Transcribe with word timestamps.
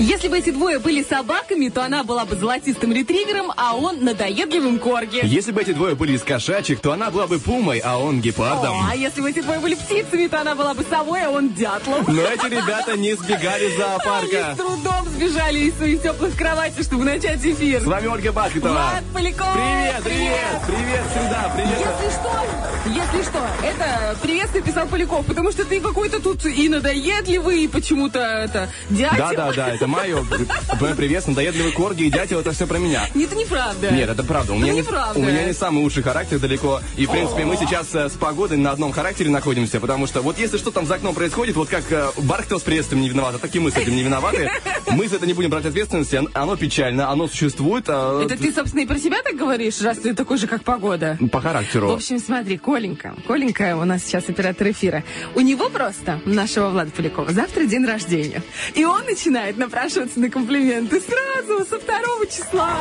Если 0.00 0.28
бы 0.28 0.38
эти 0.38 0.48
двое 0.48 0.78
были 0.78 1.02
собаками, 1.02 1.68
то 1.68 1.84
она 1.84 2.04
была 2.04 2.24
бы 2.24 2.34
золотистым 2.34 2.90
ретривером, 2.90 3.52
а 3.54 3.76
он 3.76 4.02
надоедливым 4.02 4.78
корги. 4.78 5.20
Если 5.22 5.52
бы 5.52 5.60
эти 5.60 5.72
двое 5.72 5.94
были 5.94 6.14
из 6.14 6.22
кошачьих, 6.22 6.80
то 6.80 6.92
она 6.92 7.10
была 7.10 7.26
бы 7.26 7.38
пумой, 7.38 7.80
а 7.80 7.98
он 7.98 8.22
гепардом. 8.22 8.76
О, 8.80 8.88
а 8.90 8.96
если 8.96 9.20
бы 9.20 9.28
эти 9.28 9.42
двое 9.42 9.58
были 9.60 9.74
птицами, 9.74 10.26
то 10.26 10.40
она 10.40 10.54
была 10.54 10.72
бы 10.72 10.86
совой, 10.88 11.22
а 11.22 11.28
он 11.28 11.52
дятлом. 11.52 12.06
Но 12.08 12.22
эти 12.22 12.46
ребята 12.46 12.96
не 12.96 13.12
сбегали 13.12 13.66
из 13.66 13.72
Они 13.72 13.78
зоопарка. 13.78 14.54
с 14.54 14.56
трудом 14.56 15.06
сбежали 15.14 15.58
из 15.58 15.76
своих 15.76 16.00
теплых 16.02 16.34
кроватей, 16.34 16.82
чтобы 16.82 17.04
начать 17.04 17.44
эфир. 17.44 17.82
С 17.82 17.84
вами 17.84 18.06
Ольга 18.06 18.32
Баскетова. 18.32 18.72
Влад 18.72 19.04
Поляков. 19.12 19.52
Привет, 19.52 20.02
привет, 20.02 20.62
привет, 20.66 21.04
среда, 21.12 21.52
привет. 21.54 21.78
Если 21.78 22.10
что, 22.10 23.18
если 23.18 23.30
что, 23.30 23.46
это 23.62 24.16
приветствие 24.22 24.64
писал 24.64 24.86
Поляков, 24.86 25.26
потому 25.26 25.52
что 25.52 25.66
ты 25.66 25.78
какой-то 25.78 26.20
тут 26.22 26.46
и 26.46 26.70
надоедливый, 26.70 27.64
и 27.64 27.68
почему-то 27.68 28.18
это 28.18 28.70
дятел. 28.88 29.18
Да, 29.18 29.32
да, 29.34 29.52
да, 29.52 29.68
это 29.74 29.89
Мой 29.90 30.94
привет, 30.96 31.26
надоедливый 31.26 31.72
корги 31.72 32.04
и 32.04 32.10
дятел, 32.10 32.40
это 32.40 32.52
все 32.52 32.66
про 32.66 32.78
меня. 32.78 33.08
Нет, 33.14 33.28
это 33.32 33.36
неправда. 33.40 33.90
Нет, 33.90 34.08
это 34.08 34.22
правда. 34.22 34.52
У 34.52 34.58
меня, 34.58 34.72
не, 34.72 34.82
у 34.82 35.22
меня 35.22 35.44
не 35.44 35.52
самый 35.52 35.82
лучший 35.82 36.02
характер 36.02 36.38
далеко. 36.38 36.80
И, 36.96 37.06
в 37.06 37.10
принципе, 37.10 37.44
мы 37.44 37.56
сейчас 37.56 37.92
э, 37.94 38.08
с 38.08 38.12
погодой 38.12 38.56
на 38.56 38.70
одном 38.70 38.92
характере 38.92 39.30
находимся, 39.30 39.80
потому 39.80 40.06
что 40.06 40.22
вот 40.22 40.38
если 40.38 40.58
что 40.58 40.70
там 40.70 40.86
за 40.86 40.94
окном 40.94 41.14
происходит, 41.14 41.56
вот 41.56 41.68
как 41.68 41.90
э, 41.90 42.10
Бархтов 42.18 42.60
с 42.60 42.64
приветствием 42.64 43.02
не 43.02 43.08
виноват, 43.08 43.40
так 43.40 43.54
и 43.54 43.58
мы 43.58 43.70
с 43.72 43.76
этим 43.76 43.96
не 43.96 44.02
виноваты. 44.02 44.48
Мы 44.92 45.08
за 45.08 45.16
это 45.16 45.26
не 45.26 45.32
будем 45.32 45.50
брать 45.50 45.66
ответственности. 45.66 46.20
Оно- 46.34 46.56
печально, 46.56 47.10
оно 47.10 47.26
существует. 47.26 47.86
а, 47.88 48.22
Это 48.22 48.36
ты, 48.36 48.52
собственно, 48.52 48.82
и 48.82 48.86
про 48.86 48.98
себя 48.98 49.22
так 49.22 49.34
говоришь, 49.36 49.80
раз 49.80 49.98
ты 49.98 50.14
такой 50.14 50.36
же, 50.38 50.46
как 50.46 50.62
погода? 50.62 51.18
По 51.32 51.40
характеру. 51.40 51.88
В 51.88 51.92
общем, 51.94 52.18
смотри, 52.18 52.58
Коленька. 52.58 53.14
Коленька 53.26 53.76
у 53.76 53.84
нас 53.84 54.04
сейчас 54.04 54.28
оператор 54.28 54.68
эфира. 54.70 55.04
У 55.34 55.40
него 55.40 55.68
просто, 55.70 56.20
нашего 56.26 56.68
Влада 56.70 56.90
Полякова, 56.90 57.32
завтра 57.32 57.64
день 57.64 57.86
рождения. 57.86 58.42
И 58.74 58.84
он 58.84 59.04
начинает 59.04 59.56
напрашиваться 59.80 60.20
на 60.20 60.28
комплименты 60.28 61.00
сразу, 61.00 61.64
со 61.64 61.80
второго 61.80 62.26
числа. 62.26 62.76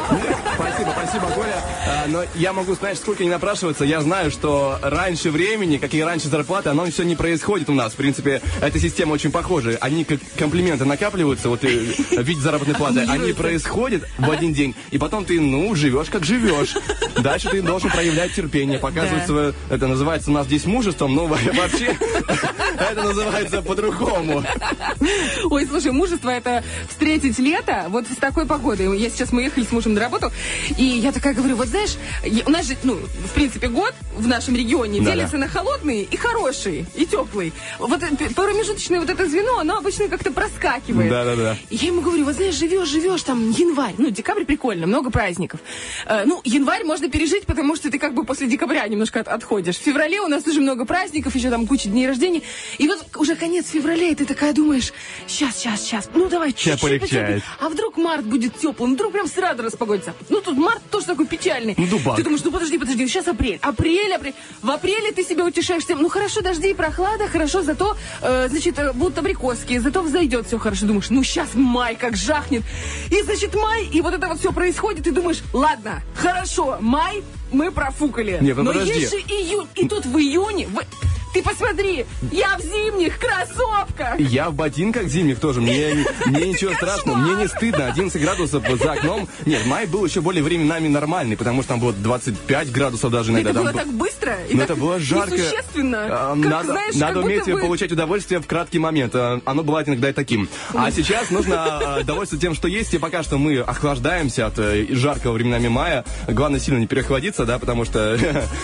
Спасибо, 0.55 0.93
спасибо, 1.01 1.27
Коля. 1.27 1.63
А, 1.87 2.07
но 2.07 2.23
я 2.35 2.51
могу 2.51 2.75
сказать, 2.75 2.97
сколько 2.97 3.23
не 3.23 3.29
напрашиваться. 3.29 3.85
Я 3.85 4.01
знаю, 4.01 4.31
что 4.31 4.77
раньше 4.81 5.31
времени, 5.31 5.77
как 5.77 5.93
и 5.93 6.03
раньше 6.03 6.27
зарплаты, 6.27 6.69
оно 6.69 6.85
все 6.87 7.03
не 7.03 7.15
происходит 7.15 7.69
у 7.69 7.73
нас. 7.73 7.93
В 7.93 7.95
принципе, 7.95 8.41
эта 8.61 8.79
система 8.79 9.13
очень 9.13 9.31
похожа. 9.31 9.77
Они 9.79 10.03
как 10.03 10.19
комплименты 10.37 10.83
накапливаются, 10.83 11.47
вот 11.47 11.63
э, 11.63 11.67
в 11.69 12.21
виде 12.21 12.41
заработной 12.41 12.75
платы. 12.75 13.05
Они 13.07 13.31
происходят 13.31 14.03
в 14.17 14.29
один 14.29 14.53
день. 14.53 14.75
И 14.91 14.97
потом 14.97 15.23
ты, 15.23 15.39
ну, 15.39 15.73
живешь 15.75 16.09
как 16.09 16.25
живешь. 16.25 16.75
Дальше 17.17 17.49
ты 17.49 17.61
должен 17.61 17.89
проявлять 17.91 18.33
терпение, 18.33 18.77
показывать 18.77 19.21
Да. 19.21 19.27
свое... 19.27 19.53
Это 19.69 19.87
называется 19.87 20.31
у 20.31 20.33
нас 20.33 20.47
здесь 20.47 20.65
мужеством, 20.65 21.15
но 21.15 21.27
вообще 21.27 21.97
это 22.77 23.03
называется 23.03 23.61
по-другому. 23.61 24.43
Ой, 25.45 25.65
слушай, 25.65 25.91
мужество 25.91 26.29
это 26.29 26.63
встретить 26.87 27.37
лето 27.39 27.85
вот 27.89 28.05
с 28.07 28.15
такой 28.17 28.45
погодой. 28.45 28.97
Я 28.99 29.09
сейчас, 29.09 29.31
мы 29.31 29.43
ехали 29.43 29.63
с 29.65 29.71
мужем 29.71 29.93
на 29.93 30.01
работу, 30.01 30.31
и 30.77 30.83
я 30.83 31.11
такая 31.11 31.33
говорю, 31.33 31.55
вот 31.55 31.67
знаешь, 31.67 31.95
у 32.45 32.49
нас 32.49 32.67
же, 32.67 32.77
ну, 32.83 32.95
в 32.95 33.31
принципе, 33.33 33.67
год 33.67 33.93
в 34.15 34.27
нашем 34.27 34.55
регионе 34.55 34.99
Да-да. 34.99 35.11
делится 35.15 35.37
на 35.37 35.47
холодный 35.47 36.03
и 36.03 36.17
хороший, 36.17 36.85
и 36.95 37.05
теплый. 37.05 37.53
Вот 37.79 38.01
э, 38.03 38.29
промежуточное 38.35 38.99
вот 38.99 39.09
это 39.09 39.27
звено, 39.27 39.59
оно 39.59 39.77
обычно 39.77 40.07
как-то 40.07 40.31
проскакивает. 40.31 41.09
Да-да-да. 41.09 41.57
И 41.69 41.75
я 41.75 41.87
ему 41.87 42.01
говорю, 42.01 42.25
вот 42.25 42.35
знаешь, 42.35 42.55
живешь, 42.55 42.87
живешь, 42.89 43.23
там, 43.23 43.51
январь, 43.51 43.95
ну, 43.97 44.09
декабрь 44.09 44.45
прикольно, 44.45 44.87
много 44.87 45.09
праздников. 45.09 45.59
Э, 46.05 46.23
ну, 46.25 46.41
январь 46.43 46.83
можно 46.83 47.09
пережить, 47.09 47.45
потому 47.45 47.75
что 47.75 47.89
ты 47.89 47.97
как 47.99 48.13
бы 48.13 48.23
после 48.23 48.47
декабря 48.47 48.87
немножко 48.87 49.19
от- 49.21 49.27
отходишь. 49.27 49.77
В 49.77 49.81
феврале 49.81 50.19
у 50.21 50.27
нас 50.27 50.43
тоже 50.43 50.61
много 50.61 50.85
праздников, 50.85 51.35
еще 51.35 51.49
там 51.49 51.65
куча 51.67 51.89
дней 51.89 52.07
рождения. 52.07 52.41
И 52.77 52.87
вот 52.87 53.05
уже 53.15 53.35
конец 53.35 53.69
февраля, 53.69 54.09
и 54.09 54.15
ты 54.15 54.25
такая 54.25 54.53
думаешь, 54.53 54.93
сейчас, 55.27 55.57
сейчас, 55.57 55.81
сейчас, 55.81 56.09
ну 56.13 56.27
давай 56.29 56.53
Щас 56.57 56.68
чуть-чуть 56.77 56.99
полегчает. 57.01 57.43
А 57.59 57.69
вдруг 57.69 57.97
март 57.97 58.25
будет 58.25 58.57
теплым, 58.57 58.93
вдруг 58.95 59.11
прям 59.13 59.27
сразу 59.27 59.63
распогодится. 59.63 60.13
Ну, 60.29 60.41
тут 60.41 60.57
март 60.57 60.81
тоже 60.89 61.05
такой 61.07 61.25
печальный. 61.27 61.75
Ну, 61.77 61.87
дубак. 61.87 62.15
Ты 62.17 62.23
думаешь, 62.23 62.41
ну 62.43 62.51
подожди, 62.51 62.77
подожди, 62.77 63.07
сейчас 63.07 63.27
апрель. 63.27 63.59
Апрель, 63.61 64.13
апрель. 64.13 64.33
В 64.61 64.69
апреле 64.69 65.11
ты 65.11 65.23
себя 65.23 65.45
утешаешь 65.45 65.85
тем, 65.85 66.01
ну 66.01 66.09
хорошо, 66.09 66.41
дожди 66.41 66.71
и 66.71 66.73
прохлада, 66.73 67.27
хорошо, 67.27 67.61
зато, 67.61 67.95
э, 68.21 68.47
значит, 68.49 68.77
э, 68.79 68.93
будут 68.93 69.17
абрикоски, 69.17 69.77
зато 69.79 70.01
взойдет 70.01 70.47
все 70.47 70.57
хорошо. 70.59 70.85
Думаешь, 70.85 71.09
ну 71.09 71.23
сейчас 71.23 71.49
май 71.53 71.95
как 71.95 72.15
жахнет. 72.15 72.63
И, 73.11 73.21
значит, 73.23 73.53
май, 73.55 73.85
и 73.85 74.01
вот 74.01 74.13
это 74.13 74.27
вот 74.27 74.39
все 74.39 74.51
происходит, 74.51 75.07
и 75.07 75.11
думаешь, 75.11 75.41
ладно, 75.53 76.01
хорошо, 76.15 76.77
май 76.81 77.23
мы 77.51 77.71
профукали. 77.71 78.37
Не, 78.41 78.53
ну 78.53 78.63
Но 78.63 78.71
подожди. 78.73 78.99
есть 78.99 79.11
же 79.11 79.17
июнь, 79.17 79.67
и 79.75 79.87
тут 79.87 80.05
в 80.05 80.17
июне... 80.17 80.67
в- 80.67 80.79
Ты 81.33 81.43
посмотри, 81.43 82.05
я 82.31 82.57
в 82.57 82.61
зимних 82.61 83.19
кроссовках. 83.19 84.19
Я 84.19 84.49
в 84.49 84.55
ботинках 84.55 85.07
зимних 85.07 85.39
тоже. 85.39 85.61
Мне, 85.61 86.05
мне 86.25 86.47
ничего 86.47 86.73
страшного. 86.73 87.17
Мне 87.17 87.35
не 87.43 87.47
стыдно. 87.47 87.85
11 87.87 88.19
градусов 88.21 88.63
за 88.81 88.93
окном. 88.93 89.27
Нет, 89.45 89.65
май 89.67 89.85
был 89.85 90.03
еще 90.05 90.21
более 90.21 90.41
временами 90.43 90.87
нормальный, 90.87 91.37
потому 91.37 91.61
что 91.61 91.69
там 91.73 91.79
было 91.81 91.93
25 91.93 92.71
градусов 92.71 93.11
даже 93.11 93.31
иногда. 93.31 93.51
это 93.51 93.59
Там 93.59 93.63
было 93.65 93.73
б- 93.73 93.77
так 93.79 93.93
быстро 93.93 94.37
и 94.49 94.53
Но 94.53 94.61
так 94.61 94.69
это 94.71 94.75
было 94.79 94.99
жарко. 94.99 95.35
несущественно. 95.35 95.97
А, 96.09 96.29
Как, 96.35 96.45
надо 96.51 96.71
знаешь, 96.71 96.95
надо 96.95 97.19
уметь 97.21 97.45
бы- 97.45 97.59
получать 97.59 97.91
удовольствие 97.91 98.39
в 98.41 98.47
краткий 98.47 98.79
момент. 98.79 99.13
А, 99.15 99.39
Оно 99.45 99.63
бывает 99.63 99.87
иногда 99.87 100.09
и 100.09 100.13
таким. 100.13 100.49
А 100.73 100.89
сейчас 100.91 101.29
нужно 101.29 101.97
а, 101.97 102.03
довольствоваться 102.03 102.37
тем, 102.41 102.55
что 102.55 102.67
есть. 102.67 102.93
И 102.93 102.97
пока 102.97 103.21
что 103.21 103.37
мы 103.37 103.59
охлаждаемся 103.59 104.47
от 104.47 104.57
э, 104.57 104.87
жаркого 104.89 105.33
временами 105.33 105.67
мая. 105.67 106.05
Главное 106.27 106.59
сильно 106.59 106.79
не 106.79 106.87
переохладиться, 106.87 107.45
да, 107.45 107.59
потому 107.59 107.85
что... 107.85 108.17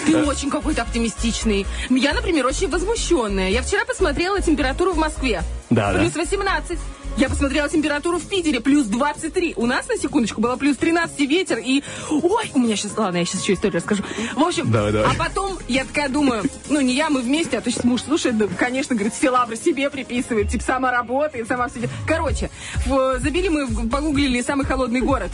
Ты 0.07 0.17
очень 0.23 0.49
какой-то 0.49 0.81
оптимистичный. 0.81 1.67
Я, 1.89 2.13
например, 2.13 2.45
очень 2.47 2.54
возмущенная. 2.63 3.49
Я 3.49 3.61
вчера 3.61 3.85
посмотрела 3.85 4.41
температуру 4.41 4.93
в 4.93 4.97
Москве. 4.97 5.43
Да, 5.69 5.93
да. 5.93 5.99
Плюс 5.99 6.16
18. 6.16 6.79
Я 7.17 7.29
посмотрела 7.29 7.69
температуру 7.69 8.17
в 8.17 8.27
Питере, 8.27 8.59
плюс 8.59 8.88
23. 8.88 9.53
У 9.55 9.66
нас, 9.66 9.88
на 9.88 9.95
секундочку, 9.97 10.41
было 10.41 10.57
плюс 10.57 10.75
13 10.75 11.17
ветер, 11.21 11.59
и... 11.63 11.81
Ой, 12.09 12.51
у 12.53 12.59
меня 12.59 12.75
сейчас... 12.75 12.97
Ладно, 12.97 13.17
я 13.19 13.25
сейчас 13.25 13.41
еще 13.41 13.53
историю 13.53 13.77
расскажу. 13.77 14.03
В 14.35 14.41
общем, 14.43 14.69
Давай, 14.69 14.91
давай. 14.91 15.09
а 15.09 15.13
потом 15.17 15.57
я 15.69 15.85
такая 15.85 16.09
думаю, 16.09 16.43
ну, 16.69 16.81
не 16.81 16.93
я, 16.93 17.09
мы 17.09 17.21
вместе, 17.21 17.57
а 17.57 17.61
то 17.61 17.71
сейчас 17.71 17.85
муж 17.85 18.01
слушает, 18.01 18.38
да, 18.38 18.47
конечно, 18.59 18.95
говорит, 18.95 19.13
все 19.13 19.29
лавры 19.29 19.55
себе 19.55 19.89
приписывает, 19.89 20.49
типа, 20.49 20.63
сама 20.66 20.91
работает, 20.91 21.47
сама 21.47 21.69
все... 21.69 21.79
делает. 21.79 21.91
Короче, 22.05 22.49
в- 22.85 23.17
забили 23.19 23.47
мы, 23.47 23.66
погуглили 23.87 24.41
самый 24.41 24.66
холодный 24.66 24.99
город. 24.99 25.31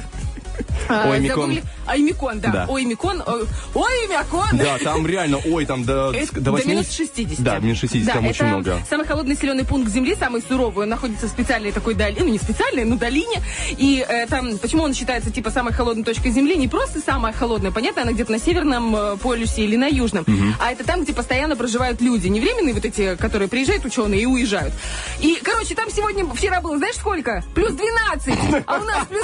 А, 0.89 1.09
Оймикон. 1.09 1.51
загугли- 1.51 1.63
Оймикон, 1.87 2.39
да. 2.39 2.49
Да. 2.51 2.65
Оймикон. 2.69 3.21
о- 3.21 3.45
Оймикон. 3.73 4.57
Да, 4.57 4.77
там 4.79 5.05
реально, 5.07 5.39
ой, 5.45 5.65
там 5.65 5.83
до, 5.83 6.11
Это 6.13 6.33
до 6.35 6.41
до 6.41 6.51
80... 6.51 6.67
минус 6.71 6.91
60. 6.91 7.39
Да, 7.43 7.59
минус 7.59 7.79
60, 7.79 8.05
Да, 8.07 8.13
там 8.13 8.27
очень 8.27 8.45
много. 8.45 8.79
самый 8.89 9.05
холодный 9.07 9.35
населенный 9.35 9.65
пункт 9.65 9.89
Земли, 9.91 10.15
самый 10.19 10.41
суровый. 10.47 10.83
Он 10.83 10.89
находится 10.89 11.27
в 11.27 11.29
специальной 11.29 11.71
такой 11.71 11.93
долине, 11.95 12.21
ну 12.23 12.29
не 12.31 12.37
специальной, 12.37 12.83
но 12.85 12.97
долине. 12.97 13.41
И 13.77 14.05
э, 14.07 14.27
там, 14.27 14.57
почему 14.57 14.83
он 14.83 14.93
считается 14.93 15.31
типа 15.31 15.51
самой 15.51 15.73
холодной 15.73 16.03
точкой 16.03 16.31
Земли? 16.31 16.55
Не 16.57 16.67
просто 16.67 16.99
самая 16.99 17.33
холодная, 17.33 17.71
понятно, 17.71 18.01
она 18.03 18.11
где-то 18.11 18.31
на 18.31 18.39
северном 18.39 18.95
э, 18.95 19.17
полюсе 19.17 19.63
или 19.63 19.75
на 19.77 19.87
южном, 19.87 20.25
а 20.59 20.71
это 20.71 20.83
там, 20.83 21.03
где 21.03 21.13
постоянно 21.13 21.55
проживают 21.55 22.01
люди. 22.01 22.27
Не 22.27 22.39
временные 22.41 22.73
вот 22.73 22.85
эти, 22.85 23.15
которые 23.15 23.47
приезжают 23.47 23.85
ученые 23.85 24.21
и 24.21 24.25
уезжают. 24.25 24.73
И, 25.19 25.39
короче, 25.43 25.75
там 25.75 25.89
сегодня, 25.89 26.25
вчера 26.33 26.61
было, 26.61 26.77
знаешь 26.77 26.95
сколько? 26.95 27.43
Плюс 27.55 27.71
12, 27.73 28.33
а 28.65 28.79
у 28.79 28.83
нас 28.83 29.05
плюс 29.07 29.23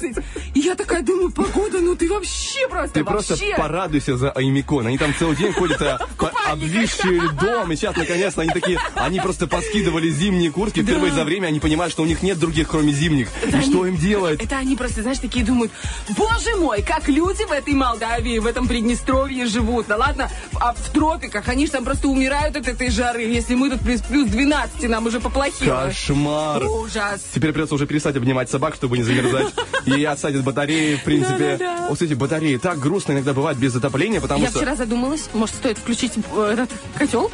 13. 0.00 0.24
И 0.54 0.60
я 0.60 0.74
такая 0.76 1.02
думаю, 1.02 1.30
погода, 1.32 1.80
ну 1.80 1.96
ты 1.96 2.08
вообще 2.08 2.68
просто, 2.68 2.94
Ты 2.94 3.04
просто 3.04 3.34
вообще. 3.34 3.56
порадуйся 3.56 4.16
за 4.16 4.30
Аймикон. 4.30 4.86
Они 4.86 4.98
там 4.98 5.12
целый 5.18 5.36
день 5.36 5.52
ходят 5.52 5.82
а, 5.82 5.98
обвисшие 6.52 7.20
льдом. 7.20 7.72
И 7.72 7.76
сейчас, 7.76 7.96
наконец-то, 7.96 8.42
они 8.42 8.50
такие... 8.52 8.78
Они 8.94 9.18
просто 9.20 9.46
поскидывали 9.46 10.08
зимние 10.10 10.50
куртки. 10.52 10.82
Впервые 10.82 11.12
за 11.12 11.24
время 11.24 11.48
они 11.48 11.58
понимают, 11.58 11.92
что 11.92 12.02
у 12.02 12.06
них 12.06 12.22
нет 12.22 12.38
других, 12.38 12.68
кроме 12.68 12.92
зимних. 12.92 13.28
И 13.46 13.60
что 13.62 13.86
им 13.86 13.96
делать? 13.96 14.40
Это 14.42 14.56
они 14.58 14.76
просто, 14.76 15.02
знаешь, 15.02 15.18
такие 15.18 15.44
думают, 15.44 15.72
боже 16.16 16.54
мой, 16.56 16.82
как 16.82 17.08
люди 17.08 17.44
в 17.44 17.52
этой 17.52 17.74
Молдавии, 17.74 18.38
в 18.38 18.46
этом 18.46 18.68
Приднестровье 18.68 19.46
живут. 19.46 19.86
Да 19.88 19.96
ладно, 19.96 20.30
а 20.60 20.72
в 20.72 20.90
тропиках, 20.90 21.48
они 21.48 21.66
же 21.66 21.72
там 21.72 21.84
просто 21.84 22.06
умирают 22.08 22.56
от 22.56 22.68
этой 22.68 22.90
жары. 22.90 23.22
Если 23.22 23.54
мы 23.56 23.70
тут 23.70 23.80
плюс, 23.80 24.00
плюс 24.02 24.28
12, 24.28 24.88
нам 24.88 25.06
уже 25.06 25.18
поплохело. 25.20 25.86
Кошмар. 25.86 26.64
Ужас. 26.64 27.22
Теперь 27.34 27.52
придется 27.52 27.74
уже 27.74 27.86
перестать 27.86 28.16
обнимать 28.16 28.48
собак, 28.50 28.76
чтобы 28.76 28.96
не 28.98 29.02
замерзать. 29.02 29.52
И 29.86 30.04
отсадят 30.04 30.43
батареи 30.44 30.96
в 30.96 31.02
принципе. 31.04 31.58
Вот 31.88 32.00
эти 32.00 32.14
батареи 32.14 32.56
так 32.56 32.78
грустно 32.78 33.12
иногда 33.12 33.32
бывает 33.32 33.58
без 33.58 33.74
отопления, 33.74 34.20
потому 34.20 34.42
Я 34.42 34.50
что 34.50 34.58
вчера 34.58 34.76
задумалась, 34.76 35.28
может, 35.32 35.54
стоит 35.56 35.78
включить 35.78 36.12
э, 36.16 36.50
этот 36.52 36.70
котел? 36.96 37.30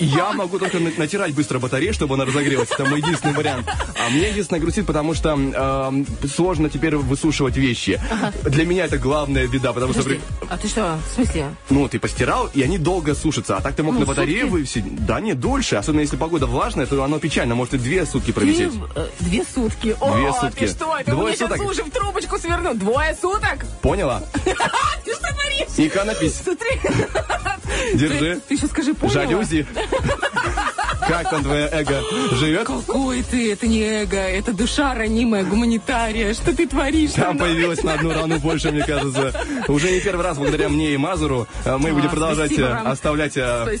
я 0.00 0.32
могу 0.32 0.58
только 0.58 0.78
на- 0.78 0.90
натирать 0.96 1.34
быстро 1.34 1.58
батарею, 1.58 1.92
чтобы 1.92 2.14
она 2.14 2.24
разогрелась. 2.24 2.70
Это 2.70 2.84
мой 2.86 3.00
единственный 3.00 3.34
вариант. 3.34 3.66
А 3.68 4.08
мне 4.10 4.28
единственное 4.30 4.60
грустит, 4.60 4.86
потому 4.86 5.14
что 5.14 5.34
сложно 6.34 6.70
теперь 6.70 6.96
высушивать 6.96 7.56
вещи. 7.56 8.00
Для 8.44 8.64
меня 8.64 8.84
это 8.86 8.98
главная 8.98 9.46
беда, 9.46 9.72
потому 9.72 9.92
что... 9.92 10.02
Подожди, 10.02 10.22
а 10.48 10.56
ты 10.58 10.68
что, 10.68 10.98
в 11.10 11.14
смысле? 11.14 11.46
Ну, 11.70 11.88
ты 11.88 11.98
постирал, 11.98 12.48
и 12.54 12.62
они 12.62 12.78
долго 12.78 13.14
сушатся. 13.14 13.56
А 13.56 13.60
так 13.60 13.74
ты 13.74 13.82
мог 13.82 13.94
Ну, 13.94 14.00
на 14.00 14.06
батарее 14.06 14.44
вывесить. 14.46 14.84
Да, 15.06 15.20
нет, 15.20 15.40
дольше. 15.40 15.76
Особенно 15.76 16.00
если 16.00 16.16
погода 16.16 16.46
влажная, 16.46 16.86
то 16.86 17.02
оно 17.02 17.18
печально. 17.18 17.54
Может 17.54 17.74
и 17.74 17.78
две 17.78 18.06
сутки 18.06 18.32
провисеть. 18.32 18.72
э, 18.94 19.06
две 19.20 19.44
сутки. 19.44 19.96
О, 20.00 20.14
Две 20.16 20.32
ты 20.32 20.38
сутки. 20.40 20.66
что, 20.66 20.96
это 20.98 21.10
Двое 21.10 21.24
у 21.24 21.26
меня 21.28 21.36
сейчас 21.36 21.50
суток. 21.52 21.70
уши 21.70 21.82
в 21.84 21.90
трубочку 21.90 22.38
сверну. 22.44 22.74
Двое 22.74 23.14
суток? 23.14 23.64
Поняла? 23.80 24.22
Ты 24.44 25.12
что 25.14 25.28
творишь? 25.32 25.68
Иконопись. 25.78 26.36
Смотри. 26.42 26.80
Держи. 27.94 28.34
Ты, 28.36 28.40
ты 28.40 28.54
еще 28.54 28.66
скажи, 28.66 28.94
поняла? 28.94 29.22
Жалюзи. 29.22 29.66
Как 31.06 31.30
там 31.30 31.42
твое 31.42 31.68
эго 31.70 32.02
живет? 32.32 32.66
Какой 32.66 33.22
ты? 33.22 33.52
Это 33.52 33.66
не 33.66 33.82
эго, 33.82 34.16
это 34.16 34.52
душа 34.52 34.94
ранимая, 34.94 35.44
гуманитария. 35.44 36.32
Что 36.34 36.54
ты 36.54 36.66
творишь? 36.66 37.12
Там 37.12 37.36
появилось 37.38 37.82
на 37.82 37.94
одну 37.94 38.12
рану 38.12 38.38
больше, 38.38 38.70
мне 38.70 38.82
кажется. 38.84 39.32
Уже 39.68 39.90
не 39.90 40.00
первый 40.00 40.22
раз 40.24 40.38
благодаря 40.38 40.68
мне 40.68 40.94
и 40.94 40.96
Мазуру 40.96 41.46
э, 41.64 41.76
мы 41.76 41.90
А, 41.90 41.92
будем 41.92 42.08
продолжать 42.10 42.52
спасибо 42.52 42.68
э, 42.68 42.88
оставлять 42.88 43.36
э, 43.36 43.78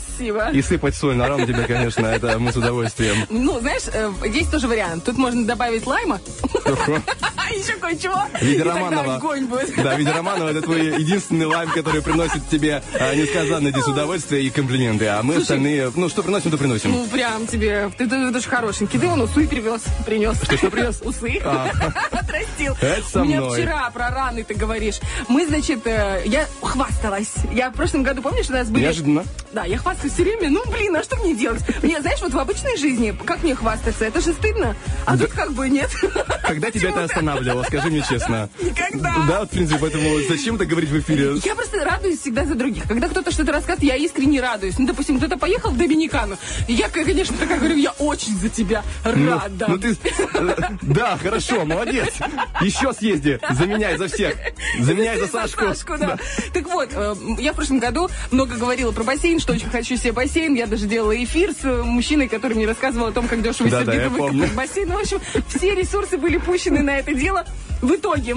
и 0.52 0.62
сыпать 0.62 0.94
соль 0.96 1.16
на 1.16 1.28
рану 1.28 1.46
тебе, 1.46 1.64
конечно. 1.64 2.06
Это 2.06 2.38
мы 2.38 2.52
с 2.52 2.56
удовольствием. 2.56 3.16
Ну, 3.30 3.58
знаешь, 3.60 3.82
есть 4.26 4.50
тоже 4.50 4.68
вариант. 4.68 5.04
Тут 5.04 5.16
можно 5.16 5.44
добавить 5.46 5.86
лайма. 5.86 6.20
А 6.64 7.50
еще 7.54 7.74
кое-чего. 7.80 8.16
В 8.38 8.42
виде 8.42 8.56
И 8.56 8.58
тогда 8.58 8.74
Романова. 8.74 9.14
огонь 9.16 9.46
будет. 9.46 9.72
Да, 9.82 9.94
Видя 9.94 10.12
Романова, 10.12 10.48
это 10.50 10.62
твой 10.62 11.00
единственный 11.00 11.46
лайм, 11.46 11.70
который 11.70 12.02
приносит 12.02 12.48
тебе 12.48 12.82
несказанное 13.14 13.70
здесь 13.72 13.86
удовольствие 13.86 14.42
и 14.42 14.50
комплименты. 14.50 15.06
А 15.06 15.22
мы 15.22 15.36
остальные, 15.36 15.92
ну, 15.94 16.08
что 16.08 16.22
приносим, 16.22 16.50
то 16.50 16.58
приносим. 16.58 16.94
Прям 17.14 17.46
тебе. 17.46 17.90
Ты, 17.96 18.08
ты, 18.08 18.32
ты 18.32 18.40
же 18.40 18.48
хорошенький. 18.48 18.98
Ты 18.98 19.06
он 19.06 19.20
усы 19.20 19.46
привез, 19.46 19.82
принес. 20.04 20.36
Что, 20.42 20.56
что 20.56 20.70
принес? 20.70 21.00
Усы. 21.02 21.38
Отрастил. 22.10 22.76
Это 22.80 23.02
со 23.08 23.22
У 23.22 23.24
меня 23.24 23.40
мной. 23.40 23.60
вчера 23.60 23.90
про 23.90 24.10
раны 24.10 24.42
ты 24.42 24.54
говоришь. 24.54 25.00
Мы, 25.28 25.46
значит, 25.46 25.86
э, 25.86 26.22
я 26.26 26.46
хвасталась. 26.60 27.34
Я 27.52 27.70
в 27.70 27.74
прошлом 27.74 28.02
году, 28.02 28.20
помнишь, 28.22 28.50
у 28.50 28.52
нас 28.52 28.68
были... 28.68 28.82
Неожиданно. 28.82 29.24
Да, 29.52 29.64
я 29.64 29.78
хвастаюсь 29.78 30.12
все 30.12 30.24
время. 30.24 30.50
Ну, 30.50 30.62
блин, 30.70 30.96
а 30.96 31.04
что 31.04 31.16
мне 31.16 31.34
делать? 31.34 31.62
Мне, 31.82 32.00
знаешь, 32.00 32.20
вот 32.20 32.32
в 32.32 32.38
обычной 32.38 32.76
жизни, 32.76 33.16
как 33.24 33.42
мне 33.44 33.54
хвастаться? 33.54 34.04
Это 34.04 34.20
же 34.20 34.32
стыдно. 34.32 34.74
А 35.06 35.16
тут 35.16 35.30
как 35.30 35.52
бы 35.52 35.68
нет. 35.68 35.90
Когда 36.42 36.70
тебя 36.72 36.90
это 36.90 37.04
останавливало, 37.04 37.62
скажи 37.62 37.88
мне 37.88 38.02
честно. 38.08 38.48
Никогда. 38.60 39.14
Да, 39.28 39.38
вот, 39.40 39.48
в 39.48 39.52
принципе, 39.52 39.78
поэтому 39.80 40.18
зачем 40.28 40.56
это 40.56 40.66
говорить 40.66 40.90
в 40.90 40.98
эфире? 40.98 41.34
Я 41.44 41.54
просто 41.54 41.84
радуюсь 41.84 42.20
всегда 42.20 42.44
за 42.44 42.54
других. 42.56 42.88
Когда 42.88 43.08
кто-то 43.08 43.30
что-то 43.30 43.52
рассказывает, 43.52 43.84
я 43.84 43.96
искренне 43.96 44.40
радуюсь. 44.40 44.78
Ну, 44.78 44.86
допустим, 44.86 45.18
кто-то 45.18 45.36
поехал 45.36 45.70
в 45.70 45.76
Доминикану. 45.76 46.36
и 46.66 46.74
Я, 47.04 47.12
конечно, 47.12 47.36
такая 47.36 47.58
говорю, 47.58 47.76
я 47.76 47.90
очень 47.98 48.36
за 48.38 48.48
тебя 48.48 48.82
Ну, 49.04 49.30
рада. 49.32 49.66
ну 49.68 49.78
ты... 49.78 49.96
э, 50.34 50.56
Да, 50.82 51.18
хорошо, 51.18 51.64
молодец. 51.64 52.14
Еще 52.60 52.92
съезди. 52.92 53.38
Заменяй 53.50 53.96
за 53.98 54.08
всех. 54.08 54.34
Заменяй 54.80 55.18
за 55.18 55.26
Сашку. 55.26 55.66
Сашку, 55.66 55.98
да. 55.98 56.18
Так 56.52 56.66
вот, 56.66 56.90
э, 56.92 57.14
я 57.38 57.52
в 57.52 57.56
прошлом 57.56 57.78
году 57.78 58.08
много 58.30 58.56
говорила 58.56 58.92
про 58.92 59.04
бассейн, 59.04 59.38
что 59.38 59.52
очень 59.52 59.68
хочу 59.68 59.96
себе 59.96 60.12
бассейн. 60.12 60.54
Я 60.54 60.66
даже 60.66 60.86
делала 60.86 61.14
эфир 61.22 61.52
с 61.52 61.64
э, 61.64 61.82
мужчиной, 61.82 62.28
который 62.28 62.54
мне 62.54 62.66
рассказывал 62.66 63.08
о 63.08 63.12
том, 63.12 63.28
как 63.28 63.42
дешево 63.42 63.68
Да, 63.70 63.82
себе 63.82 64.00
да, 64.00 64.08
выкопать 64.08 64.52
бассейн. 64.54 64.88
Ну, 64.88 64.96
в 64.98 65.00
общем, 65.02 65.20
все 65.48 65.74
ресурсы 65.74 66.16
были 66.16 66.38
пущены 66.38 66.80
на 66.80 66.96
это 66.98 67.12
дело. 67.14 67.44
В 67.82 67.92
итоге 67.94 68.36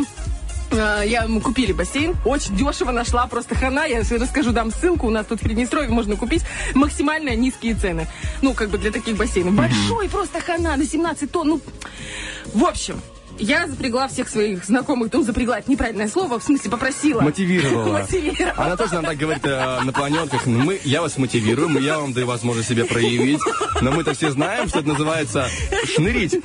я, 0.72 1.26
мы 1.28 1.42
купили 1.42 1.72
бассейн, 1.72 2.16
очень 2.26 2.56
дешево 2.56 2.92
нашла, 2.92 3.28
просто 3.28 3.56
хана, 3.56 3.86
я 3.86 4.00
расскажу, 4.00 4.52
дам 4.52 4.72
ссылку, 4.72 5.08
у 5.08 5.10
нас 5.10 5.26
тут 5.26 5.40
в 5.40 5.44
Приднестровье 5.44 5.90
можно 5.90 6.16
купить 6.16 6.44
максимально 6.74 7.36
низкие 7.36 7.76
цены. 7.76 8.08
Ну, 8.42 8.54
как 8.54 8.70
бы 8.70 8.78
для 8.78 8.92
таких 8.92 9.18
бассейнов. 9.18 9.54
Большой 9.54 10.10
просто 10.10 10.40
хана, 10.42 10.76
на 10.76 10.86
17 10.86 11.32
тонн, 11.32 11.48
ну, 11.48 11.62
в 12.54 12.66
общем, 12.66 13.02
я 13.40 13.68
запрягла 13.68 14.08
всех 14.08 14.30
своих 14.30 14.66
знакомых, 14.66 15.12
ну, 15.14 15.24
запрягла, 15.24 15.60
это 15.60 15.70
неправильное 15.70 16.08
слово, 16.08 16.40
в 16.40 16.44
смысле 16.44 16.72
попросила. 16.72 17.22
Мотивировала. 17.22 18.00
Мотивировала. 18.00 18.66
Она 18.66 18.78
тоже 18.78 18.96
нам 18.96 19.06
так 19.06 19.18
говорит 19.18 19.46
э, 19.46 19.80
на 19.84 19.94
планерках. 19.94 20.46
Мы, 20.46 20.80
я 20.84 21.02
вас 21.02 21.18
мотивирую, 21.18 21.80
я 21.80 22.00
вам 22.00 22.14
даю 22.14 22.28
возможность 22.28 22.70
себя 22.70 22.86
проявить. 22.86 23.42
Но 23.82 23.92
мы-то 23.92 24.14
все 24.14 24.32
знаем, 24.32 24.68
что 24.68 24.80
это 24.80 24.88
называется 24.88 25.48
шнырить. 25.96 26.40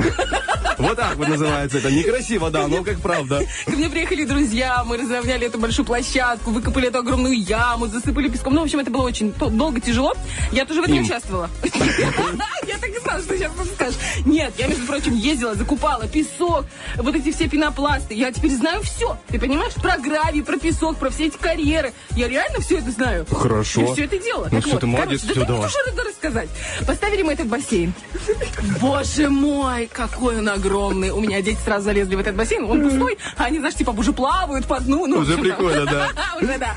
Вот 0.79 0.97
так 0.97 1.17
вот 1.17 1.29
называется 1.29 1.79
это. 1.79 1.91
Некрасиво, 1.91 2.51
да, 2.51 2.67
но 2.67 2.83
как 2.83 3.01
правда. 3.01 3.45
Ко 3.65 3.73
мне 3.73 3.89
приехали 3.89 4.25
друзья, 4.25 4.83
мы 4.85 4.97
разровняли 4.97 5.47
эту 5.47 5.59
большую 5.59 5.87
площадку, 5.87 6.51
выкопали 6.51 6.89
эту 6.89 6.99
огромную 6.99 7.39
яму, 7.39 7.87
засыпали 7.87 8.29
песком. 8.29 8.55
Ну, 8.55 8.61
в 8.61 8.65
общем, 8.65 8.81
это 8.81 8.91
было 8.91 9.03
очень 9.03 9.33
долго, 9.33 9.81
тяжело. 9.81 10.15
Я 10.51 10.65
тоже 10.65 10.81
в 10.81 10.85
этом 10.85 10.97
Им. 10.97 11.05
участвовала. 11.05 11.51
Я 12.67 12.79
так 12.79 12.91
и 12.91 12.99
знала, 13.01 13.21
что 13.21 13.37
сейчас 13.37 13.53
скажешь. 13.75 13.99
Нет, 14.25 14.55
я, 14.57 14.67
между 14.69 14.87
прочим, 14.87 15.15
ездила, 15.15 15.55
закупала 15.55 16.07
песок, 16.07 16.65
вот 16.97 17.15
эти 17.15 17.33
все 17.33 17.49
пенопласты. 17.49 18.15
Я 18.15 18.33
теперь 18.33 18.53
знаю 18.53 18.83
все. 18.83 19.19
Ты 19.29 19.39
понимаешь? 19.39 19.75
Про 19.75 19.99
гравий, 19.99 20.43
про 20.43 20.59
песок, 20.59 20.97
про 20.97 21.11
все 21.11 21.27
эти 21.27 21.37
карьеры. 21.37 21.93
Я 22.13 22.29
реально 22.29 22.61
все 22.61 22.79
это 22.79 22.91
знаю. 22.91 23.27
Хорошо. 23.31 23.83
Я 23.83 23.93
все 23.93 24.05
это 24.05 24.19
делала. 24.19 24.49
Ну 24.51 24.61
Так 24.61 24.71
вот, 24.73 24.81
ты 24.81 24.87
молодец, 24.87 25.21
короче, 25.23 25.41
всё 25.41 25.47
да 25.47 25.55
можешь 25.55 25.77
это 25.87 26.03
рассказать. 26.05 26.49
Поставили 26.87 27.23
мы 27.23 27.33
этот 27.33 27.47
бассейн. 27.49 27.93
Боже 28.81 29.29
мой, 29.29 29.89
какой 29.93 30.39
он 30.39 30.49
огромный. 30.53 31.11
У 31.11 31.21
меня 31.21 31.41
дети 31.43 31.59
сразу 31.65 31.85
залезли 31.85 32.15
в 32.15 32.21
этот 32.21 32.35
бассейн. 32.37 32.65
Он 32.65 32.83
пустой, 32.89 33.19
а 33.37 33.45
они, 33.45 33.59
знаешь, 33.59 33.75
типа 33.75 33.91
уже 33.91 34.13
плавают 34.13 34.67
по 34.67 34.81
дну. 34.81 35.07
Ну, 35.07 35.19
Уже 35.19 35.37
прикольно, 35.39 35.85
да. 35.87 36.09
Уже 36.41 36.59
да. 36.59 36.75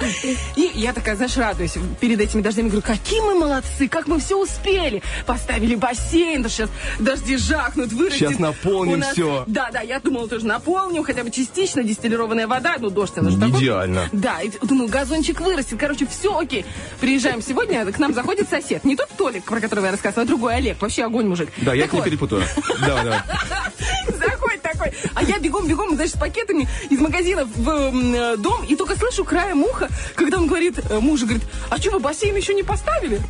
И 0.55 0.71
я 0.75 0.93
такая, 0.93 1.15
знаешь, 1.15 1.35
радуюсь 1.37 1.73
перед 1.99 2.19
этими 2.19 2.41
дождями. 2.41 2.67
Говорю, 2.67 2.81
какие 2.85 3.21
мы 3.21 3.35
молодцы, 3.35 3.87
как 3.87 4.07
мы 4.07 4.19
все 4.19 4.37
успели. 4.41 5.01
Поставили 5.25 5.75
бассейн, 5.75 6.41
да 6.43 6.49
сейчас 6.49 6.69
дожди 6.99 7.37
жахнут, 7.37 7.91
вырастет. 7.93 8.29
Щас 8.29 8.39
наполним 8.39 8.99
нас- 8.99 9.13
всё. 9.13 9.43
Да, 9.47 9.69
да, 9.71 9.81
я 9.81 9.99
думала 9.99 10.27
тоже 10.27 10.45
наполним, 10.45 11.03
хотя 11.03 11.23
бы 11.23 11.31
частично 11.31 11.83
дистиллированная 11.83 12.47
вода. 12.47 12.75
Ну, 12.79 12.89
дождь, 12.89 13.13
она 13.17 13.29
же 13.29 13.37
такой. 13.37 13.59
Идеально. 13.59 14.09
Да, 14.11 14.41
и 14.41 14.51
думаю, 14.61 14.89
газончик 14.89 15.39
вырастет. 15.41 15.79
Короче, 15.79 16.05
все 16.07 16.37
окей. 16.37 16.65
Приезжаем 16.99 17.41
сегодня, 17.41 17.85
к 17.91 17.99
нам 17.99 18.13
заходит 18.13 18.49
сосед. 18.49 18.83
Не 18.85 18.95
тот 18.95 19.09
Толик, 19.17 19.43
про 19.45 19.59
которого 19.59 19.85
я 19.85 19.91
рассказывала, 19.91 20.23
а 20.23 20.27
другой 20.27 20.55
Олег. 20.55 20.81
Вообще 20.81 21.03
огонь 21.03 21.27
мужик. 21.27 21.49
Да, 21.57 21.73
я 21.73 21.83
Так 21.83 21.87
их 21.87 21.93
не 21.93 21.99
вот. 21.99 22.05
перепутаю. 22.05 22.43
Давай, 22.81 23.03
давай. 23.03 23.19
Заходит 24.07 24.61
такой. 24.61 24.91
А 25.13 25.23
я 25.23 25.39
бегом-бегом, 25.39 25.95
знаешь, 25.95 26.11
с 26.11 26.17
пакетами 26.17 26.67
из 26.89 26.99
магазина 26.99 27.45
в 27.45 27.69
э, 27.69 28.37
дом, 28.37 28.63
и 28.65 28.75
только 28.75 28.95
слышу 28.95 29.23
краем 29.23 29.63
уха, 29.63 29.89
когда 30.15 30.37
он 30.37 30.47
говорит, 30.47 30.79
э, 30.89 30.99
муж 30.99 31.21
говорит, 31.21 31.43
а 31.69 31.77
что, 31.77 31.91
вы 31.91 31.99
бассейн 31.99 32.35
еще 32.35 32.53
не 32.53 32.63
поставили? 32.63 33.21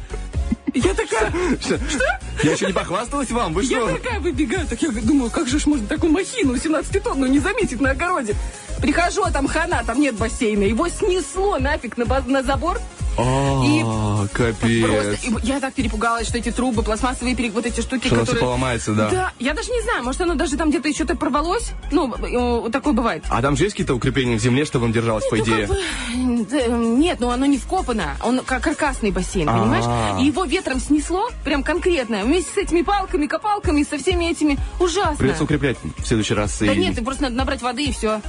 Я 0.74 0.94
такая, 0.94 1.32
Что? 1.62 2.06
Я 2.44 2.52
еще 2.52 2.66
не 2.68 2.74
похвасталась 2.74 3.32
вам, 3.32 3.54
вы 3.54 3.64
я 3.64 3.80
что? 3.80 3.94
такая 3.94 4.20
выбегаю, 4.20 4.68
так 4.68 4.82
я 4.82 4.92
думаю, 4.92 5.32
как 5.32 5.48
же 5.48 5.58
ж 5.58 5.68
можно 5.68 5.88
такую 5.88 6.12
махину 6.12 6.58
17 6.58 7.02
тонн 7.02 7.22
ну, 7.22 7.28
не 7.28 7.40
заметить 7.40 7.80
на 7.80 7.92
огороде. 7.92 8.36
Прихожу, 8.82 9.24
а 9.24 9.32
там 9.32 9.48
хана, 9.48 9.84
там 9.86 10.00
нет 10.00 10.16
бассейна. 10.16 10.64
Его 10.64 10.88
снесло 10.90 11.58
нафиг 11.60 11.98
на, 11.98 12.06
на 12.28 12.44
забор. 12.44 12.80
А, 13.18 14.28
капец. 14.34 14.84
Просто 14.86 15.28
и 15.28 15.48
я 15.48 15.62
так 15.62 15.74
перепугалась, 15.74 16.28
что 16.28 16.38
эти 16.38 16.52
трубы, 16.52 16.84
пластмассовые 16.84 17.34
пере- 17.34 17.50
вот 17.50 17.66
эти 17.66 17.80
штуки, 17.80 18.08
Что 18.08 18.18
которые... 18.18 18.42
поломается, 18.42 18.92
да. 18.94 19.10
Да, 19.10 19.32
я 19.40 19.54
даже 19.54 19.72
не 19.72 19.82
знаю, 19.84 20.04
может 20.04 20.20
оно 20.20 20.36
даже 20.36 20.58
там 20.58 20.70
где-то 20.70 20.90
еще-то 20.90 21.16
порвалось. 21.16 21.72
Ну, 21.92 22.70
такое 22.70 22.92
бывает. 22.94 23.24
А 23.30 23.42
там 23.42 23.56
же 23.56 23.64
есть 23.64 23.74
какие-то 23.76 23.94
укрепления 23.96 24.36
в 24.36 24.42
земле, 24.42 24.66
чтобы 24.66 24.86
он 24.86 24.92
держалось, 24.92 25.26
по 25.30 25.38
Ну, 25.38 25.44
идее? 25.46 25.68
как 25.68 25.78
бы, 25.78 26.86
нет, 27.00 27.22
ну 27.22 27.30
оно 27.30 27.46
не 27.46 27.58
вкопано. 27.58 28.18
Он 28.22 28.42
как 28.46 28.62
каркасный 28.64 29.12
бассейн, 29.12 29.48
А-а-а. 29.48 29.60
понимаешь? 29.62 30.22
И 30.22 30.26
его 30.26 30.44
ветром 30.44 30.82
снесло, 30.82 31.30
прям 31.46 31.64
конкретно, 31.64 32.24
вместе 32.26 32.52
с 32.54 32.58
этими 32.58 32.82
палками, 32.82 33.28
копалками, 33.28 33.84
со 33.90 33.98
всеми 33.98 34.26
этими. 34.30 34.58
Ужасно. 34.82 35.16
Придется 35.16 35.46
укреплять 35.46 35.78
в 36.00 36.06
следующий 36.06 36.34
раз. 36.34 36.58
Да 36.60 36.74
и- 36.74 36.78
нет, 36.78 36.96
ты 36.96 37.02
просто 37.02 37.24
надо 37.24 37.36
набрать 37.36 37.62
воды 37.62 37.86
и 37.86 37.94
все. 37.94 38.20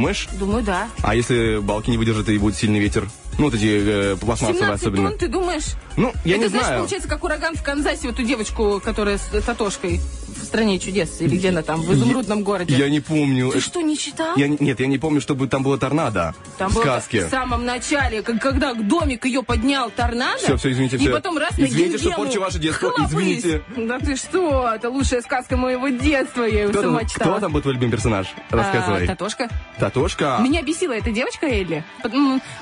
Думаешь? 0.00 0.28
Думаю, 0.32 0.62
да. 0.64 0.88
А 1.02 1.14
если 1.14 1.58
балки 1.58 1.90
не 1.90 1.98
выдержат 1.98 2.28
и 2.30 2.38
будет 2.38 2.56
сильный 2.56 2.78
ветер? 2.80 3.06
Ну, 3.38 3.44
вот 3.44 3.54
эти 3.54 4.12
э, 4.12 4.16
пластмассовые 4.16 4.60
17 4.62 4.82
особенно. 4.82 5.08
тонн, 5.10 5.18
ты 5.18 5.28
думаешь? 5.28 5.64
Ну, 5.96 6.12
я 6.24 6.36
Это, 6.36 6.44
не 6.44 6.48
знаешь, 6.48 6.66
знаю. 6.66 6.80
получается, 6.80 7.08
как 7.08 7.22
ураган 7.22 7.54
в 7.54 7.62
Канзасе, 7.62 8.06
вот 8.08 8.16
ту 8.16 8.22
девочку, 8.22 8.80
которая 8.82 9.18
с 9.18 9.42
Татошкой 9.44 10.00
в 10.36 10.44
стране 10.44 10.78
чудес, 10.78 11.20
или 11.20 11.36
где 11.36 11.50
она 11.50 11.62
там, 11.62 11.80
в 11.82 11.92
изумрудном 11.92 12.42
городе. 12.42 12.74
Я 12.76 12.88
не 12.88 13.00
помню. 13.00 13.50
Ты 13.52 13.60
что, 13.60 13.80
не 13.80 13.96
читал? 13.98 14.36
Я 14.36 14.48
не- 14.48 14.56
нет, 14.60 14.80
я 14.80 14.86
не 14.86 14.98
помню, 14.98 15.20
чтобы 15.20 15.46
там 15.48 15.62
было 15.62 15.78
торнадо 15.78 16.34
Там 16.58 16.70
в 16.70 16.74
было 16.74 16.82
сказке. 16.82 17.26
в 17.26 17.30
самом 17.30 17.64
начале, 17.64 18.22
когда 18.22 18.74
домик 18.74 19.24
ее 19.24 19.42
поднял 19.42 19.90
торнадо. 19.90 20.38
Всё, 20.38 20.56
всё, 20.56 20.70
извините, 20.70 20.96
И 20.96 21.00
всё. 21.00 21.12
потом 21.12 21.38
раз 21.38 21.56
на 21.58 21.64
Извините, 21.64 21.98
что 21.98 22.12
порчу 22.12 22.40
ваше 22.40 22.58
детство, 22.58 22.90
хлопались. 22.90 23.38
извините. 23.38 23.62
Да 23.76 23.98
ты 23.98 24.16
что, 24.16 24.72
это 24.74 24.88
лучшая 24.90 25.22
сказка 25.22 25.56
моего 25.56 25.88
детства, 25.88 26.44
я 26.44 26.62
ее 26.64 26.68
Кто 26.68 26.82
сама 26.82 26.98
там, 27.00 27.08
читала. 27.08 27.30
кто 27.32 27.40
там 27.40 27.52
был 27.52 27.60
твой 27.62 27.74
любимый 27.74 27.92
персонаж? 27.92 28.26
Рассказывай. 28.50 29.04
А, 29.04 29.06
Татошка. 29.08 29.48
Татошка. 29.78 30.38
Меня 30.42 30.62
бесила 30.62 30.92
эта 30.92 31.10
девочка 31.10 31.46
Элли. 31.46 31.84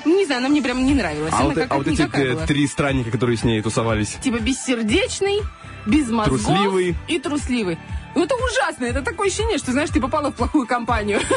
Не 0.05 0.25
знаю, 0.25 0.39
она 0.39 0.49
мне 0.49 0.61
прям 0.61 0.83
не 0.85 0.93
нравилась. 0.93 1.33
А 1.33 1.37
она 1.39 1.45
вот, 1.45 1.55
как, 1.55 1.71
а 1.71 1.77
вот 1.77 1.87
эти 1.87 2.01
э, 2.01 2.33
была. 2.33 2.45
три 2.45 2.67
странника, 2.67 3.11
которые 3.11 3.37
с 3.37 3.43
ней 3.43 3.61
тусовались. 3.61 4.17
Типа 4.21 4.39
бессердечный, 4.39 5.39
без 5.85 6.09
мозгов 6.09 6.41
Трусливый. 6.41 6.95
и 7.07 7.19
трусливый. 7.19 7.77
Ну, 8.15 8.23
это 8.25 8.35
ужасно. 8.35 8.85
Это 8.85 9.01
такое 9.01 9.27
ощущение, 9.27 9.57
что, 9.57 9.71
знаешь, 9.71 9.89
ты 9.91 10.01
попала 10.01 10.31
в 10.31 10.35
плохую 10.35 10.65
компанию. 10.67 11.19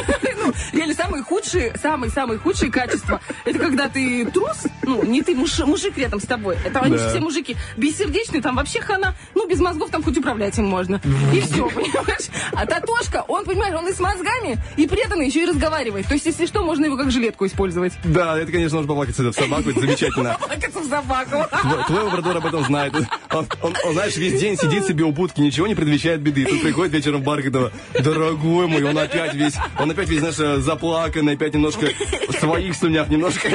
Ну, 0.45 0.51
реально, 0.73 0.93
самые 0.93 1.23
худшие, 1.23 1.73
самые-самые 1.81 2.37
худшие 2.37 2.69
качества. 2.69 3.21
Это 3.45 3.59
когда 3.59 3.87
ты 3.87 4.25
трус, 4.25 4.63
ну, 4.81 5.01
не 5.01 5.21
ты, 5.21 5.35
муж, 5.35 5.57
мужик 5.59 5.97
рядом 5.97 6.19
с 6.19 6.25
тобой. 6.25 6.57
Это 6.65 6.81
они 6.81 6.97
Да. 6.97 7.09
все 7.09 7.21
мужики 7.21 7.55
бессердечные, 7.77 8.41
там 8.41 8.57
вообще 8.57 8.81
хана. 8.81 9.15
Ну, 9.35 9.47
без 9.47 9.59
мозгов 9.61 9.89
там 9.89 10.03
хоть 10.03 10.17
управлять 10.17 10.57
им 10.57 10.65
можно. 10.65 10.99
И 11.31 11.39
все, 11.39 11.69
понимаешь? 11.69 12.27
А 12.51 12.65
Татошка, 12.65 13.23
он, 13.29 13.45
понимаешь, 13.45 13.73
он 13.73 13.87
и 13.87 13.93
с 13.93 13.99
мозгами, 14.01 14.57
и 14.75 14.85
при 14.85 15.05
этом 15.05 15.21
еще 15.21 15.43
и 15.43 15.45
разговаривает. 15.45 16.07
То 16.07 16.13
есть, 16.15 16.25
если 16.25 16.45
что, 16.45 16.61
можно 16.61 16.83
его 16.87 16.97
как 16.97 17.09
жилетку 17.09 17.45
использовать. 17.45 17.93
Да, 18.03 18.37
это, 18.37 18.51
конечно, 18.51 18.75
нужно 18.79 18.89
поплакаться 18.89 19.23
в 19.23 19.33
собаку, 19.33 19.69
это 19.69 19.79
замечательно. 19.79 20.35
Плакаться 20.39 20.79
в 20.81 20.89
собаку. 20.89 21.47
Твой, 21.61 21.83
твой 21.85 22.03
лабрадор 22.03 22.35
об 22.37 22.45
этом 22.47 22.65
знает. 22.65 22.93
Он, 23.31 23.47
он- 23.61 23.73
он, 23.85 23.93
знаешь, 23.93 24.17
весь 24.17 24.37
день 24.41 24.57
сидит 24.57 24.85
себе 24.85 25.05
у 25.05 25.13
будки, 25.13 25.39
ничего 25.39 25.67
не 25.67 25.75
предвещает 25.75 26.19
беды. 26.19 26.43
Тут 26.45 26.62
приходит 26.63 26.93
вечером 26.93 27.21
в 27.21 27.23
бар, 27.23 27.41
говорит, 27.41 27.73
дорогой 28.01 28.67
мой, 28.67 28.83
он 28.83 28.97
опять 28.97 29.33
весь, 29.33 29.55
он 29.79 29.91
опять 29.91 30.09
весь, 30.09 30.19
знаешь, 30.19 30.39
э, 30.39 30.57
заплаканный, 30.59 31.33
опять 31.33 31.53
немножко 31.53 31.87
в 32.29 32.33
своих 32.39 32.75
слюнях, 32.75 33.09
немножко 33.09 33.49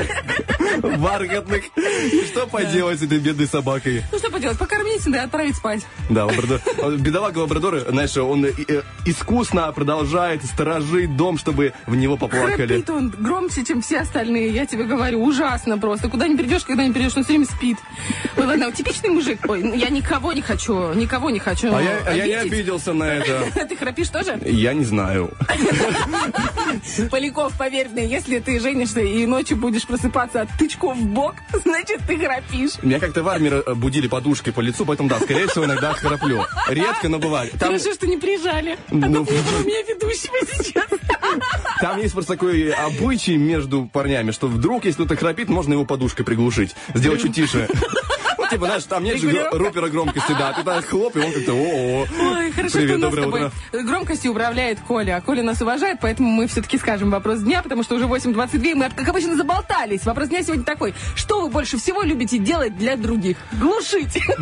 бархатных. 0.98 1.64
И 2.12 2.24
что 2.26 2.46
поделать 2.46 3.00
с 3.00 3.02
этой 3.02 3.18
бедной 3.18 3.46
собакой? 3.46 4.02
Ну, 4.12 4.18
что 4.18 4.30
поделать, 4.30 4.58
покормить, 4.58 5.02
да, 5.06 5.24
отправить 5.24 5.56
спать. 5.56 5.86
Да, 6.10 6.26
лабрадор. 6.26 6.60
он- 6.82 6.96
Бедолага 6.98 7.38
лабрадор, 7.38 7.80
знаешь, 7.88 8.16
он 8.16 8.44
э, 8.44 8.52
э, 8.68 8.82
искусно 9.06 9.70
продолжает 9.72 10.44
сторожить 10.44 11.16
дом, 11.16 11.38
чтобы 11.38 11.72
в 11.86 11.96
него 11.96 12.16
поплакали. 12.16 12.66
Храпит 12.66 12.90
он 12.90 13.10
громче, 13.10 13.64
чем 13.64 13.82
все 13.82 14.00
остальные, 14.00 14.50
я 14.50 14.66
тебе 14.66 14.84
говорю, 14.84 15.22
ужасно 15.24 15.78
просто. 15.78 16.08
Куда 16.08 16.28
не 16.28 16.36
придешь, 16.36 16.64
когда 16.64 16.84
не 16.84 16.92
придешь, 16.92 17.12
он 17.16 17.24
все 17.24 17.32
время 17.32 17.46
спит. 17.46 17.78
Ой, 18.36 18.46
ладно, 18.46 18.70
типичный 18.72 19.10
мужик. 19.10 19.40
Ой, 19.48 19.76
я 19.78 19.88
никого 19.88 20.32
не 20.32 20.42
хочу, 20.42 20.92
никого 20.94 21.30
не 21.30 21.38
хочу 21.38 21.74
А 21.74 21.82
я, 21.82 21.98
а 22.06 22.14
я 22.14 22.26
не 22.26 22.34
обиделся 22.34 22.92
на 22.98 23.04
это. 23.14 23.66
Ты 23.66 23.76
храпишь 23.76 24.08
тоже? 24.08 24.38
Я 24.44 24.74
не 24.74 24.84
знаю. 24.84 25.30
Поляков, 27.10 27.56
поверь 27.56 27.88
мне, 27.88 28.06
если 28.06 28.38
ты 28.38 28.60
женишься 28.60 29.00
и 29.00 29.26
ночью 29.26 29.56
будешь 29.56 29.86
просыпаться 29.86 30.42
от 30.42 30.48
тычков 30.58 30.96
в 30.96 31.06
бок, 31.06 31.34
значит, 31.64 32.00
ты 32.06 32.18
храпишь. 32.18 32.82
Меня 32.82 32.98
как-то 33.00 33.22
в 33.22 33.28
армии 33.28 33.74
будили 33.74 34.08
подушкой 34.08 34.52
по 34.52 34.60
лицу, 34.60 34.84
поэтому 34.84 35.08
да, 35.08 35.20
скорее 35.20 35.46
всего, 35.48 35.64
иногда 35.64 35.92
храплю. 35.94 36.44
Редко, 36.68 37.08
но 37.08 37.18
бывает. 37.18 37.52
Там, 37.52 37.70
Хорошо, 37.70 37.92
что 37.94 38.06
не 38.06 38.16
прижали. 38.16 38.72
А 38.72 38.94
Ну, 38.94 39.24
то 39.24 39.32
не 39.32 39.40
было 39.40 39.58
у 39.60 39.64
меня 39.64 39.82
ведущего 39.82 40.36
сейчас. 40.62 40.86
там 41.80 41.98
есть 42.00 42.12
просто 42.14 42.34
такой 42.34 42.70
обычай 42.70 43.36
между 43.36 43.86
парнями, 43.86 44.30
что 44.30 44.48
вдруг, 44.48 44.84
если 44.84 45.04
кто-то 45.04 45.16
храпит, 45.16 45.48
можно 45.48 45.72
его 45.72 45.84
подушкой 45.84 46.24
приглушить. 46.24 46.74
Сделать 46.94 47.22
чуть 47.22 47.34
тише. 47.34 47.68
Типа, 48.50 48.66
знаешь, 48.66 48.84
там 48.84 49.04
нет 49.04 49.20
же 49.20 49.48
рупера 49.52 49.88
громкости, 49.88 50.32
да. 50.38 50.52
Ты 50.52 50.62
так 50.62 50.84
хлоп, 50.86 51.16
и 51.16 51.20
он 51.20 51.32
как-то 51.32 51.52
о 51.52 52.06
Ой, 52.20 52.50
хорошо, 52.52 52.78
Привет, 52.78 52.88
что 52.90 52.94
у 52.96 52.98
нас 52.98 53.10
доброе 53.10 53.22
с 53.22 53.24
тобой 53.24 53.40
утро. 53.72 53.82
громкостью 53.82 54.30
управляет 54.32 54.78
Коля. 54.80 55.16
А 55.16 55.20
Коля 55.20 55.42
нас 55.42 55.60
уважает, 55.60 55.98
поэтому 56.00 56.30
мы 56.30 56.46
все-таки 56.46 56.78
скажем 56.78 57.10
вопрос 57.10 57.40
дня, 57.40 57.62
потому 57.62 57.82
что 57.82 57.94
уже 57.96 58.04
8.22, 58.06 58.70
и 58.70 58.74
мы, 58.74 58.90
как 58.90 59.08
обычно, 59.08 59.36
заболтались. 59.36 60.04
Вопрос 60.04 60.28
дня 60.28 60.42
сегодня 60.42 60.64
такой. 60.64 60.94
Что 61.14 61.42
вы 61.42 61.48
больше 61.50 61.78
всего 61.78 62.02
любите 62.02 62.38
делать 62.38 62.76
для 62.76 62.96
других? 62.96 63.36
Глушить. 63.52 64.18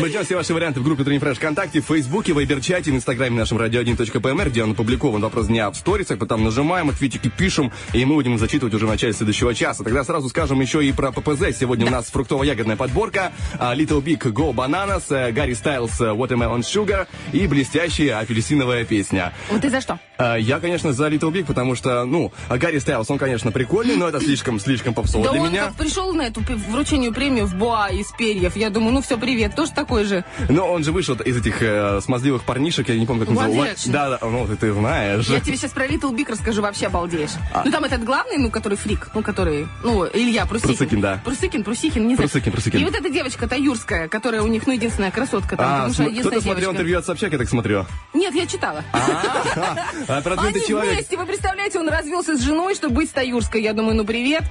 Мы 0.00 0.08
ждем 0.08 0.24
все 0.24 0.36
ваши 0.36 0.54
варианты 0.54 0.80
в 0.80 0.84
группе 0.84 1.02
Утренний 1.02 1.18
Фреш 1.18 1.36
ВКонтакте, 1.36 1.80
в 1.80 1.86
Фейсбуке, 1.86 2.32
в 2.32 2.36
Вайберчате, 2.36 2.90
в 2.90 2.94
Инстаграме 2.94 3.36
нашем 3.38 3.58
radio1.pmr, 3.58 4.48
где 4.50 4.62
он 4.62 4.72
опубликован 4.72 5.20
вопрос 5.20 5.46
дня 5.46 5.70
в 5.70 5.76
сторисах, 5.76 6.18
потом 6.18 6.44
нажимаем, 6.44 6.90
ответики 6.90 7.28
пишем, 7.28 7.72
и 7.92 8.04
мы 8.04 8.14
будем 8.14 8.38
зачитывать 8.38 8.74
уже 8.74 8.86
в 8.86 8.88
начале 8.90 9.12
следующего 9.12 9.54
часа. 9.54 9.84
Тогда 9.84 10.04
сразу 10.04 10.28
скажем 10.28 10.60
еще 10.60 10.84
и 10.84 10.92
про 10.92 11.12
ППЗ. 11.12 11.56
Сегодня 11.58 11.86
у 11.86 11.90
нас 11.90 12.10
фруктово-ягодная 12.12 12.73
подборка, 12.76 13.32
а, 13.58 13.74
Little 13.74 14.02
Big 14.02 14.18
Go 14.32 14.52
Bananas, 14.54 15.04
э, 15.10 15.32
Гарри 15.32 15.54
Стайлс 15.54 16.00
э, 16.00 16.04
Watermelon 16.04 16.60
Sugar 16.60 17.06
и 17.32 17.46
блестящая 17.46 18.18
апельсиновая 18.18 18.84
песня. 18.84 19.32
Вот 19.50 19.60
ты 19.62 19.70
за 19.70 19.80
что? 19.80 19.98
А, 20.18 20.36
Я, 20.36 20.60
конечно, 20.60 20.92
за 20.92 21.08
Little 21.08 21.32
Big, 21.32 21.44
потому 21.44 21.74
что, 21.74 22.04
ну, 22.04 22.32
Гарри 22.48 22.78
Стайлс, 22.78 23.10
он, 23.10 23.18
конечно, 23.18 23.50
прикольный, 23.52 23.96
но 23.96 24.08
это 24.08 24.20
слишком, 24.20 24.60
слишком 24.60 24.94
попсово 24.94 25.24
Да 25.24 25.32
для 25.32 25.42
он 25.42 25.50
меня. 25.50 25.64
как 25.66 25.74
пришел 25.76 26.12
на 26.12 26.22
эту 26.22 26.40
вручению 26.70 27.12
премию 27.12 27.46
в 27.46 27.54
Боа 27.54 27.88
из 27.88 28.10
перьев. 28.12 28.56
Я 28.56 28.70
думаю, 28.70 28.92
ну 28.94 29.02
все, 29.02 29.16
привет, 29.18 29.54
тоже 29.54 29.72
такой 29.72 30.04
же. 30.04 30.24
Но 30.48 30.70
он 30.70 30.84
же 30.84 30.92
вышел 30.92 31.14
из 31.16 31.36
этих 31.36 31.62
э, 31.62 32.00
смазливых 32.02 32.44
парнишек, 32.44 32.88
я 32.88 32.96
не 32.98 33.06
помню, 33.06 33.26
как 33.26 33.34
One 33.34 33.46
называется. 33.48 33.90
Да, 33.90 34.10
да, 34.10 34.18
ну 34.22 34.46
ты, 34.46 34.56
ты 34.56 34.72
знаешь. 34.72 35.26
Я 35.26 35.40
тебе 35.40 35.56
сейчас 35.56 35.72
про 35.72 35.86
Little 35.86 36.12
Big 36.14 36.30
расскажу, 36.30 36.62
вообще 36.62 36.86
обалдеешь. 36.86 37.30
А. 37.52 37.62
Ну 37.64 37.70
там 37.70 37.84
этот 37.84 38.04
главный, 38.04 38.38
ну 38.38 38.50
который 38.50 38.76
фрик, 38.78 39.08
ну 39.14 39.22
который, 39.22 39.66
ну 39.82 40.06
Илья 40.12 40.46
Прусикин. 40.46 40.76
Прусыкин, 40.76 41.00
да. 41.00 41.20
Прусыкин, 41.24 41.64
Прусихин, 41.64 42.06
не 42.08 42.14
знаю. 42.14 42.28
Прусыкин, 42.28 42.52
Прусыкин. 42.64 42.80
И 42.80 42.84
вот 42.84 42.94
эта 42.94 43.10
девочка 43.10 43.46
таюрская, 43.46 44.08
которая 44.08 44.42
у 44.42 44.46
них, 44.46 44.66
ну 44.66 44.72
единственная 44.72 45.10
красотка 45.10 45.56
там, 45.56 45.86
А, 45.86 45.90
см- 45.90 46.18
кто-то 46.20 46.40
смотрел 46.40 46.72
интервью 46.72 46.98
от 46.98 47.06
Собчак, 47.06 47.32
я 47.32 47.38
так 47.38 47.48
смотрю. 47.48 47.86
Нет, 48.14 48.34
я 48.34 48.46
читала. 48.46 48.82
А, 48.92 50.20
продвинутый 50.22 50.60
Они 50.60 50.66
человек. 50.68 50.94
вместе, 50.94 51.16
вы 51.16 51.26
представляете, 51.26 51.78
он 51.78 51.88
развелся 51.88 52.36
с 52.36 52.40
женой, 52.42 52.74
чтобы 52.74 52.94
быть 52.96 53.10
с 53.10 53.12
Таюрской. 53.12 53.62
Я 53.62 53.72
думаю, 53.72 53.96
ну 53.96 54.04
привет. 54.04 54.42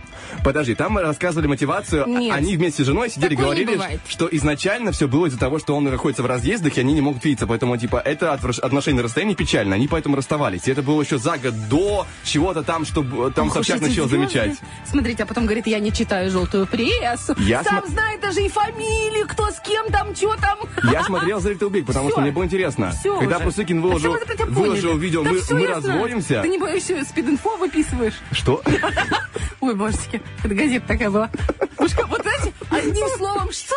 Подожди, 0.44 0.76
там 0.76 0.98
рассказывали 0.98 1.48
мотивацию. 1.48 2.06
Нет. 2.08 2.36
Они 2.36 2.56
вместе 2.58 2.84
с 2.84 2.86
женой 2.86 3.10
сидели, 3.10 3.36
Такое 3.36 3.56
не 3.56 3.66
говорили, 3.66 4.00
что 4.08 4.28
изначально 4.32 4.92
все 4.92 5.08
было 5.08 5.28
из-за 5.28 5.40
того, 5.40 5.60
что 5.60 5.76
он 5.76 5.84
находится 5.86 6.24
в 6.24 6.26
разъездах, 6.26 6.78
и 6.78 6.80
они 6.80 6.94
не 6.94 7.02
могут 7.02 7.24
видеться. 7.24 7.48
Поэтому, 7.48 7.78
типа, 7.78 7.98
это 8.04 8.34
отношения 8.34 8.98
на 8.98 9.04
расстоянии 9.04 9.36
печально. 9.36 9.76
Они 9.76 9.88
поэтому 9.88 10.16
расставались. 10.16 10.68
И 10.68 10.72
это 10.72 10.82
было 10.82 11.02
еще 11.02 11.18
за 11.18 11.38
год 11.38 11.54
до 11.70 12.06
чего-то 12.24 12.64
там, 12.64 12.86
чтобы 12.86 13.32
там 13.32 13.48
Ох, 13.48 13.54
Собчак 13.54 13.82
начал 13.82 14.08
замечать. 14.08 14.56
Смотрите, 14.90 15.24
а 15.24 15.26
потом 15.26 15.46
говорит, 15.46 15.68
я 15.68 15.80
не 15.80 15.92
читаю 15.92 16.30
желтую 16.32 16.66
прессу. 16.68 17.36
Я 17.40 17.64
Сам 17.64 17.84
см- 17.86 17.94
знает 18.04 18.22
даже 18.22 18.42
и 18.44 18.50
фамилию, 18.50 19.28
кто 19.28 19.50
с 19.50 19.60
кем 19.62 19.88
там, 19.88 20.16
что 20.16 20.36
там. 20.36 20.60
Я 20.92 21.04
смотрел 21.04 21.40
за 21.40 21.52
Little 21.52 21.70
Big, 21.70 21.86
потому 21.86 22.08
Всё. 22.08 22.16
что 22.16 22.22
мне 22.22 22.32
было 22.32 22.44
интересно. 22.44 22.92
Всё 22.92 23.20
Когда 23.20 23.38
уже. 23.38 23.44
Прусыкин 23.46 23.82
Да 23.82 23.88
выложил, 23.88 24.16
это 24.16 24.46
выложил 24.46 24.98
видео, 24.98 25.24
Да 25.24 25.32
мы, 25.32 25.42
мы 25.60 25.68
разводимся. 25.68 26.42
Ты 26.42 26.50
не 26.50 26.58
боишься, 26.58 26.94
спид-инфо 27.06 27.58
выписываешь? 27.58 28.16
Что? 28.32 28.62
Ой, 29.62 29.76
божечки, 29.76 30.22
это 30.44 30.54
газета 30.54 30.88
такая 30.88 31.10
была. 31.10 31.30
Пушка, 31.78 32.06
вот 32.08 32.22
знаете, 32.22 32.54
одним 32.70 33.08
словом, 33.18 33.52
что? 33.52 33.76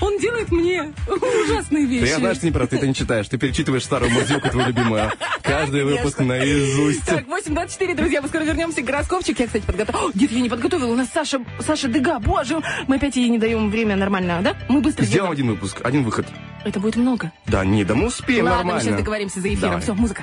Он 0.00 0.18
делает 0.18 0.50
мне 0.50 0.92
ужасные 1.06 1.86
Да 1.86 1.92
вещи. 1.92 2.10
я 2.10 2.18
знаю, 2.18 2.34
что 2.34 2.46
не 2.46 2.52
прав, 2.52 2.68
ты 2.68 2.76
это 2.76 2.86
не 2.88 2.94
читаешь. 2.94 3.28
Ты 3.28 3.38
перечитываешь 3.38 3.84
старую 3.84 4.10
музыку 4.10 4.48
твою 4.50 4.68
любимую. 4.68 5.10
Каждый 5.42 5.84
выпуск 5.84 6.18
наизусть. 6.18 7.04
Так, 7.06 7.24
8.24, 7.26 7.94
друзья, 7.94 8.20
мы 8.22 8.28
скоро 8.28 8.42
вернемся. 8.42 8.82
Гороскопчик 8.82 9.38
я, 9.38 9.46
кстати, 9.46 9.64
подготовила. 9.64 10.10
Нет, 10.14 10.32
я 10.32 10.40
не 10.40 10.48
подготовила. 10.48 10.90
У 10.92 10.96
нас 10.96 11.08
Саша, 11.12 11.40
Саша 11.60 11.88
Дега, 11.88 12.18
боже, 12.18 12.60
мы 12.88 12.96
опять 12.96 13.16
ей 13.16 13.28
не 13.28 13.38
даем 13.38 13.51
время 13.58 13.96
нормально, 13.96 14.40
да? 14.42 14.54
Мы 14.68 14.80
быстро 14.80 15.04
Сделаем 15.04 15.32
сделаем. 15.32 15.32
один 15.32 15.48
выпуск, 15.48 15.80
один 15.84 16.04
выход. 16.04 16.26
Это 16.64 16.78
будет 16.80 16.96
много. 16.96 17.32
Да, 17.46 17.64
не, 17.64 17.84
да 17.84 17.94
мы 17.94 18.06
успеем 18.06 18.44
Ладно, 18.44 18.58
мы 18.58 18.64
нормально. 18.64 18.82
сейчас 18.82 18.96
договоримся 18.98 19.40
за 19.40 19.48
эфиром. 19.48 19.60
Давай. 19.70 19.80
Все, 19.82 19.94
музыка. 19.94 20.22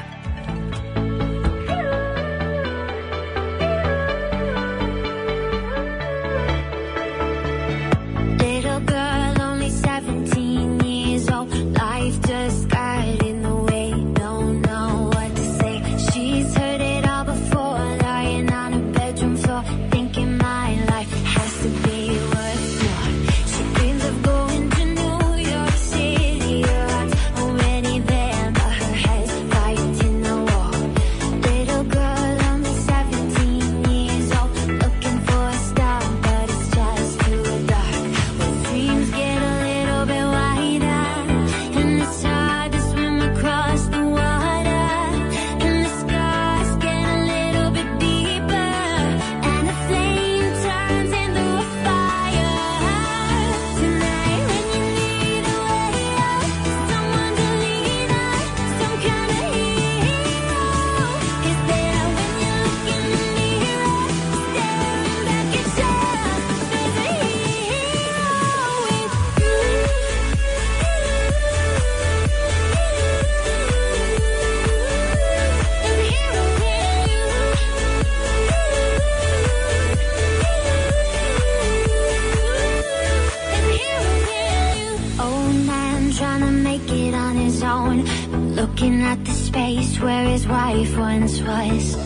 Once 90.99 91.41
was. 91.41 91.98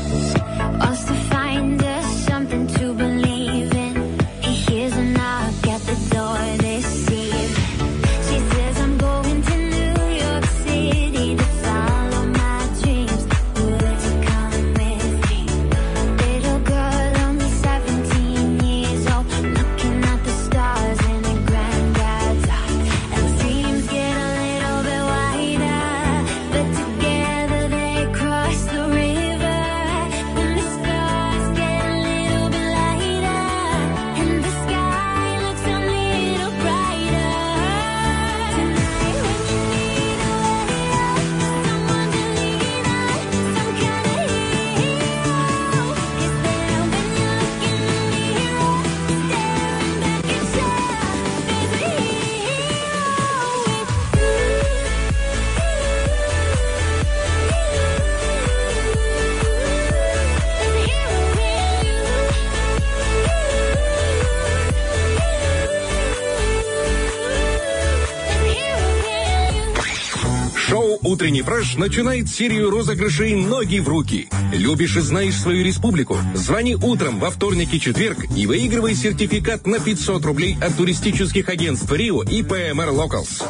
Начинает 71.83 72.29
серию 72.29 72.69
розыгрышей 72.69 73.35
«Ноги 73.35 73.79
в 73.79 73.89
руки». 73.89 74.29
Любишь 74.53 74.95
и 74.95 75.01
знаешь 75.01 75.35
свою 75.35 75.65
республику? 75.65 76.17
Звони 76.33 76.75
утром 76.75 77.19
во 77.19 77.29
вторник 77.29 77.73
и 77.73 77.79
четверг 77.81 78.19
и 78.37 78.47
выигрывай 78.47 78.95
сертификат 78.95 79.67
на 79.67 79.79
500 79.79 80.23
рублей 80.23 80.57
от 80.61 80.77
туристических 80.77 81.49
агентств 81.49 81.91
«Рио» 81.91 82.23
и 82.23 82.41
ПМР 82.41 82.89
«Локалс». 82.91 83.43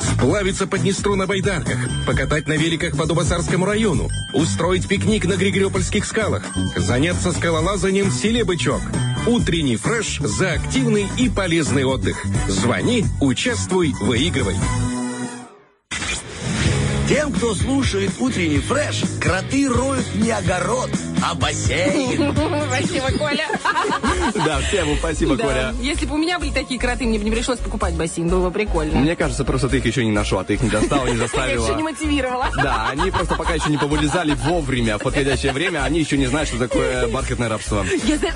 Сплавиться 0.00 0.66
по 0.66 0.78
Днестру 0.78 1.14
на 1.14 1.26
байдарках, 1.26 1.76
покатать 2.06 2.48
на 2.48 2.54
великах 2.54 2.96
по 2.96 3.04
Дубасарскому 3.04 3.66
району, 3.66 4.08
устроить 4.32 4.88
пикник 4.88 5.26
на 5.26 5.36
Григорьопольских 5.36 6.06
скалах, 6.06 6.42
заняться 6.74 7.32
скалолазанием 7.32 8.08
в 8.08 8.14
селе 8.14 8.44
Бычок. 8.44 8.80
Утренний 9.26 9.76
фреш 9.76 10.20
за 10.20 10.52
активный 10.52 11.06
и 11.18 11.28
полезный 11.28 11.84
отдых. 11.84 12.16
Звони, 12.48 13.04
участвуй, 13.20 13.92
выигрывай. 14.00 14.56
Кто 17.36 17.54
слушает 17.54 18.12
утренний 18.18 18.60
фреш, 18.60 19.02
кроты 19.20 19.68
роют 19.68 20.06
не 20.14 20.30
огород, 20.30 20.88
а 21.22 21.34
бассейн. 21.34 22.34
Спасибо, 22.68 23.18
Коля. 23.18 23.46
Да, 24.34 24.60
всем 24.60 24.96
спасибо, 24.98 25.36
Да. 25.36 25.44
Коля. 25.44 25.74
Если 25.80 26.06
бы 26.06 26.14
у 26.14 26.18
меня 26.18 26.38
были 26.38 26.50
такие 26.50 26.78
кроты, 26.80 27.04
мне 27.04 27.18
бы 27.18 27.24
не 27.24 27.30
пришлось 27.30 27.58
покупать 27.58 27.94
бассейн. 27.94 28.28
Было 28.28 28.46
бы 28.48 28.50
прикольно. 28.50 28.98
Мне 29.00 29.16
кажется, 29.16 29.44
просто 29.44 29.68
ты 29.68 29.78
их 29.78 29.86
еще 29.86 30.04
не 30.04 30.12
нашла, 30.12 30.44
ты 30.44 30.54
их 30.54 30.62
не 30.62 30.70
достала, 30.70 31.06
не 31.06 31.12
Я 31.16 31.24
еще 31.24 31.36
не 31.36 31.42
заставила. 31.56 31.78
мотивировала. 31.78 32.48
Да, 32.56 32.88
они 32.90 33.10
просто 33.10 33.34
пока 33.36 33.54
еще 33.54 33.70
не 33.70 33.78
повылезали 33.78 34.34
вовремя, 34.34 34.98
в 34.98 35.02
подходящее 35.02 35.52
время, 35.52 35.84
они 35.84 36.00
еще 36.00 36.16
не 36.18 36.26
знают, 36.26 36.48
что 36.48 36.58
такое 36.58 37.06
бархатное 37.12 37.48
рабство. 37.48 37.84
Я 38.04 38.14
это... 38.16 38.32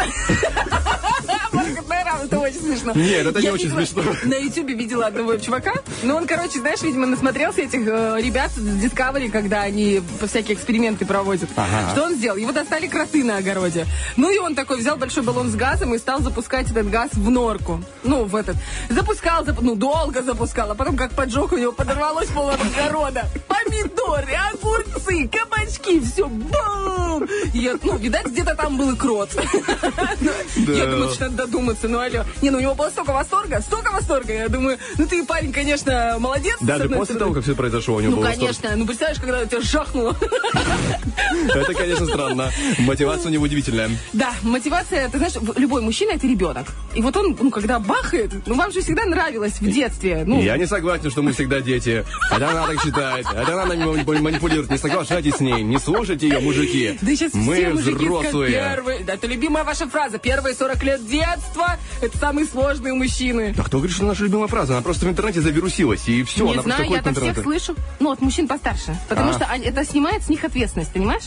Очень 2.32 2.60
смешно. 2.60 2.92
Нет, 2.94 3.26
это 3.26 3.38
не 3.40 3.46
Я 3.46 3.52
очень 3.52 3.64
видела- 3.66 3.84
смешно. 3.84 4.02
На 4.24 4.34
ютубе 4.34 4.74
видела 4.74 5.06
одного 5.06 5.36
чувака, 5.36 5.72
но 6.02 6.16
он, 6.16 6.26
короче, 6.26 6.58
знаешь, 6.60 6.80
видимо, 6.82 7.06
насмотрелся 7.06 7.62
этих 7.62 7.80
э, 7.86 8.16
ребят 8.20 8.50
с 8.52 8.58
Discovery, 8.58 9.30
когда 9.30 9.62
они 9.62 10.00
всякие 10.26 10.56
эксперименты 10.56 11.04
проводят. 11.06 11.48
Ага. 11.56 11.90
Что 11.92 12.04
он 12.04 12.14
сделал? 12.14 12.36
Его 12.36 12.52
достали 12.52 12.86
кроты 12.86 13.24
на 13.24 13.38
огороде. 13.38 13.86
Ну 14.16 14.30
и 14.30 14.38
он 14.38 14.54
такой 14.54 14.78
взял 14.78 14.96
большой 14.96 15.22
баллон 15.32 15.48
с 15.50 15.54
газом 15.54 15.94
и 15.94 15.98
стал 15.98 16.20
запускать 16.20 16.70
этот 16.72 16.90
газ 16.90 17.10
в 17.12 17.30
норку. 17.30 17.80
Ну, 18.02 18.24
в 18.24 18.34
этот. 18.34 18.56
Запускал, 18.88 19.44
зап- 19.44 19.58
ну, 19.60 19.76
долго 19.76 20.22
запускал, 20.22 20.72
а 20.72 20.74
потом 20.74 20.96
как 20.96 21.12
поджег, 21.12 21.52
у 21.52 21.56
него 21.56 21.70
подорвалось 21.70 22.26
пол 22.28 22.50
огорода. 22.50 23.26
Помидоры, 23.46 24.32
огурцы, 24.52 25.28
кабачки, 25.28 26.00
все, 26.00 26.26
бум! 26.26 27.28
Я, 27.54 27.76
ну, 27.82 27.96
видать, 27.96 28.26
где-то 28.26 28.56
там 28.56 28.76
был 28.76 28.90
и 28.92 28.96
крот. 28.96 29.30
Я 30.56 30.86
думаю, 30.86 31.10
что 31.10 31.24
надо 31.28 31.46
додуматься, 31.46 31.86
ну 31.86 32.00
алло. 32.00 32.24
Не, 32.42 32.50
ну 32.50 32.58
у 32.58 32.60
него 32.60 32.74
было 32.74 32.90
столько 32.90 33.12
восторга, 33.12 33.60
столько 33.60 33.92
восторга. 33.92 34.32
Я 34.32 34.48
думаю, 34.48 34.78
ну 34.98 35.06
ты, 35.06 35.24
парень, 35.24 35.52
конечно, 35.52 36.16
молодец. 36.18 36.56
Даже 36.60 36.84
одной 36.84 36.98
после 36.98 37.14
того, 37.16 37.32
как 37.34 37.44
все 37.44 37.54
произошло, 37.54 37.96
у 37.96 38.00
него 38.00 38.10
Ну, 38.12 38.16
был 38.16 38.24
восторг. 38.24 38.56
конечно. 38.56 38.76
Ну, 38.76 38.86
представляешь, 38.86 39.20
когда 39.20 39.46
тебя 39.46 39.60
жахнуло. 39.60 40.16
Это, 41.54 41.74
конечно, 41.74 42.06
странно. 42.06 42.50
Мотивация 42.80 43.28
у 43.28 43.32
него 43.32 43.44
удивительная. 43.44 43.90
Да, 44.12 44.32
мотивация, 44.42 45.08
ты 45.08 45.18
знаешь, 45.28 45.34
любой 45.56 45.82
мужчина 45.82 46.12
это 46.12 46.26
ребенок. 46.26 46.66
И 46.94 47.00
вот 47.02 47.16
он, 47.16 47.36
ну, 47.40 47.50
когда 47.50 47.78
бахает, 47.78 48.32
ну, 48.46 48.54
вам 48.54 48.72
же 48.72 48.80
всегда 48.80 49.04
нравилось 49.04 49.60
в 49.60 49.70
детстве. 49.70 50.24
Ну, 50.26 50.40
Я 50.42 50.56
не 50.56 50.66
согласен, 50.66 51.10
что 51.10 51.22
мы 51.22 51.32
всегда 51.32 51.60
дети. 51.60 52.04
Это 52.30 52.50
она 52.50 52.66
так 52.66 52.82
считает. 52.82 53.26
Это 53.32 53.52
она 53.62 53.66
нами 53.66 53.84
манипу- 53.84 54.18
манипулирует. 54.20 54.70
Не 54.70 54.78
соглашайтесь 54.78 55.34
с 55.36 55.40
ней. 55.40 55.62
Не 55.62 55.78
слушайте 55.78 56.28
ее, 56.28 56.40
мужики. 56.40 56.98
Да 57.00 57.10
сейчас 57.14 57.34
мы 57.34 57.54
все 57.54 57.70
мужики 57.70 58.04
взрослые. 58.04 58.52
первые. 58.52 59.04
Да, 59.04 59.14
это 59.14 59.26
любимая 59.26 59.64
ваша 59.64 59.86
фраза. 59.88 60.18
Первые 60.18 60.54
40 60.54 60.82
лет 60.82 61.06
детства 61.06 61.76
это 62.02 62.16
самые 62.18 62.46
сложные 62.46 62.94
мужчины. 62.94 63.52
Да 63.56 63.62
кто 63.62 63.78
говорит, 63.78 63.94
что 63.94 64.04
наша 64.04 64.24
любимая 64.24 64.48
фраза? 64.48 64.72
Она 64.74 64.82
просто 64.82 65.06
в 65.06 65.08
интернете 65.10 65.40
завирусилась, 65.40 66.08
и 66.08 66.22
все. 66.24 66.44
не 66.46 66.52
она 66.54 66.62
знаю, 66.62 66.90
я 66.90 67.02
так 67.02 67.16
всех 67.16 67.42
слышу. 67.42 67.74
Ну, 67.98 68.10
от 68.10 68.20
мужчин 68.20 68.48
постарше. 68.48 68.96
Потому 69.08 69.30
А. 69.30 69.32
что 69.34 69.46
это 69.62 69.84
снимает 69.84 70.22
с 70.22 70.28
них 70.28 70.42
ответственность, 70.44 70.92
понимаешь? 70.92 71.24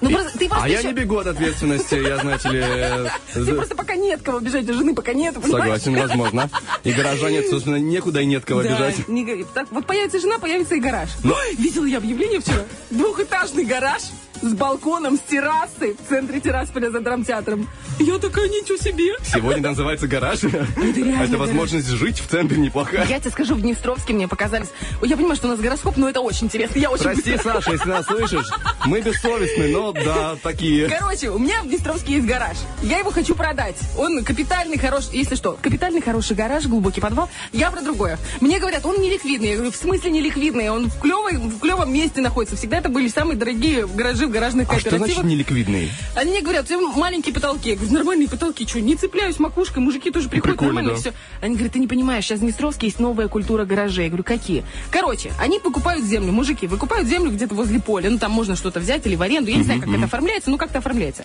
Ну, 0.00 0.10
просто, 0.10 0.38
ты 0.38 0.48
просто 0.48 0.64
А 0.64 0.68
я 0.68 0.78
еще- 0.78 0.88
не 0.88 0.94
бегу 0.94 1.16
от 1.18 1.26
ответственности, 1.26 1.94
я, 1.94 2.18
знаете 2.18 2.48
ли... 2.50 2.64
Ты 3.46 3.54
просто 3.54 3.74
пока 3.74 3.96
нет 3.96 4.20
кого 4.22 4.40
бежать, 4.40 4.68
у 4.68 4.74
жены 4.74 4.94
пока 4.94 5.14
нет, 5.14 5.34
понимаешь? 5.34 5.82
Согласен, 5.82 5.96
возможно. 5.96 6.50
И 6.84 6.92
гаража 6.92 7.30
нет, 7.30 7.48
собственно, 7.48 7.76
некуда 7.76 8.20
и 8.20 8.26
нет 8.26 8.44
кого 8.44 8.62
Да, 8.62 8.68
бежать. 8.70 9.08
не. 9.08 9.44
Так, 9.54 9.70
вот 9.70 9.86
появится 9.86 10.18
жена, 10.20 10.38
появится 10.38 10.74
и 10.74 10.80
гараж. 10.80 11.10
Ну. 11.22 11.32
Ой, 11.34 11.54
видела 11.56 11.84
я 11.86 11.98
объявление 11.98 12.40
вчера. 12.40 12.64
Двухэтажный 12.90 13.64
гараж 13.64 14.02
с 14.42 14.54
балконом, 14.54 15.16
с 15.16 15.20
террасой 15.20 15.94
в 15.94 16.08
центре 16.08 16.40
Тирасполя 16.40 16.90
за 16.90 17.00
драмтеатром. 17.00 17.68
Я 17.98 18.18
такая, 18.18 18.48
ничего 18.48 18.76
себе. 18.76 19.14
Сегодня 19.24 19.68
называется 19.68 20.06
гараж. 20.06 20.40
Это 20.44 21.38
возможность 21.38 21.88
жить 21.88 22.20
в 22.20 22.28
центре 22.28 22.58
неплохая. 22.58 23.06
Я 23.06 23.20
тебе 23.20 23.30
скажу, 23.30 23.54
в 23.54 23.60
Днестровске 23.60 24.12
мне 24.12 24.28
показались... 24.28 24.68
Я 25.02 25.16
понимаю, 25.16 25.36
что 25.36 25.48
у 25.48 25.50
нас 25.50 25.60
гороскоп, 25.60 25.96
но 25.96 26.08
это 26.08 26.20
очень 26.20 26.46
интересно. 26.46 26.78
Я 26.78 26.90
очень 26.90 27.04
Прости, 27.04 27.36
Саша, 27.36 27.72
если 27.72 27.88
нас 27.88 28.06
слышишь. 28.06 28.48
Мы 28.84 29.00
бессовестны, 29.00 29.68
но 29.68 29.92
да, 29.92 30.36
такие. 30.42 30.88
Короче, 30.88 31.30
у 31.30 31.38
меня 31.38 31.62
в 31.62 31.68
Днестровске 31.68 32.14
есть 32.14 32.26
гараж. 32.26 32.56
Я 32.82 32.98
его 32.98 33.10
хочу 33.10 33.34
продать. 33.34 33.76
Он 33.96 34.24
капитальный, 34.24 34.78
хороший, 34.78 35.16
если 35.16 35.34
что, 35.34 35.58
капитальный, 35.60 36.00
хороший 36.00 36.36
гараж, 36.36 36.66
глубокий 36.66 37.00
подвал. 37.00 37.28
Я 37.52 37.70
про 37.70 37.80
другое. 37.80 38.18
Мне 38.40 38.58
говорят, 38.58 38.84
он 38.84 39.00
не 39.00 39.10
ликвидный. 39.10 39.50
Я 39.50 39.54
говорю, 39.56 39.72
в 39.72 39.76
смысле 39.76 40.10
не 40.10 40.20
ликвидный? 40.20 40.68
Он 40.70 40.88
в, 40.88 41.00
клевой, 41.00 41.36
в 41.36 41.58
клевом 41.58 41.92
месте 41.92 42.20
находится. 42.20 42.56
Всегда 42.56 42.78
это 42.78 42.88
были 42.88 43.08
самые 43.08 43.36
дорогие 43.36 43.86
гаражи 43.86 44.25
в 44.26 44.30
гаражных 44.30 44.68
А 44.68 44.78
что 44.78 44.90
значит 44.90 44.98
кооперативах. 45.16 45.24
неликвидный? 45.30 45.90
Они 46.14 46.30
мне 46.32 46.42
говорят, 46.42 46.66
маленькие 46.96 47.34
потолки. 47.34 47.70
Я 47.70 47.76
говорю, 47.76 47.92
нормальные 47.92 48.28
потолки, 48.28 48.66
что, 48.66 48.80
не 48.80 48.96
цепляюсь 48.96 49.38
макушкой, 49.38 49.82
мужики 49.82 50.10
тоже 50.10 50.28
приходят, 50.28 50.56
прикольно, 50.58 50.74
нормально 50.74 50.94
да. 50.94 51.00
все. 51.00 51.12
Они 51.40 51.54
говорят, 51.54 51.72
ты 51.72 51.78
не 51.78 51.86
понимаешь, 51.86 52.24
сейчас 52.24 52.38
в 52.38 52.42
Днестровске 52.42 52.86
есть 52.86 52.98
новая 52.98 53.28
культура 53.28 53.64
гаражей. 53.64 54.04
Я 54.04 54.10
говорю, 54.10 54.24
какие? 54.24 54.64
Короче, 54.90 55.32
они 55.38 55.58
покупают 55.58 56.04
землю, 56.04 56.32
мужики, 56.32 56.66
выкупают 56.66 57.08
землю 57.08 57.30
где-то 57.30 57.54
возле 57.54 57.80
поля. 57.80 58.10
Ну, 58.10 58.18
там 58.18 58.30
можно 58.32 58.56
что-то 58.56 58.80
взять 58.80 59.06
или 59.06 59.16
в 59.16 59.22
аренду. 59.22 59.50
Я 59.50 59.56
не 59.58 59.64
знаю, 59.64 59.80
как 59.80 59.88
это 59.90 60.04
оформляется, 60.04 60.50
ну, 60.50 60.58
как-то 60.58 60.78
оформляется. 60.78 61.24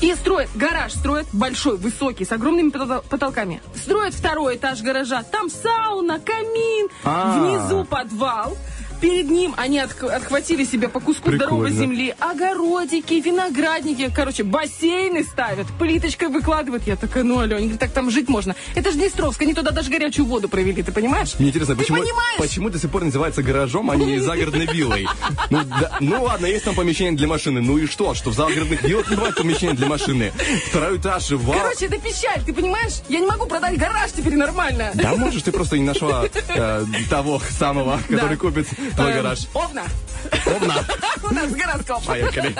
И 0.00 0.14
строят, 0.14 0.50
гараж 0.54 0.92
строят 0.92 1.26
большой, 1.32 1.76
высокий, 1.76 2.24
с 2.24 2.32
огромными 2.32 2.70
потол- 2.70 3.04
потолками. 3.08 3.60
Строят 3.76 4.14
второй 4.14 4.56
этаж 4.56 4.80
гаража. 4.82 5.22
Там 5.22 5.48
сауна, 5.50 6.18
камин, 6.18 6.88
А. 7.04 7.38
внизу 7.38 7.84
подвал. 7.84 8.56
Перед 9.00 9.30
ним 9.30 9.54
они 9.56 9.78
отх- 9.78 10.08
отхватили 10.10 10.64
себе 10.64 10.88
по 10.88 11.00
куску 11.00 11.32
здоровой 11.32 11.68
Прикольно. 11.70 11.76
земли, 11.86 12.14
огородики, 12.18 13.14
виноградники, 13.14 14.10
короче, 14.14 14.42
бассейны 14.42 15.24
ставят, 15.24 15.66
плиточкой 15.78 16.28
выкладывают. 16.28 16.86
Я 16.86 16.96
такая, 16.96 17.24
ну, 17.24 17.38
алло, 17.38 17.56
они 17.56 17.66
говорят, 17.66 17.80
так 17.80 17.92
там 17.92 18.10
жить 18.10 18.28
можно. 18.28 18.54
Это 18.74 18.90
же 18.92 18.98
Днестровск, 18.98 19.40
они 19.42 19.54
туда 19.54 19.70
даже 19.70 19.90
горячую 19.90 20.26
воду 20.26 20.48
провели, 20.48 20.82
ты 20.82 20.92
понимаешь? 20.92 21.34
Мне 21.38 21.48
интересно, 21.48 21.74
Ты 21.74 21.80
почему, 21.82 21.98
понимаешь? 21.98 22.38
почему 22.38 22.68
до 22.70 22.78
сих 22.78 22.90
пор 22.90 23.04
называется 23.04 23.42
гаражом, 23.42 23.90
а 23.90 23.96
не 23.96 24.18
загородной 24.20 24.66
виллой? 24.66 25.06
Ну, 25.48 25.60
да- 25.64 25.96
ну 26.00 26.22
ладно, 26.24 26.46
есть 26.46 26.64
там 26.64 26.74
помещение 26.74 27.14
для 27.16 27.26
машины. 27.28 27.60
Ну 27.62 27.78
и 27.78 27.86
что? 27.86 28.14
Что 28.14 28.30
в 28.30 28.34
загородных 28.34 28.82
виллах 28.82 29.08
не 29.10 29.16
бывает 29.16 29.34
помещение 29.36 29.74
для 29.76 29.86
машины? 29.86 30.32
Второй 30.68 30.98
этаж, 30.98 31.30
и 31.30 31.34
вау. 31.36 31.56
Короче, 31.58 31.86
это 31.86 31.98
пищаль, 31.98 32.42
ты 32.44 32.52
понимаешь? 32.52 32.94
Я 33.08 33.20
не 33.20 33.26
могу 33.26 33.46
продать 33.46 33.78
гараж 33.78 34.10
теперь 34.12 34.34
нормально. 34.36 34.90
Да, 34.94 35.14
может, 35.16 35.44
ты 35.44 35.52
просто 35.52 35.78
не 35.78 35.84
нашла 35.84 36.24
э, 36.48 36.84
того 37.08 37.40
самого, 37.58 37.98
который 38.08 38.30
Да. 38.30 38.36
купит 38.36 38.66
твой 38.94 39.10
Эм, 39.12 39.22
гараж. 39.22 39.46
Овна, 39.54 39.84
Овна. 40.46 40.84
У 41.22 41.34
нас 41.34 41.50
гороскоп. 41.50 42.04
Поехали. 42.04 42.54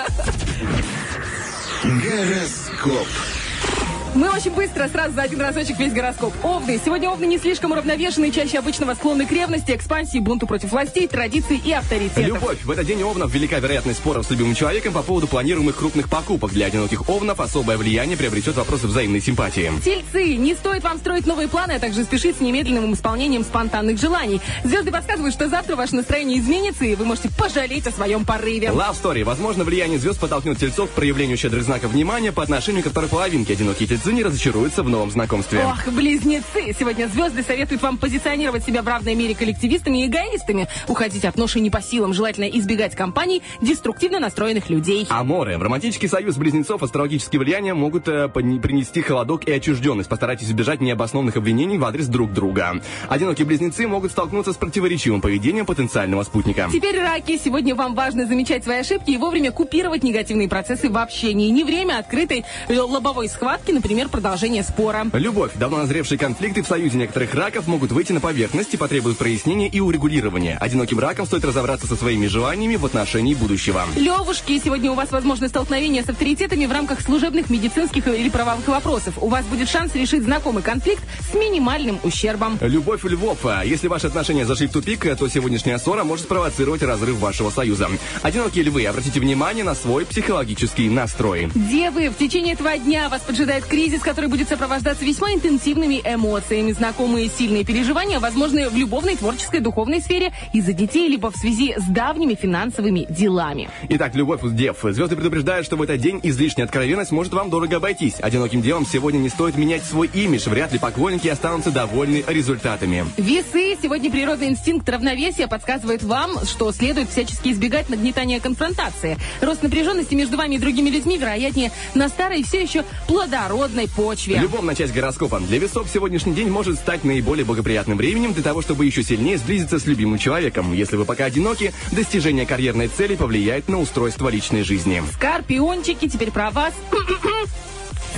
Мы 4.13 4.29
очень 4.29 4.51
быстро, 4.51 4.89
сразу 4.89 5.13
за 5.15 5.21
один 5.21 5.39
разочек 5.39 5.79
весь 5.79 5.93
гороскоп. 5.93 6.33
Овны. 6.43 6.79
Сегодня 6.83 7.09
овны 7.09 7.23
не 7.25 7.37
слишком 7.37 7.71
уравновешенные, 7.71 8.31
чаще 8.31 8.59
обычного 8.59 8.93
склонны 8.93 9.25
к 9.25 9.31
ревности, 9.31 9.71
экспансии, 9.71 10.19
бунту 10.19 10.47
против 10.47 10.71
властей, 10.71 11.07
традиций 11.07 11.61
и 11.63 11.71
авторитетов. 11.71 12.25
Любовь. 12.25 12.61
В 12.65 12.71
этот 12.71 12.85
день 12.85 13.01
овнов 13.03 13.33
велика 13.33 13.59
вероятность 13.59 13.99
споров 13.99 14.25
с 14.25 14.29
любимым 14.29 14.53
человеком 14.53 14.91
по 14.91 15.01
поводу 15.01 15.27
планируемых 15.27 15.77
крупных 15.77 16.09
покупок. 16.09 16.51
Для 16.51 16.65
одиноких 16.65 17.07
овнов 17.07 17.39
особое 17.39 17.77
влияние 17.77 18.17
приобретет 18.17 18.57
вопрос 18.57 18.81
взаимной 18.81 19.21
симпатии. 19.21 19.71
Тельцы, 19.83 20.35
не 20.35 20.55
стоит 20.55 20.83
вам 20.83 20.97
строить 20.97 21.25
новые 21.25 21.47
планы, 21.47 21.73
а 21.73 21.79
также 21.79 22.03
спешить 22.03 22.35
с 22.35 22.41
немедленным 22.41 22.93
исполнением 22.93 23.43
спонтанных 23.45 23.97
желаний. 23.97 24.41
Звезды 24.65 24.91
подсказывают, 24.91 25.33
что 25.33 25.47
завтра 25.47 25.77
ваше 25.77 25.95
настроение 25.95 26.39
изменится, 26.39 26.83
и 26.83 26.95
вы 26.95 27.05
можете 27.05 27.29
пожалеть 27.29 27.87
о 27.87 27.91
своем 27.91 28.25
порыве. 28.25 28.67
Love 28.67 28.95
Story. 29.01 29.23
Возможно, 29.23 29.63
влияние 29.63 29.99
звезд 29.99 30.19
подтолкнет 30.19 30.57
тельцов 30.57 30.89
к 30.89 30.93
проявлению 30.93 31.37
щедрых 31.37 31.63
знаков 31.63 31.91
внимания 31.91 32.33
по 32.33 32.43
отношению 32.43 32.83
ко 32.83 32.89
второй 32.89 33.09
половинке. 33.09 33.53
Одинокие 33.53 33.87
тельцы 33.87 34.00
не 34.09 34.23
разочаруются 34.23 34.81
в 34.81 34.89
новом 34.89 35.11
знакомстве. 35.11 35.63
Ох, 35.63 35.87
близнецы! 35.93 36.75
Сегодня 36.77 37.07
звезды 37.07 37.43
советуют 37.43 37.83
вам 37.83 37.97
позиционировать 37.97 38.63
себя 38.63 38.81
в 38.81 38.87
равной 38.87 39.13
мере 39.13 39.35
коллективистами 39.35 40.03
и 40.03 40.07
эгоистами. 40.07 40.67
Уходить 40.87 41.23
от 41.25 41.37
ноши 41.37 41.59
не 41.59 41.69
по 41.69 41.81
силам, 41.81 42.13
желательно 42.13 42.45
избегать 42.45 42.95
компаний 42.95 43.43
деструктивно 43.61 44.19
настроенных 44.19 44.71
людей. 44.71 45.05
Аморы. 45.09 45.59
В 45.59 45.61
романтический 45.61 46.09
союз 46.09 46.37
близнецов 46.37 46.81
астрологические 46.81 47.39
влияния 47.39 47.75
могут 47.75 48.07
э, 48.07 48.27
принести 48.27 49.01
холодок 49.01 49.45
и 49.47 49.51
отчужденность. 49.51 50.09
Постарайтесь 50.09 50.47
избежать 50.47 50.81
необоснованных 50.81 51.37
обвинений 51.37 51.77
в 51.77 51.85
адрес 51.85 52.07
друг 52.07 52.33
друга. 52.33 52.81
Одинокие 53.07 53.45
близнецы 53.45 53.87
могут 53.87 54.11
столкнуться 54.11 54.53
с 54.53 54.55
противоречивым 54.55 55.21
поведением 55.21 55.67
потенциального 55.67 56.23
спутника. 56.23 56.69
Теперь, 56.73 56.99
раки, 56.99 57.37
сегодня 57.37 57.75
вам 57.75 57.93
важно 57.93 58.25
замечать 58.25 58.63
свои 58.63 58.79
ошибки 58.79 59.11
и 59.11 59.17
вовремя 59.17 59.51
купировать 59.51 60.03
негативные 60.03 60.49
процессы 60.49 60.89
в 60.89 60.97
общении. 60.97 61.49
Не 61.49 61.63
время 61.63 61.99
открытой 61.99 62.45
э, 62.67 62.79
лобовой 62.79 63.29
схватки, 63.29 63.71
например, 63.71 63.90
продолжение 64.09 64.63
спора. 64.63 65.07
Любовь. 65.13 65.51
Давно 65.55 65.77
назревшие 65.77 66.17
конфликты 66.17 66.63
в 66.63 66.67
союзе 66.67 66.97
некоторых 66.97 67.33
раков 67.33 67.67
могут 67.67 67.91
выйти 67.91 68.11
на 68.11 68.19
поверхность 68.19 68.73
и 68.73 68.77
потребуют 68.77 69.17
прояснения 69.17 69.67
и 69.67 69.79
урегулирования. 69.79 70.57
Одиноким 70.59 70.99
ракам 70.99 71.25
стоит 71.25 71.45
разобраться 71.45 71.87
со 71.87 71.95
своими 71.95 72.27
желаниями 72.27 72.75
в 72.75 72.85
отношении 72.85 73.33
будущего. 73.33 73.85
Левушки, 73.95 74.59
сегодня 74.63 74.91
у 74.91 74.95
вас 74.95 75.11
возможны 75.11 75.49
столкновения 75.49 76.03
с 76.03 76.09
авторитетами 76.09 76.65
в 76.65 76.71
рамках 76.71 77.01
служебных, 77.01 77.49
медицинских 77.49 78.07
или 78.07 78.29
правовых 78.29 78.67
вопросов. 78.67 79.15
У 79.17 79.27
вас 79.27 79.45
будет 79.45 79.67
шанс 79.67 79.93
решить 79.95 80.23
знакомый 80.23 80.63
конфликт 80.63 81.03
с 81.31 81.33
минимальным 81.33 81.99
ущербом. 82.03 82.57
Любовь 82.61 83.03
львов. 83.03 83.45
Если 83.65 83.87
ваши 83.87 84.07
отношения 84.07 84.45
зашли 84.45 84.67
в 84.67 84.71
тупик, 84.71 85.05
то 85.17 85.27
сегодняшняя 85.27 85.77
ссора 85.77 86.03
может 86.03 86.25
спровоцировать 86.25 86.83
разрыв 86.83 87.17
вашего 87.17 87.49
союза. 87.49 87.89
Одинокие 88.21 88.63
львы, 88.63 88.85
обратите 88.85 89.19
внимание 89.19 89.63
на 89.63 89.75
свой 89.75 90.05
психологический 90.05 90.89
настрой. 90.89 91.49
Девы, 91.55 92.09
в 92.09 92.17
течение 92.17 92.53
этого 92.53 92.77
дня 92.77 93.09
вас 93.09 93.21
поджидает 93.21 93.65
кризис, 93.65 93.80
который 93.89 94.29
будет 94.29 94.47
сопровождаться 94.47 95.03
весьма 95.03 95.33
интенсивными 95.33 96.01
эмоциями. 96.05 96.71
Знакомые 96.71 97.29
сильные 97.29 97.63
переживания 97.63 98.19
возможны 98.19 98.69
в 98.69 98.75
любовной, 98.75 99.15
творческой, 99.15 99.59
духовной 99.59 100.01
сфере 100.01 100.31
из-за 100.53 100.73
детей, 100.73 101.07
либо 101.07 101.31
в 101.31 101.35
связи 101.35 101.73
с 101.75 101.83
давними 101.85 102.35
финансовыми 102.35 103.07
делами. 103.09 103.69
Итак, 103.89 104.13
любовь 104.13 104.41
дев. 104.43 104.77
Звезды 104.83 105.15
предупреждают, 105.15 105.65
что 105.65 105.77
в 105.77 105.81
этот 105.81 105.99
день 105.99 106.19
излишняя 106.21 106.65
откровенность 106.65 107.11
может 107.11 107.33
вам 107.33 107.49
дорого 107.49 107.77
обойтись. 107.77 108.15
Одиноким 108.19 108.61
делом 108.61 108.85
сегодня 108.85 109.17
не 109.17 109.29
стоит 109.29 109.57
менять 109.57 109.83
свой 109.83 110.09
имидж. 110.13 110.47
Вряд 110.47 110.71
ли 110.73 110.77
поклонники 110.79 111.27
останутся 111.27 111.71
довольны 111.71 112.23
результатами. 112.27 113.05
Весы. 113.17 113.77
Сегодня 113.81 114.11
природный 114.11 114.49
инстинкт 114.49 114.87
равновесия 114.87 115.47
подсказывает 115.47 116.03
вам, 116.03 116.33
что 116.45 116.71
следует 116.71 117.09
всячески 117.09 117.49
избегать 117.49 117.89
нагнетания 117.89 118.39
конфронтации. 118.39 119.17
Рост 119.41 119.63
напряженности 119.63 120.13
между 120.13 120.37
вами 120.37 120.55
и 120.55 120.59
другими 120.59 120.91
людьми, 120.91 121.17
вероятнее, 121.17 121.71
на 121.95 122.09
старой 122.09 122.43
все 122.43 122.61
еще 122.61 122.83
плодородной 123.07 123.70
почве. 123.87 124.37
Любовная 124.37 124.75
часть 124.75 124.93
гороскопа. 124.93 125.39
Для 125.39 125.59
весов 125.59 125.87
сегодняшний 125.91 126.33
день 126.33 126.49
может 126.49 126.77
стать 126.77 127.03
наиболее 127.03 127.45
благоприятным 127.45 127.97
временем 127.97 128.33
для 128.33 128.43
того, 128.43 128.61
чтобы 128.61 128.85
еще 128.85 129.03
сильнее 129.03 129.37
сблизиться 129.37 129.79
с 129.79 129.85
любимым 129.85 130.17
человеком. 130.17 130.73
Если 130.73 130.95
вы 130.95 131.05
пока 131.05 131.25
одиноки, 131.25 131.73
достижение 131.91 132.45
карьерной 132.45 132.87
цели 132.87 133.15
повлияет 133.15 133.69
на 133.69 133.79
устройство 133.79 134.29
личной 134.29 134.63
жизни. 134.63 135.03
Скорпиончики, 135.13 136.07
теперь 136.07 136.31
про 136.31 136.51
вас. 136.51 136.73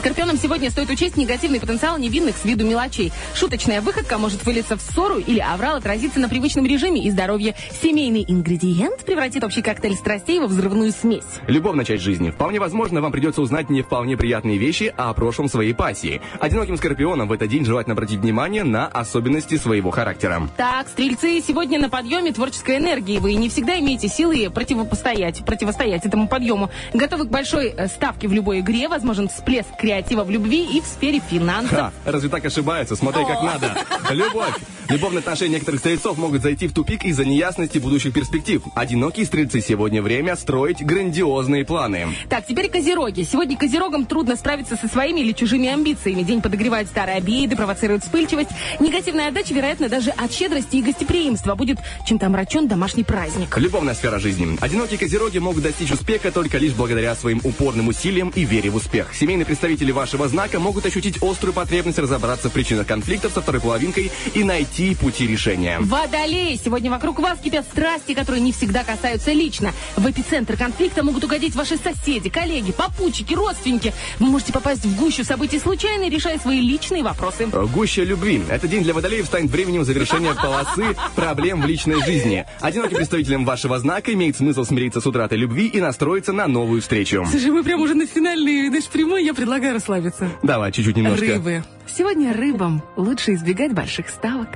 Скорпионам 0.04 0.36
сегодня 0.36 0.70
стоит 0.70 0.90
учесть 0.90 1.16
негативный 1.16 1.62
потенциал 1.62 1.98
невинных 1.98 2.36
с 2.36 2.44
виду 2.44 2.66
мелочей. 2.66 3.14
Шуточная 3.36 3.80
выходка 3.80 4.18
может 4.18 4.44
вылиться 4.46 4.76
в 4.76 4.82
ссору 4.82 5.18
или 5.18 5.40
аврал 5.40 5.78
отразиться 5.78 6.20
на 6.20 6.28
привычном 6.28 6.66
режиме 6.66 7.02
и 7.06 7.10
здоровье. 7.10 7.56
Семейный 7.82 8.26
ингредиент 8.28 9.06
превратит 9.06 9.46
общий 9.46 9.62
коктейль 9.62 9.96
страстей 9.96 10.42
во 10.42 10.48
взрывную 10.48 10.92
смесь. 10.92 11.24
Любовная 11.48 11.86
часть 11.86 12.04
жизни. 12.04 12.32
Вполне 12.32 12.60
возможно, 12.60 13.00
вам 13.00 13.14
придется 13.14 13.42
узнать 13.42 13.70
не 13.70 13.82
вполне 13.82 14.18
приятные 14.18 14.58
вещи 14.58 14.94
о 14.98 15.14
прошлом 15.14 15.48
своей 15.48 15.74
пассии. 15.74 16.20
Одиноким 16.42 16.76
скорпионам 16.76 17.30
в 17.30 17.32
этот 17.32 17.48
день 17.48 17.64
желательно 17.64 17.94
обратить 17.94 18.20
внимание 18.20 18.66
на 18.66 18.88
особенности 18.88 19.56
своего 19.56 19.90
характера. 19.90 20.50
Так, 20.58 20.90
стрельцы, 20.90 21.42
сегодня 21.48 21.80
на 21.80 21.88
подъеме 21.88 22.34
творческой 22.34 22.76
энергии. 22.76 23.20
Вы 23.20 23.36
не 23.36 23.48
всегда 23.48 23.80
имеете 23.80 24.10
силы 24.10 24.50
противопостоять, 24.50 25.46
противостоять 25.46 26.06
этому 26.06 26.28
подъему. 26.28 26.70
Готовы 26.94 27.24
к 27.24 27.30
большой 27.30 27.70
э, 27.70 27.88
ставке 27.88 28.28
в 28.28 28.34
любой 28.34 28.60
игре, 28.60 28.90
возможен 28.90 29.30
всплеск 29.30 29.70
креатива 29.94 30.24
в 30.24 30.32
любви 30.32 30.66
и 30.66 30.82
в 30.82 30.86
сфере 30.86 31.22
финансов. 31.30 31.70
Ха, 31.78 31.94
разве 32.06 32.28
так 32.28 32.44
ошибаются? 32.44 32.96
Смотри, 32.96 33.24
как 33.26 33.44
надо. 33.44 33.76
Любовь. 34.10 34.56
Любовные 34.90 35.20
отношения 35.20 35.54
некоторых 35.54 35.80
стрельцов 35.80 36.18
могут 36.18 36.42
зайти 36.42 36.68
в 36.68 36.74
тупик 36.74 37.06
из-за 37.06 37.26
неясности 37.26 37.78
будущих 37.78 38.14
перспектив. 38.14 38.64
Одинокие 38.76 39.26
стрельцы 39.26 39.62
сегодня 39.62 40.02
время 40.02 40.36
строить 40.36 40.84
грандиозные 40.84 41.64
планы. 41.64 42.08
Так, 42.28 42.46
теперь 42.48 42.70
козероги. 42.70 43.22
Сегодня 43.24 43.56
козерогам 43.56 44.06
трудно 44.06 44.36
справиться 44.36 44.76
со 44.76 44.88
своими 44.88 45.22
или 45.22 45.32
чужими 45.32 45.70
амбициями. 45.70 46.24
День 46.24 46.42
подогревает 46.42 46.88
старые 46.88 47.18
обиды, 47.18 47.56
провоцирует 47.56 48.04
вспыльчивость. 48.04 48.50
Негативная 48.80 49.30
отдача, 49.30 49.54
вероятно, 49.54 49.90
даже 49.90 50.10
от 50.10 50.34
щедрости 50.34 50.78
и 50.78 50.82
гостеприимства. 50.82 51.56
Будет 51.56 51.78
чем-то 52.06 52.26
омрачен 52.26 52.68
домашний 52.68 53.04
праздник. 53.04 53.58
Любовная 53.58 53.94
сфера 53.94 54.20
жизни. 54.20 54.58
Одинокие 54.60 55.00
козероги 55.00 55.38
могут 55.38 55.64
достичь 55.64 55.92
успеха 55.92 56.32
только 56.32 56.58
лишь 56.58 56.74
благодаря 56.74 57.16
своим 57.16 57.40
упорным 57.44 57.88
усилиям 57.88 58.34
и 58.36 58.44
вере 58.44 58.70
в 58.70 58.76
успех. 58.76 59.14
Семейные 59.14 59.46
представители 59.84 59.92
вашего 59.92 60.28
знака 60.28 60.60
могут 60.60 60.86
ощутить 60.86 61.18
острую 61.22 61.54
потребность 61.54 62.00
разобраться 62.00 62.50
в 62.50 62.54
причинах 62.54 62.88
конфликтов 62.88 63.34
со 63.34 63.42
второй 63.42 63.62
половинкой 63.62 64.12
и 64.34 64.44
найти 64.44 64.96
пути 64.96 65.28
решения. 65.28 65.78
Водолеи! 65.82 66.60
Сегодня 66.64 66.90
вокруг 66.90 67.20
вас 67.20 67.40
кипят 67.40 67.66
страсти, 67.66 68.14
которые 68.14 68.42
не 68.42 68.52
всегда 68.52 68.84
касаются 68.84 69.32
лично. 69.34 69.74
В 69.98 70.10
эпицентр 70.10 70.56
конфликта 70.56 71.04
могут 71.04 71.24
угодить 71.24 71.56
ваши 71.56 71.78
соседи, 71.78 72.30
коллеги, 72.30 72.72
попутчики, 72.72 73.34
родственники. 73.34 73.94
Вы 74.20 74.28
можете 74.28 74.54
попасть 74.54 74.86
в 74.86 74.96
гущу 74.96 75.24
событий 75.24 75.60
случайно, 75.60 76.10
решая 76.10 76.40
свои 76.40 76.62
личные 76.62 77.04
вопросы. 77.04 77.48
Гуща 77.48 78.04
любви. 78.04 78.42
Этот 78.50 78.70
день 78.70 78.84
для 78.84 78.94
водолеев 78.94 79.26
станет 79.26 79.52
временем 79.52 79.84
завершения 79.84 80.34
полосы 80.34 80.96
проблем 81.16 81.62
в 81.62 81.66
личной 81.66 82.02
жизни. 82.04 82.46
Одиноким 82.62 82.98
представителям 82.98 83.46
вашего 83.46 83.80
знака 83.80 84.14
имеет 84.14 84.38
смысл 84.38 84.64
смириться 84.64 85.02
с 85.02 85.06
утратой 85.06 85.38
любви 85.38 85.68
и 85.68 85.82
настроиться 85.82 86.32
на 86.32 86.48
новую 86.48 86.82
встречу. 86.82 87.26
Слушай, 87.30 87.52
мы 87.52 87.64
прям 87.64 87.82
уже 87.82 87.96
на 87.96 88.06
финальной 88.06 88.70
наш 88.70 88.86
прямой, 88.86 89.26
я 89.26 89.34
предлагаю 89.34 89.73
расслабиться. 89.74 90.30
Давай, 90.42 90.72
чуть-чуть 90.72 90.96
немножко. 90.96 91.26
Рыбы. 91.26 91.64
Сегодня 91.86 92.34
рыбам 92.34 92.82
лучше 92.96 93.34
избегать 93.34 93.74
больших 93.74 94.10
ставок, 94.10 94.48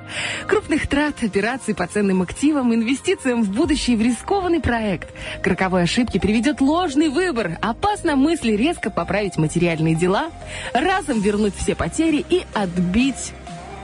крупных 0.47 0.87
трат, 0.87 1.21
операций 1.21 1.75
по 1.75 1.85
ценным 1.85 2.21
активам, 2.21 2.73
инвестициям 2.73 3.43
в 3.43 3.51
будущий 3.51 3.95
в 3.95 4.01
рискованный 4.01 4.61
проект. 4.61 5.09
К 5.43 5.47
роковой 5.47 5.83
ошибке 5.83 6.19
приведет 6.19 6.61
ложный 6.61 7.09
выбор. 7.09 7.57
Опасно 7.61 8.15
мысли 8.15 8.53
резко 8.53 8.89
поправить 8.89 9.37
материальные 9.37 9.95
дела, 9.95 10.31
разом 10.73 11.19
вернуть 11.19 11.53
все 11.55 11.75
потери 11.75 12.25
и 12.29 12.43
отбить 12.53 13.33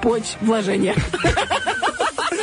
почь 0.02 0.36
вложения. 0.42 0.96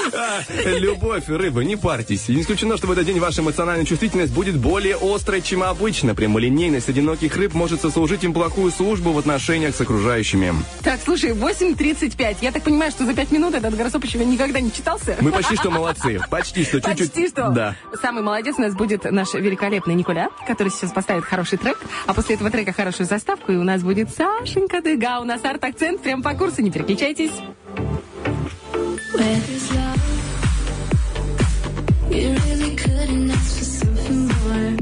Любовь, 0.79 1.29
рыбы, 1.29 1.65
не 1.65 1.77
парьтесь. 1.77 2.29
Не 2.29 2.43
исключено, 2.43 2.77
что 2.77 2.87
в 2.87 2.93
этот 2.93 3.07
день 3.07 3.19
ваша 3.19 3.43
эмоциональная 3.43 3.85
чувствительность 3.85 4.33
будет 4.33 4.57
более 4.57 4.97
острой, 5.01 5.43
чем 5.43 5.63
обычно. 5.63 6.15
Прямолинейность 6.15 6.89
одиноких 6.89 7.37
рыб 7.37 7.55
может 7.55 7.81
сослужить 7.81 8.25
им 8.25 8.33
плохую 8.33 8.71
службу 8.71 9.13
в 9.13 9.19
отношениях 9.19 9.75
с 9.75 9.81
окружающими. 9.81 10.55
Так, 10.83 11.01
слушай, 11.05 11.31
8.35. 11.33 12.39
Я 12.41 12.53
так 12.53 12.63
понимаю, 12.63 12.91
что 12.91 13.05
за 13.05 13.15
5 13.15 13.31
минут 13.33 13.55
этот 13.55 13.77
гороскоп 13.77 14.05
еще 14.05 14.19
никогда 14.25 14.61
не 14.61 14.73
читался? 14.73 15.17
Мы 15.21 15.33
почти 15.33 15.57
что 15.57 15.71
молодцы. 15.71 16.21
Почти 16.31 16.65
что, 16.65 16.81
чуть-чуть. 16.81 17.13
Почти 17.13 17.29
что. 17.29 17.51
Да. 17.51 17.77
Самый 18.01 18.23
молодец 18.23 18.57
у 18.59 18.63
нас 18.63 18.75
будет 18.75 19.05
наш 19.05 19.35
великолепный 19.35 19.95
Николя, 19.95 20.31
который 20.47 20.71
сейчас 20.71 20.93
поставит 20.93 21.25
хороший 21.25 21.59
трек, 21.59 21.79
а 22.07 22.15
после 22.15 22.37
этого 22.37 22.51
трека 22.51 22.73
хорошую 22.73 23.07
заставку, 23.07 23.53
и 23.53 23.57
у 23.57 23.65
нас 23.65 23.83
будет 23.83 24.11
Сашенька 24.15 24.81
Дыга. 24.81 25.21
У 25.21 25.25
нас 25.25 25.45
арт-акцент 25.45 26.03
прям 26.03 26.23
по 26.23 26.35
курсу, 26.35 26.63
не 26.63 26.71
переключайтесь. 26.71 27.33
Where 29.13 29.41
there's 29.47 29.73
love, 29.75 29.90
you 32.11 32.33
really 32.33 32.75
couldn't 32.77 33.31
ask 33.31 33.59
for 33.59 33.65
something 33.65 34.27
more. 34.27 34.77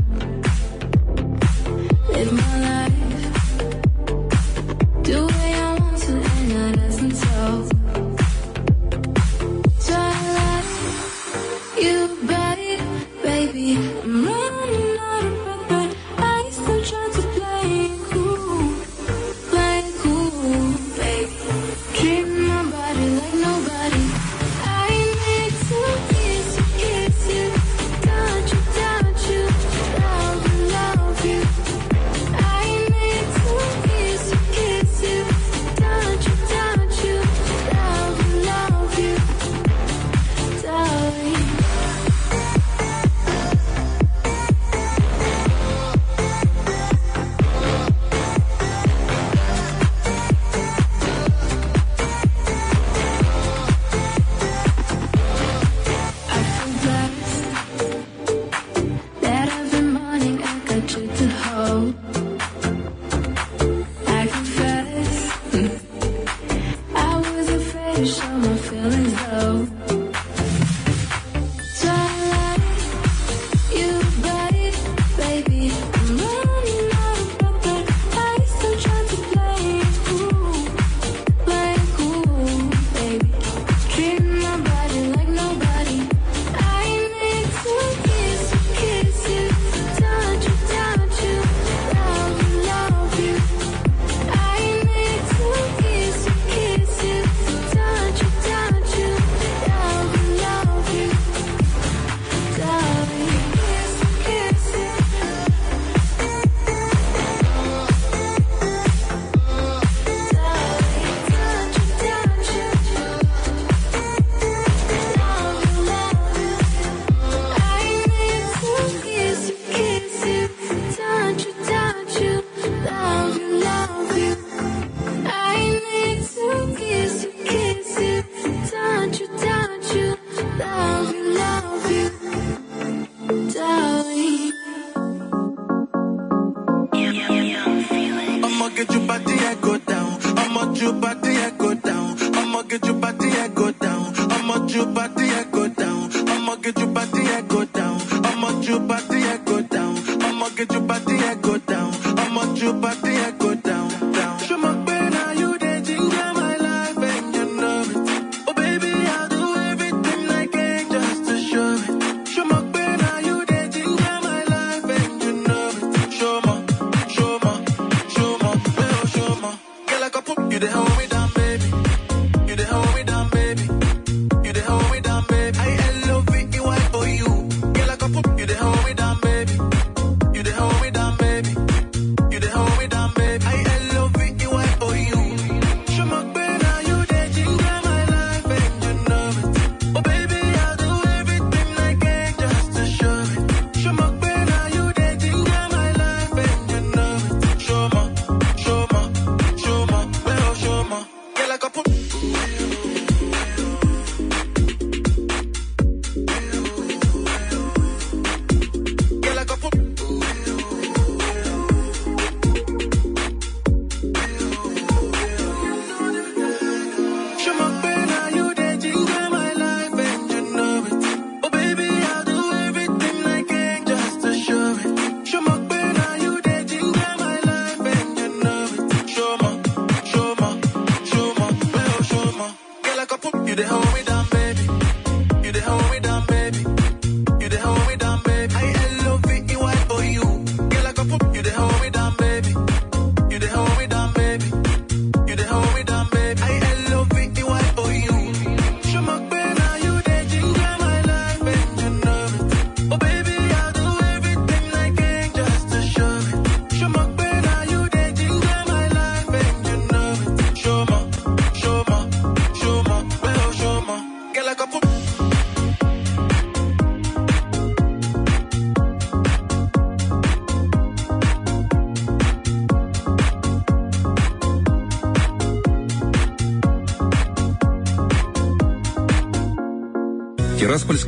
Live 2.08 2.32
my 2.32 2.57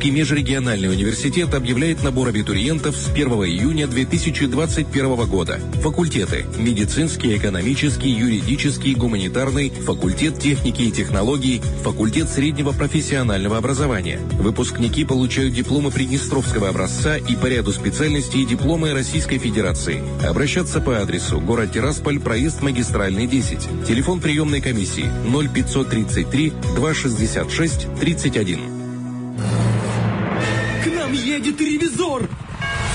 Московский 0.01 0.19
межрегиональный 0.19 0.89
университет 0.89 1.53
объявляет 1.53 2.01
набор 2.01 2.29
абитуриентов 2.29 2.95
с 2.95 3.07
1 3.09 3.27
июня 3.27 3.85
2021 3.85 5.27
года. 5.27 5.59
Факультеты– 5.83 6.43
медицинский, 6.57 7.37
экономический, 7.37 8.09
юридический, 8.09 8.95
гуманитарный, 8.95 9.69
факультет 9.69 10.39
техники 10.39 10.81
и 10.81 10.91
технологий, 10.91 11.61
факультет 11.83 12.29
среднего 12.29 12.71
профессионального 12.71 13.57
образования. 13.57 14.19
Выпускники 14.39 15.05
получают 15.05 15.53
дипломы 15.53 15.91
Приднестровского 15.91 16.69
образца 16.69 17.17
и 17.17 17.35
по 17.35 17.45
ряду 17.45 17.71
специальностей 17.71 18.43
дипломы 18.43 18.93
Российской 18.93 19.37
Федерации. 19.37 20.01
Обращаться 20.27 20.81
по 20.81 20.99
адресу 20.99 21.39
город 21.39 21.73
Тирасполь, 21.73 22.19
проезд 22.19 22.63
магистральный 22.63 23.27
10. 23.27 23.85
Телефон 23.87 24.19
приемной 24.19 24.61
комиссии 24.61 25.05
0533 25.27 26.53
266 26.75 27.87
31. 27.99 28.80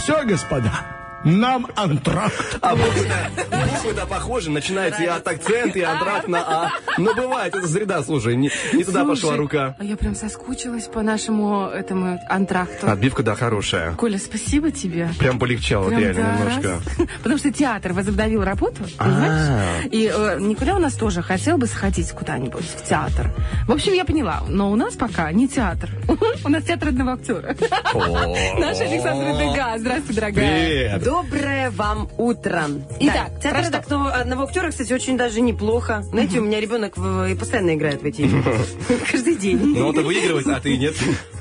senhor, 0.07 0.25
Gaspadar? 0.25 1.06
Нам 1.27 1.67
антракт. 1.75 2.59
А 2.61 2.77
буквы-то 2.77 4.07
похожи, 4.07 4.49
начинается 4.49 5.03
и 5.03 5.07
от 5.07 5.27
акцента, 5.27 5.77
и 5.77 5.83
антракт 5.83 6.29
на 6.29 6.39
А. 6.39 6.71
Но 6.99 7.11
а 7.11 7.15
бывает, 7.15 7.53
это 7.53 7.67
среда, 7.67 8.03
слушай, 8.05 8.37
не, 8.37 8.51
не 8.73 8.85
туда 8.85 9.03
слушай, 9.03 9.23
пошла 9.23 9.37
рука. 9.37 9.77
А 9.77 9.85
я 9.85 9.97
прям 9.97 10.15
соскучилась 10.15 10.85
по 10.85 11.03
нашему 11.03 11.67
этому 11.67 12.21
антракту. 12.29 12.89
Отбивка, 12.89 13.25
да, 13.25 13.35
хорошая. 13.35 13.95
Коля, 13.95 14.19
спасибо 14.19 14.71
тебе. 14.71 15.09
Прям 15.19 15.41
полегчало, 15.41 15.89
прям, 15.89 16.01
реально, 16.01 16.23
да, 16.23 16.39
немножко. 16.39 16.81
Потому 17.19 17.39
что 17.39 17.53
театр 17.53 17.93
возобновил 17.93 18.45
работу, 18.45 18.83
а. 18.99 19.05
понимаешь? 19.05 19.87
И 19.91 20.13
э, 20.15 20.39
Николя 20.39 20.77
у 20.77 20.79
нас 20.79 20.95
тоже 20.95 21.23
хотел 21.23 21.59
бы 21.59 21.67
сходить 21.67 22.13
куда-нибудь 22.13 22.65
в 22.65 22.89
театр. 22.89 23.33
В 23.67 23.73
общем, 23.73 23.95
я 23.95 24.05
поняла, 24.05 24.43
но 24.49 24.71
у 24.71 24.77
нас 24.77 24.95
пока 24.95 25.33
не 25.33 25.49
театр. 25.49 25.91
У 26.45 26.49
нас 26.49 26.63
театр 26.65 26.91
одного 26.91 27.13
актера. 27.13 27.57
Наш 27.95 28.81
Александр 28.81 29.39
Дега. 29.39 29.75
Здравствуй, 29.79 30.15
дорогая. 30.15 30.99
Привет. 31.01 31.03
Доброе 31.23 31.71
вам 31.71 32.11
утро. 32.19 32.67
Итак, 33.01 33.31
да, 33.33 33.41
театр 33.41 33.71
про 33.71 33.79
одного, 33.79 34.09
одного 34.09 34.43
актера, 34.43 34.69
кстати, 34.69 34.93
очень 34.93 35.17
даже 35.17 35.41
неплохо. 35.41 36.03
Знаете, 36.11 36.41
у 36.41 36.45
меня 36.45 36.61
ребенок 36.61 36.99
и 36.99 37.35
постоянно 37.35 37.75
играет 37.75 38.03
в 38.03 38.05
эти 38.05 38.21
игры. 38.23 38.43
Каждый 39.11 39.37
день. 39.37 39.59
Ну, 39.59 39.89
он-то 39.89 40.03
выигрывает, 40.03 40.47
а 40.47 40.61
ты 40.61 40.77
нет. 40.77 40.95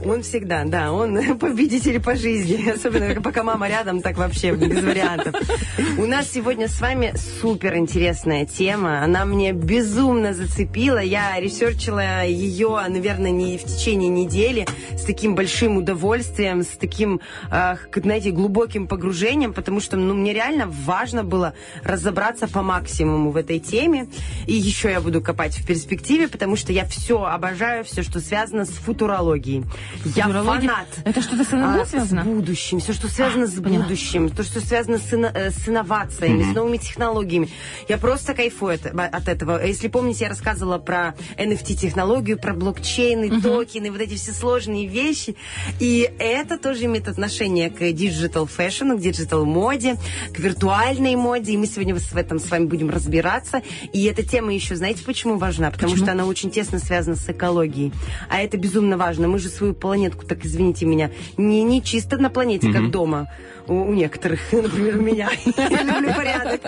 Он 0.06 0.24
всегда, 0.24 0.64
да, 0.64 0.94
он 0.94 1.38
победитель 1.40 2.02
по 2.02 2.16
жизни. 2.16 2.70
Особенно, 2.74 3.22
пока 3.22 3.44
мама 3.44 3.68
рядом, 3.68 4.02
так 4.02 4.18
вообще 4.18 4.56
без 4.56 4.82
вариантов. 4.82 5.36
У 5.98 6.06
нас 6.06 6.32
сегодня 6.32 6.70
с 6.70 6.80
вами 6.80 7.14
супер 7.42 7.76
интересная 7.76 8.46
тема. 8.46 9.04
Она 9.04 9.26
мне 9.26 9.52
безумно 9.52 10.34
зацепила. 10.34 11.00
Я 11.00 11.38
ресерчила 11.38 12.26
ее, 12.26 12.80
наверное, 12.88 13.32
не 13.32 13.58
в 13.58 13.66
течение 13.66 14.08
недели 14.08 14.66
с 14.98 15.04
таким 15.04 15.36
большим 15.36 15.76
удовольствием, 15.76 16.64
с 16.64 16.78
таким, 16.78 17.20
знаете, 17.94 18.32
глубоким 18.32 18.88
погружением, 18.88 19.54
потому 19.56 19.80
что 19.80 19.98
ну, 19.98 20.14
мне 20.14 20.34
реально 20.34 20.68
важно 20.68 21.24
было 21.24 21.54
разобраться 21.84 22.48
по 22.48 22.62
максимуму 22.62 23.32
в 23.32 23.38
этой 23.38 23.60
теме. 23.60 24.08
И 24.48 24.54
еще 24.54 24.90
я 24.92 25.02
буду 25.02 25.22
копать 25.22 25.56
в 25.58 25.66
перспективе, 25.66 26.28
потому 26.28 26.56
что 26.56 26.72
я 26.74 26.86
все 26.86 27.24
обожаю, 27.24 27.84
все, 27.86 28.04
что 28.04 28.20
связано 28.20 28.66
с 28.66 28.70
футурологией. 28.70 29.64
Я 30.16 30.24
Футурология? 30.26 30.70
фанат. 30.70 30.88
Это 31.06 31.22
что-то 31.22 31.44
с 31.44 31.52
НЛО 31.52 31.82
А, 31.82 31.86
связано? 31.86 32.24
С 32.24 32.26
будущим, 32.28 32.80
все, 32.80 32.94
что 32.94 33.08
связано 33.08 33.46
А, 33.46 33.48
с 33.48 33.54
поняла. 33.62 33.84
будущим, 33.84 34.30
то, 34.30 34.44
что 34.44 34.60
связано 34.60 34.98
с, 35.00 35.14
ино- 35.14 35.32
э, 35.34 35.52
с 35.52 35.68
инновациями, 35.68 36.44
с 36.44 36.56
новыми 36.56 36.78
технологиями. 36.78 37.50
Я 37.88 37.98
просто 37.98 38.34
кайфую 38.34 38.76
от, 38.76 38.86
от 38.86 39.28
этого. 39.28 39.64
Если 39.66 39.88
помните, 39.88 40.26
я 40.26 40.30
рассказывала 40.30 40.78
про 40.78 41.16
NFT-технологию, 41.38 42.38
про 42.38 42.54
блокчейны, 42.54 43.42
токены, 43.42 43.92
вот 43.92 44.02
эти 44.02 44.16
все 44.16 44.32
сложные 44.34 44.88
вещи. 44.88 45.36
И 45.80 46.10
это 46.20 46.58
тоже 46.58 46.86
имеет 46.86 47.08
отношение 47.08 47.70
к 47.70 47.92
digital 47.92 48.46
fashion 48.46 48.86
у, 48.86 48.98
к 48.98 49.02
digital 49.02 49.45
моде, 49.46 49.98
к 50.34 50.40
виртуальной 50.40 51.16
моде. 51.16 51.54
И 51.54 51.58
мы 51.58 51.68
сегодня 51.68 51.96
в 51.96 52.16
этом 52.16 52.40
с 52.40 52.50
вами 52.50 52.66
будем 52.66 52.90
разбираться. 52.90 53.62
И 53.94 54.04
эта 54.06 54.24
тема 54.24 54.54
еще, 54.54 54.76
знаете, 54.76 55.04
почему 55.04 55.38
важна? 55.38 55.72
Потому 55.72 55.96
что 55.96 56.12
она 56.12 56.26
очень 56.26 56.52
тесно 56.52 56.80
связана 56.80 57.16
с 57.16 57.30
экологией. 57.30 57.94
А 58.30 58.40
это 58.40 58.58
безумно 58.58 58.98
важно. 58.98 59.28
Мы 59.28 59.40
же 59.40 59.50
свою 59.50 59.74
планетку, 59.74 60.26
так 60.26 60.46
извините 60.46 60.86
меня, 60.86 61.12
не, 61.38 61.64
не 61.64 61.82
чисто 61.82 62.18
на 62.18 62.30
планете, 62.30 62.72
как 62.72 62.92
дома 62.92 63.30
у, 63.68 63.74
у 63.74 63.94
некоторых, 63.94 64.40
например, 64.52 64.98
у 64.98 65.02
меня. 65.02 65.30
Я 65.58 65.84
люблю 65.84 66.14
порядок. 66.14 66.62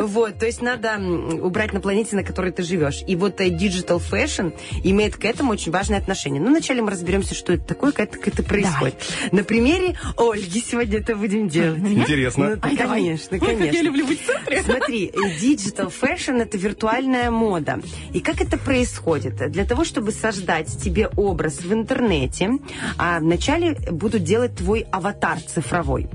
Вот, 0.00 0.38
то 0.38 0.46
есть 0.46 0.62
надо 0.62 0.98
убрать 1.42 1.72
на 1.72 1.80
планете, 1.80 2.16
на 2.16 2.24
которой 2.24 2.52
ты 2.52 2.62
живешь. 2.62 3.02
И 3.06 3.16
вот 3.16 3.40
э, 3.40 3.48
digital 3.48 4.00
fashion 4.00 4.54
имеет 4.82 5.16
к 5.16 5.24
этому 5.24 5.52
очень 5.52 5.72
важное 5.72 5.98
отношение. 5.98 6.40
Ну, 6.40 6.50
вначале 6.50 6.82
мы 6.82 6.90
разберемся, 6.90 7.34
что 7.34 7.52
это 7.52 7.64
такое, 7.64 7.92
как 7.92 8.04
это, 8.08 8.18
как 8.18 8.28
это 8.28 8.42
происходит. 8.42 8.94
На 9.32 9.44
примере 9.44 9.96
Ольги 10.16 10.60
сегодня 10.60 10.98
это 10.98 11.16
будем 11.16 11.48
делать. 11.48 11.80
Интересно. 11.80 12.60
Ну, 12.62 12.76
конечно, 12.78 13.38
конечно. 13.38 13.76
Я 13.76 13.82
люблю 13.82 14.06
быть 14.06 14.20
в 14.22 14.26
центре. 14.26 14.62
Смотри, 14.62 15.06
э, 15.06 15.18
digital 15.40 15.92
fashion 15.92 16.40
это 16.40 16.56
виртуальная 16.56 17.30
мода. 17.30 17.80
И 18.12 18.20
как 18.20 18.40
это 18.40 18.58
происходит? 18.58 19.50
Для 19.50 19.64
того, 19.64 19.84
чтобы 19.84 20.12
создать 20.12 20.68
тебе 20.82 21.08
образ 21.16 21.60
в 21.60 21.72
интернете, 21.72 22.58
а, 22.98 23.18
вначале 23.20 23.74
будут 23.90 24.22
делать 24.22 24.56
твой 24.56 24.86
аватар 24.90 25.40
цифровой. 25.40 26.08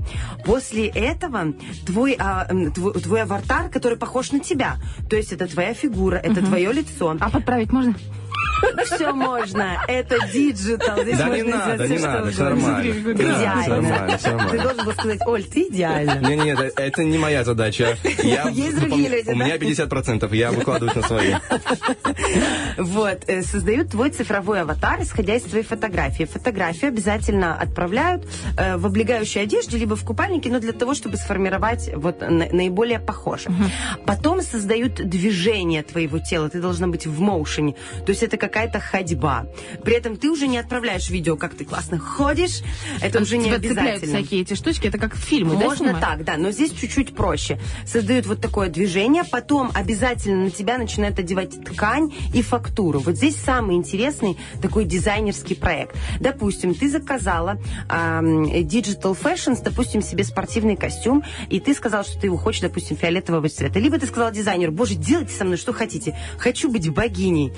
После 0.44 0.88
этого 0.88 1.54
твой, 1.86 2.16
а, 2.18 2.46
твой, 2.74 2.92
твой 2.94 3.22
аватар, 3.22 3.68
который 3.68 3.98
похож 3.98 4.32
на 4.32 4.40
тебя. 4.40 4.76
То 5.08 5.16
есть 5.16 5.32
это 5.32 5.46
твоя 5.46 5.74
фигура, 5.74 6.16
это 6.16 6.44
твое 6.44 6.72
лицо. 6.72 7.16
А 7.20 7.30
подправить 7.30 7.72
можно? 7.72 7.94
Все 8.84 9.12
можно. 9.12 9.82
Это 9.88 10.16
digital. 10.32 11.02
Здесь 11.02 11.18
Да 11.18 11.26
можно 11.26 11.42
не 11.42 11.50
надо, 11.50 11.88
не 11.88 11.98
надо, 11.98 12.30
все 12.30 12.42
нормально. 12.44 12.94
Да, 13.04 13.12
Идеально. 13.12 14.18
Ты 14.50 14.58
должен 14.58 14.84
был 14.84 14.92
сказать, 14.92 15.20
Оль, 15.26 15.44
ты 15.44 15.62
идеально. 15.68 16.28
Не, 16.28 16.36
не, 16.36 16.44
не, 16.44 16.50
это, 16.52 17.04
не 17.04 17.18
моя 17.18 17.44
задача. 17.44 17.96
Есть 18.50 18.78
другие 18.80 19.08
люди, 19.08 19.28
У 19.30 19.34
меня 19.34 19.56
50%, 19.56 20.34
я 20.36 20.50
выкладываюсь 20.52 20.94
на 20.96 21.02
свои. 21.02 21.34
Вот, 22.76 23.24
э, 23.26 23.42
создают 23.42 23.90
твой 23.90 24.10
цифровой 24.10 24.62
аватар, 24.62 25.02
исходя 25.02 25.34
из 25.36 25.42
твоей 25.42 25.64
фотографии. 25.64 26.24
Фотографию 26.24 26.88
обязательно 26.88 27.54
отправляют 27.54 28.26
э, 28.56 28.76
в 28.76 28.86
облегающей 28.86 29.42
одежде, 29.42 29.76
либо 29.78 29.96
в 29.96 30.04
купальнике, 30.04 30.50
но 30.50 30.60
для 30.60 30.72
того, 30.72 30.94
чтобы 30.94 31.16
сформировать 31.16 31.90
вот 31.94 32.20
на- 32.20 32.48
наиболее 32.50 32.98
похоже. 33.00 33.50
Потом 34.06 34.40
создают 34.42 34.94
движение 34.94 35.82
твоего 35.82 36.18
тела. 36.18 36.48
Ты 36.48 36.60
должна 36.60 36.86
быть 36.88 37.06
в 37.06 37.20
моушене. 37.20 37.74
То 38.06 38.10
есть 38.10 38.22
это 38.22 38.36
какая-то 38.40 38.80
ходьба. 38.80 39.46
При 39.84 39.94
этом 39.94 40.16
ты 40.16 40.30
уже 40.30 40.48
не 40.48 40.58
отправляешь 40.58 41.08
видео, 41.10 41.36
как 41.36 41.54
ты 41.54 41.64
классно 41.64 41.98
ходишь. 41.98 42.62
Это 43.00 43.20
уже 43.20 43.36
не 43.36 43.50
обязательно. 43.50 44.18
всякие 44.18 44.42
эти 44.42 44.54
штучки, 44.54 44.88
это 44.88 44.98
как 44.98 45.14
фильмы, 45.14 45.56
да, 45.56 45.66
Можно 45.66 45.76
снимают? 45.76 46.00
так, 46.00 46.24
да, 46.24 46.36
но 46.36 46.50
здесь 46.50 46.72
чуть-чуть 46.72 47.14
проще. 47.14 47.60
Создают 47.86 48.26
вот 48.26 48.40
такое 48.40 48.68
движение, 48.68 49.22
потом 49.24 49.70
обязательно 49.74 50.44
на 50.44 50.50
тебя 50.50 50.78
начинают 50.78 51.18
одевать 51.18 51.62
ткань 51.64 52.12
и 52.34 52.42
фактуру. 52.42 53.00
Вот 53.00 53.16
здесь 53.16 53.36
самый 53.36 53.76
интересный 53.76 54.38
такой 54.62 54.84
дизайнерский 54.86 55.54
проект. 55.54 55.96
Допустим, 56.18 56.74
ты 56.74 56.90
заказала 56.90 57.58
Digital 57.88 59.16
Fashions, 59.20 59.62
допустим, 59.62 60.02
себе 60.02 60.24
спортивный 60.24 60.76
костюм, 60.76 61.22
и 61.50 61.60
ты 61.60 61.74
сказал, 61.74 62.04
что 62.04 62.18
ты 62.18 62.28
его 62.28 62.36
хочешь, 62.36 62.62
допустим, 62.62 62.96
фиолетового 62.96 63.48
цвета. 63.48 63.78
Либо 63.78 63.98
ты 63.98 64.06
сказал 64.06 64.30
дизайнеру, 64.32 64.72
боже, 64.72 64.94
делайте 64.94 65.34
со 65.34 65.44
мной 65.44 65.58
что 65.58 65.72
хотите, 65.72 66.16
хочу 66.38 66.70
быть 66.70 66.88
богиней. 66.88 67.52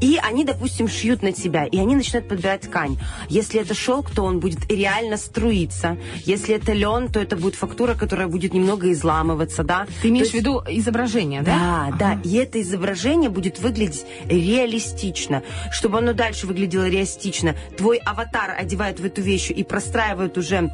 И 0.00 0.18
они, 0.22 0.44
допустим, 0.44 0.88
шьют 0.88 1.22
на 1.22 1.32
тебя, 1.32 1.66
и 1.66 1.78
они 1.78 1.96
начинают 1.96 2.28
подбирать 2.28 2.62
ткань. 2.62 2.98
Если 3.28 3.60
это 3.60 3.74
шелк, 3.74 4.10
то 4.10 4.22
он 4.22 4.40
будет 4.40 4.70
реально 4.70 5.16
струиться. 5.16 5.96
Если 6.24 6.54
это 6.54 6.72
лен, 6.72 7.08
то 7.08 7.20
это 7.20 7.36
будет 7.36 7.54
фактура, 7.54 7.94
которая 7.94 8.28
будет 8.28 8.54
немного 8.54 8.90
изламываться, 8.92 9.64
да. 9.64 9.86
Ты 10.00 10.08
имеешь 10.08 10.28
То 10.28 10.32
в 10.32 10.34
виду 10.34 10.62
изображение, 10.68 11.42
да? 11.42 11.90
да, 11.90 11.96
да, 11.98 12.20
и 12.22 12.36
это 12.36 12.60
изображение 12.60 13.30
будет 13.30 13.58
выглядеть 13.58 14.04
реалистично. 14.28 15.42
Чтобы 15.70 15.98
оно 15.98 16.12
дальше 16.12 16.46
выглядело 16.46 16.88
реалистично, 16.88 17.54
твой 17.76 17.98
аватар 17.98 18.54
одевает 18.58 19.00
в 19.00 19.04
эту 19.04 19.22
вещь 19.22 19.50
и 19.50 19.64
простраивает 19.64 20.38
уже 20.38 20.70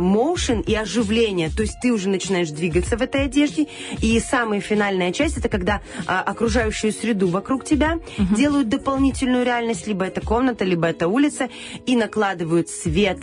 моушен 0.00 0.60
и 0.60 0.74
оживление. 0.74 1.50
То 1.50 1.62
есть 1.62 1.76
ты 1.80 1.92
уже 1.92 2.08
начинаешь 2.08 2.50
двигаться 2.50 2.96
в 2.96 3.02
этой 3.02 3.24
одежде. 3.24 3.68
И 4.00 4.18
самая 4.20 4.60
финальная 4.60 5.12
часть 5.12 5.38
это 5.38 5.48
когда 5.48 5.80
а, 6.06 6.22
окружающую 6.22 6.92
среду 6.92 7.28
вокруг 7.28 7.64
тебя 7.64 7.98
делают 8.36 8.68
дополнительную 8.72 9.44
реальность, 9.44 9.86
либо 9.86 10.04
это 10.04 10.20
комната, 10.20 10.64
либо 10.64 10.86
это 10.86 11.08
улица, 11.08 11.48
и 11.86 11.94
накладывают 11.96 12.68
свет, 12.68 13.18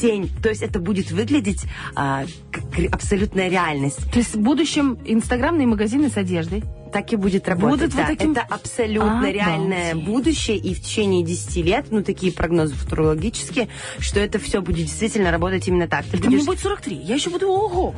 тень. 0.00 0.30
То 0.42 0.48
есть 0.50 0.62
это 0.62 0.78
будет 0.78 1.10
выглядеть 1.10 1.62
а, 1.94 2.24
как 2.52 2.64
абсолютная 2.92 3.48
реальность 3.48 3.98
То 4.12 4.18
есть 4.18 4.34
в 4.34 4.40
будущем 4.40 4.98
инстаграмные 5.04 5.66
магазины 5.66 6.08
с 6.10 6.16
одеждой. 6.16 6.62
так 6.92 7.12
и 7.12 7.16
будет 7.16 7.46
работать. 7.48 7.80
Будут 7.80 7.94
вот 7.94 8.02
да. 8.02 8.06
таким- 8.08 8.32
Это 8.32 8.42
абсолютно 8.48 9.12
Обалдеть. 9.18 9.34
реальное 9.34 9.94
будущее, 9.94 10.56
и 10.56 10.72
в 10.74 10.80
течение 10.80 11.22
10 11.22 11.62
лет, 11.62 11.86
ну, 11.90 12.02
такие 12.02 12.32
прогнозы 12.32 12.74
футурологические, 12.74 13.68
что 13.98 14.20
это 14.20 14.38
все 14.38 14.60
будет 14.62 14.86
действительно 14.86 15.30
работать 15.30 15.68
именно 15.68 15.86
так. 15.86 16.06
Ты 16.06 16.16
мне 16.16 16.28
будешь... 16.38 16.46
будет 16.46 16.60
43, 16.60 16.96
я 16.96 17.14
еще 17.16 17.28
буду 17.30 17.46
ого. 17.48 17.94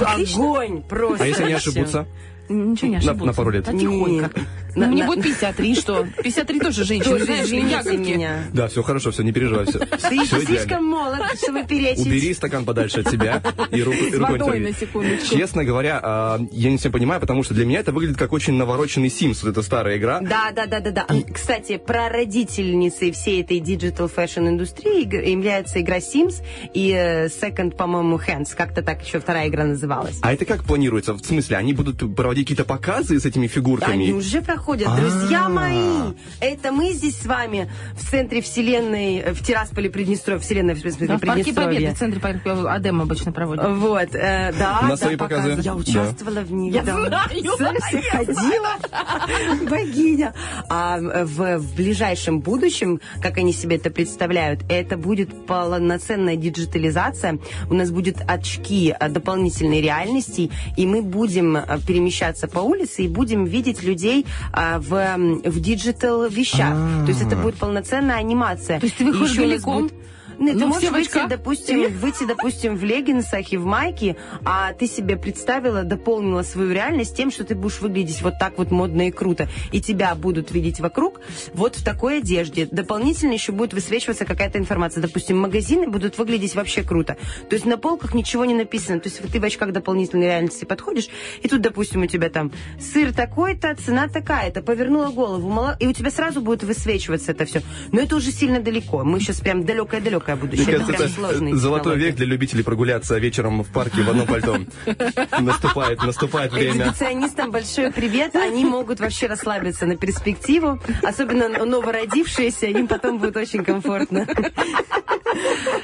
Огонь 0.00 0.82
просто. 0.82 1.24
А 1.24 1.26
если 1.26 1.42
они 1.44 1.54
Всё. 1.56 1.70
ошибутся? 1.70 2.06
Ничего 2.48 2.88
не 2.88 2.94
На- 2.94 2.98
ошибутся. 2.98 3.26
на 3.26 3.32
пару 3.34 3.50
лет. 3.50 3.64
Да 3.64 3.72
тихонько. 3.78 4.30
Ну, 4.74 4.82
На- 4.82 4.86
мне 4.88 5.02
на- 5.02 5.06
будет 5.08 5.24
53, 5.24 5.74
что? 5.74 6.06
53 6.22 6.60
тоже 6.60 6.84
женщины, 6.84 7.12
Тоже 7.12 7.24
знаешь, 7.24 7.46
извините 7.46 7.70
ягодки. 7.72 7.96
меня. 8.10 8.44
Да, 8.52 8.68
все 8.68 8.82
хорошо, 8.82 9.10
все, 9.10 9.22
не 9.22 9.32
переживай, 9.32 9.66
все. 9.66 9.78
Ты 9.80 10.14
еще 10.14 10.40
слишком 10.40 10.84
молод, 10.84 11.20
чтобы 11.42 11.64
перечить. 11.68 12.06
Убери 12.06 12.32
стакан 12.34 12.64
подальше 12.64 13.00
от 13.00 13.08
себя 13.10 13.42
и 13.70 13.82
руку 13.82 13.96
не 13.98 14.16
водой 14.16 14.60
на 14.60 14.72
секундочку. 14.72 15.36
Честно 15.36 15.64
говоря, 15.64 16.00
а, 16.02 16.40
я 16.52 16.70
не 16.70 16.76
совсем 16.76 16.92
понимаю, 16.92 17.20
потому 17.20 17.42
что 17.42 17.54
для 17.54 17.64
меня 17.66 17.80
это 17.80 17.92
выглядит 17.92 18.16
как 18.16 18.32
очень 18.32 18.54
навороченный 18.54 19.08
Sims, 19.08 19.38
вот 19.42 19.50
эта 19.50 19.62
старая 19.62 19.96
игра. 19.98 20.20
Да, 20.20 20.50
да, 20.54 20.66
да, 20.66 20.80
да, 20.80 20.90
да. 20.90 21.06
Кстати, 21.32 21.76
прародительницей 22.24 23.10
всей 23.12 23.42
этой 23.42 23.58
digital 23.60 24.10
fashion 24.14 24.48
индустрии 24.48 25.02
является 25.30 25.80
игра 25.80 25.98
Sims 25.98 26.42
и 26.74 26.92
э, 26.92 27.26
Second, 27.26 27.76
по-моему, 27.76 28.18
Hands. 28.18 28.48
Как-то 28.56 28.82
так 28.82 29.04
еще 29.04 29.20
вторая 29.20 29.48
игра 29.48 29.64
называлась. 29.64 30.18
А 30.22 30.32
это 30.32 30.44
как 30.44 30.64
планируется? 30.64 31.14
В 31.14 31.20
смысле, 31.24 31.56
они 31.56 31.72
будут 31.72 31.98
проводить 32.14 32.44
какие-то 32.46 32.64
показы 32.64 33.18
с 33.18 33.24
этими 33.24 33.46
фигурками? 33.46 33.92
Они 33.94 34.12
уже 34.12 34.40
проходят, 34.42 34.59
друзья 34.66 35.48
мои. 35.48 36.14
Это 36.40 36.72
мы 36.72 36.92
здесь 36.92 37.20
с 37.20 37.26
вами 37.26 37.70
в 37.94 38.10
центре 38.10 38.40
вселенной, 38.40 39.16
э, 39.18 39.32
в 39.32 39.44
Тирасполе, 39.44 39.90
Приднестровье, 39.90 40.40
вселенной, 40.40 40.74
в 40.74 40.80
смысле, 40.80 41.06
Да, 41.08 41.16
в 41.16 41.20
парке 41.20 41.52
Победы, 41.52 41.54
Приднестровье. 41.54 41.94
в 41.94 41.98
центре 41.98 42.20
парка 42.20 42.72
Адем 42.72 43.00
обычно 43.00 43.32
проводят. 43.32 43.66
Вот, 43.68 44.14
э, 44.14 44.52
да, 44.58 44.80
На 44.82 44.88
да, 44.90 44.96
свои 44.96 45.16
показы. 45.16 45.60
Я 45.62 45.74
участвовала 45.74 46.40
в 46.40 46.52
них. 46.52 46.74
Я 46.74 46.82
да. 46.82 46.92
знаю, 46.94 47.76
ходила, 48.10 49.68
богиня. 49.68 50.34
А 50.68 50.98
э, 50.98 51.24
в, 51.24 51.58
в 51.58 51.76
ближайшем 51.76 52.40
будущем, 52.40 53.00
как 53.20 53.38
они 53.38 53.52
себе 53.52 53.76
это 53.76 53.90
представляют, 53.90 54.60
это 54.68 54.96
будет 54.96 55.46
полноценная 55.46 56.36
диджитализация. 56.36 57.38
У 57.68 57.74
нас 57.74 57.90
будет 57.90 58.18
очки 58.26 58.94
э, 58.98 59.08
дополнительной 59.08 59.80
реальности, 59.80 60.50
и 60.76 60.86
мы 60.86 61.02
будем 61.02 61.56
э, 61.56 61.78
перемещаться 61.86 62.48
по 62.48 62.60
улице 62.60 63.04
и 63.04 63.08
будем 63.08 63.44
видеть 63.44 63.82
людей 63.82 64.26
э, 64.26 64.49
в, 64.78 64.94
м, 64.94 65.42
в 65.44 65.60
digital 65.60 66.28
вещах. 66.28 66.74
То 67.04 67.08
есть 67.08 67.22
это 67.22 67.36
будет 67.36 67.56
полноценная 67.56 68.16
анимация. 68.16 68.80
То 68.80 68.86
есть 68.86 68.96
ты 68.96 69.04
выходишь 69.04 69.30
Еще 69.32 69.40
голиком? 69.42 69.82
будет- 69.82 69.94
Нет, 70.40 70.54
ты 70.54 70.60
Ну, 70.60 70.66
можешь 70.68 70.82
все 70.82 70.90
в 70.90 70.94
выйти, 70.94 71.08
очках. 71.08 71.28
допустим, 71.28 71.98
выйти, 71.98 72.24
допустим, 72.26 72.74
в 72.76 72.82
леггинсах 72.82 73.52
и 73.52 73.56
в 73.58 73.66
майке, 73.66 74.16
а 74.44 74.72
ты 74.72 74.86
себе 74.86 75.16
представила, 75.16 75.82
дополнила 75.84 76.42
свою 76.42 76.72
реальность 76.72 77.14
тем, 77.14 77.30
что 77.30 77.44
ты 77.44 77.54
будешь 77.54 77.80
выглядеть 77.80 78.22
вот 78.22 78.34
так 78.40 78.56
вот 78.56 78.70
модно 78.70 79.06
и 79.08 79.10
круто, 79.10 79.48
и 79.70 79.80
тебя 79.82 80.14
будут 80.14 80.50
видеть 80.50 80.80
вокруг 80.80 81.20
вот 81.52 81.76
в 81.76 81.84
такой 81.84 82.18
одежде. 82.18 82.66
Дополнительно 82.70 83.32
еще 83.34 83.52
будет 83.52 83.74
высвечиваться 83.74 84.24
какая-то 84.24 84.58
информация. 84.58 85.02
Допустим, 85.02 85.38
магазины 85.38 85.86
будут 85.88 86.16
выглядеть 86.16 86.54
вообще 86.54 86.82
круто. 86.82 87.16
То 87.50 87.54
есть 87.54 87.66
на 87.66 87.76
полках 87.76 88.14
ничего 88.14 88.46
не 88.46 88.54
написано. 88.54 88.98
То 89.00 89.08
есть 89.10 89.20
ты 89.30 89.38
в 89.40 89.44
очках 89.44 89.72
дополнительной 89.72 90.24
реальности 90.26 90.64
подходишь, 90.64 91.08
и 91.42 91.48
тут, 91.48 91.60
допустим, 91.60 92.02
у 92.02 92.06
тебя 92.06 92.30
там 92.30 92.50
сыр 92.80 93.12
такой-то, 93.12 93.74
цена 93.76 94.08
такая-то, 94.08 94.62
повернула 94.62 95.08
голову, 95.10 95.48
мало- 95.50 95.76
и 95.78 95.86
у 95.86 95.92
тебя 95.92 96.10
сразу 96.10 96.40
будет 96.40 96.62
высвечиваться 96.64 97.32
это 97.32 97.44
все. 97.44 97.60
Но 97.92 98.00
это 98.00 98.16
уже 98.16 98.32
сильно 98.32 98.58
далеко. 98.60 99.04
Мы 99.04 99.20
сейчас 99.20 99.40
прям 99.40 99.64
далекое-далекое 99.64 100.29
Мне 100.30 100.40
будущее. 100.40 100.76
Это 100.76 100.92
кажется, 100.92 101.26
это 101.30 101.56
золотой 101.56 101.96
век 101.96 102.16
для 102.16 102.26
любителей 102.26 102.62
прогуляться 102.62 103.18
вечером 103.18 103.62
в 103.62 103.68
парке 103.68 104.02
в 104.02 104.10
одном 104.10 104.26
пальто. 104.26 104.58
Наступает, 105.40 106.02
наступает 106.02 106.52
время. 106.52 106.88
Экспедиционистам 106.88 107.50
большой 107.50 107.92
привет. 107.92 108.36
Они 108.36 108.64
могут 108.64 109.00
вообще 109.00 109.26
расслабиться 109.26 109.86
на 109.86 109.96
перспективу. 109.96 110.80
Особенно 111.02 111.48
новородившиеся, 111.48 112.66
им 112.66 112.86
потом 112.86 113.18
будет 113.18 113.36
очень 113.36 113.64
комфортно. 113.64 114.26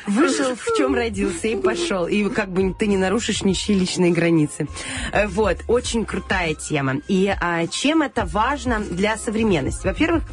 Вышел, 0.06 0.54
в 0.54 0.76
чем 0.76 0.94
родился, 0.94 1.48
и 1.48 1.56
пошел. 1.56 2.06
И 2.06 2.28
как 2.30 2.50
бы 2.50 2.74
ты 2.74 2.86
не 2.86 2.96
нарушишь 2.96 3.42
ничьи 3.42 3.74
личные 3.74 4.12
границы. 4.12 4.68
Э, 5.12 5.26
Вот, 5.26 5.58
очень 5.68 6.04
крутая 6.04 6.54
тема. 6.54 6.96
И 7.08 7.32
а, 7.40 7.66
чем 7.66 8.02
это 8.02 8.24
важно 8.24 8.80
для 8.80 9.16
современности? 9.16 9.86
Во-первых, 9.86 10.24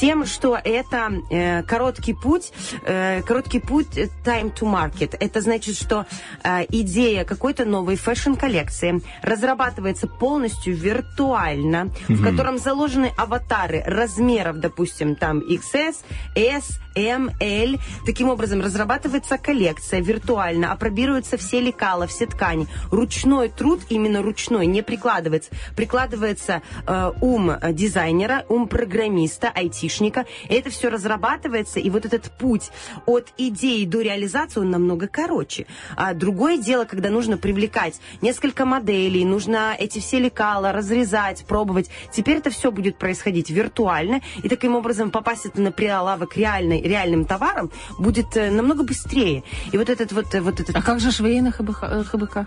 тем, 0.00 0.26
что 0.26 0.58
это 0.62 1.12
э, 1.30 1.62
короткий 1.62 2.14
путь, 2.14 2.52
э, 2.84 3.22
короткий 3.22 3.43
путь 3.48 3.96
э, 3.96 4.08
time 4.24 4.52
to 4.54 4.62
market. 4.62 5.16
Это 5.20 5.40
значит, 5.40 5.76
что 5.76 6.06
э, 6.42 6.64
идея 6.68 7.24
какой-то 7.24 7.64
новой 7.64 7.96
fashion-коллекции 7.96 9.00
разрабатывается 9.22 10.06
полностью 10.06 10.74
виртуально, 10.74 11.90
в 12.08 12.22
котором 12.22 12.58
заложены 12.58 13.12
аватары 13.16 13.82
размеров, 13.86 14.58
допустим, 14.58 15.16
там 15.16 15.40
XS, 15.40 15.96
S, 16.34 16.78
L. 16.94 17.78
Таким 18.06 18.28
образом, 18.28 18.60
разрабатывается 18.60 19.38
коллекция 19.38 20.00
виртуально, 20.00 20.72
апробируются 20.72 21.36
все 21.36 21.60
лекала, 21.60 22.06
все 22.06 22.26
ткани. 22.26 22.66
Ручной 22.90 23.48
труд, 23.48 23.80
именно 23.88 24.22
ручной, 24.22 24.66
не 24.66 24.82
прикладывается. 24.82 25.50
Прикладывается 25.76 26.62
э, 26.86 27.12
ум 27.20 27.52
дизайнера, 27.72 28.44
ум 28.48 28.68
программиста, 28.68 29.50
айтишника. 29.54 30.26
Это 30.48 30.70
все 30.70 30.88
разрабатывается, 30.88 31.80
и 31.80 31.90
вот 31.90 32.04
этот 32.04 32.30
путь 32.38 32.70
от 33.06 33.32
идеи 33.36 33.84
до 33.84 34.00
реализации, 34.00 34.60
он 34.60 34.70
намного 34.70 35.08
короче. 35.08 35.66
А 35.96 36.14
другое 36.14 36.58
дело, 36.58 36.84
когда 36.84 37.10
нужно 37.10 37.36
привлекать 37.36 38.00
несколько 38.20 38.64
моделей, 38.64 39.24
нужно 39.24 39.74
эти 39.78 39.98
все 39.98 40.18
лекала 40.18 40.72
разрезать, 40.72 41.44
пробовать. 41.46 41.90
Теперь 42.12 42.38
это 42.38 42.50
все 42.50 42.70
будет 42.70 42.98
происходить 42.98 43.50
виртуально, 43.50 44.20
и 44.42 44.48
таким 44.48 44.74
образом 44.74 45.10
попасть 45.10 45.46
это 45.46 45.60
на 45.60 45.72
прилавок 45.72 46.36
реальной, 46.36 46.80
реальным 46.84 47.24
товаром 47.24 47.70
будет 47.98 48.36
э, 48.36 48.50
намного 48.50 48.82
быстрее. 48.84 49.42
И 49.72 49.78
вот 49.78 49.88
этот 49.88 50.12
вот, 50.12 50.34
э, 50.34 50.40
вот 50.40 50.60
этот 50.60 50.76
А 50.76 50.82
как 50.82 51.00
же 51.00 51.10
швей 51.10 51.40
на 51.40 51.50
ХБХ? 51.50 51.82
э, 51.82 52.04
ХБК? 52.04 52.46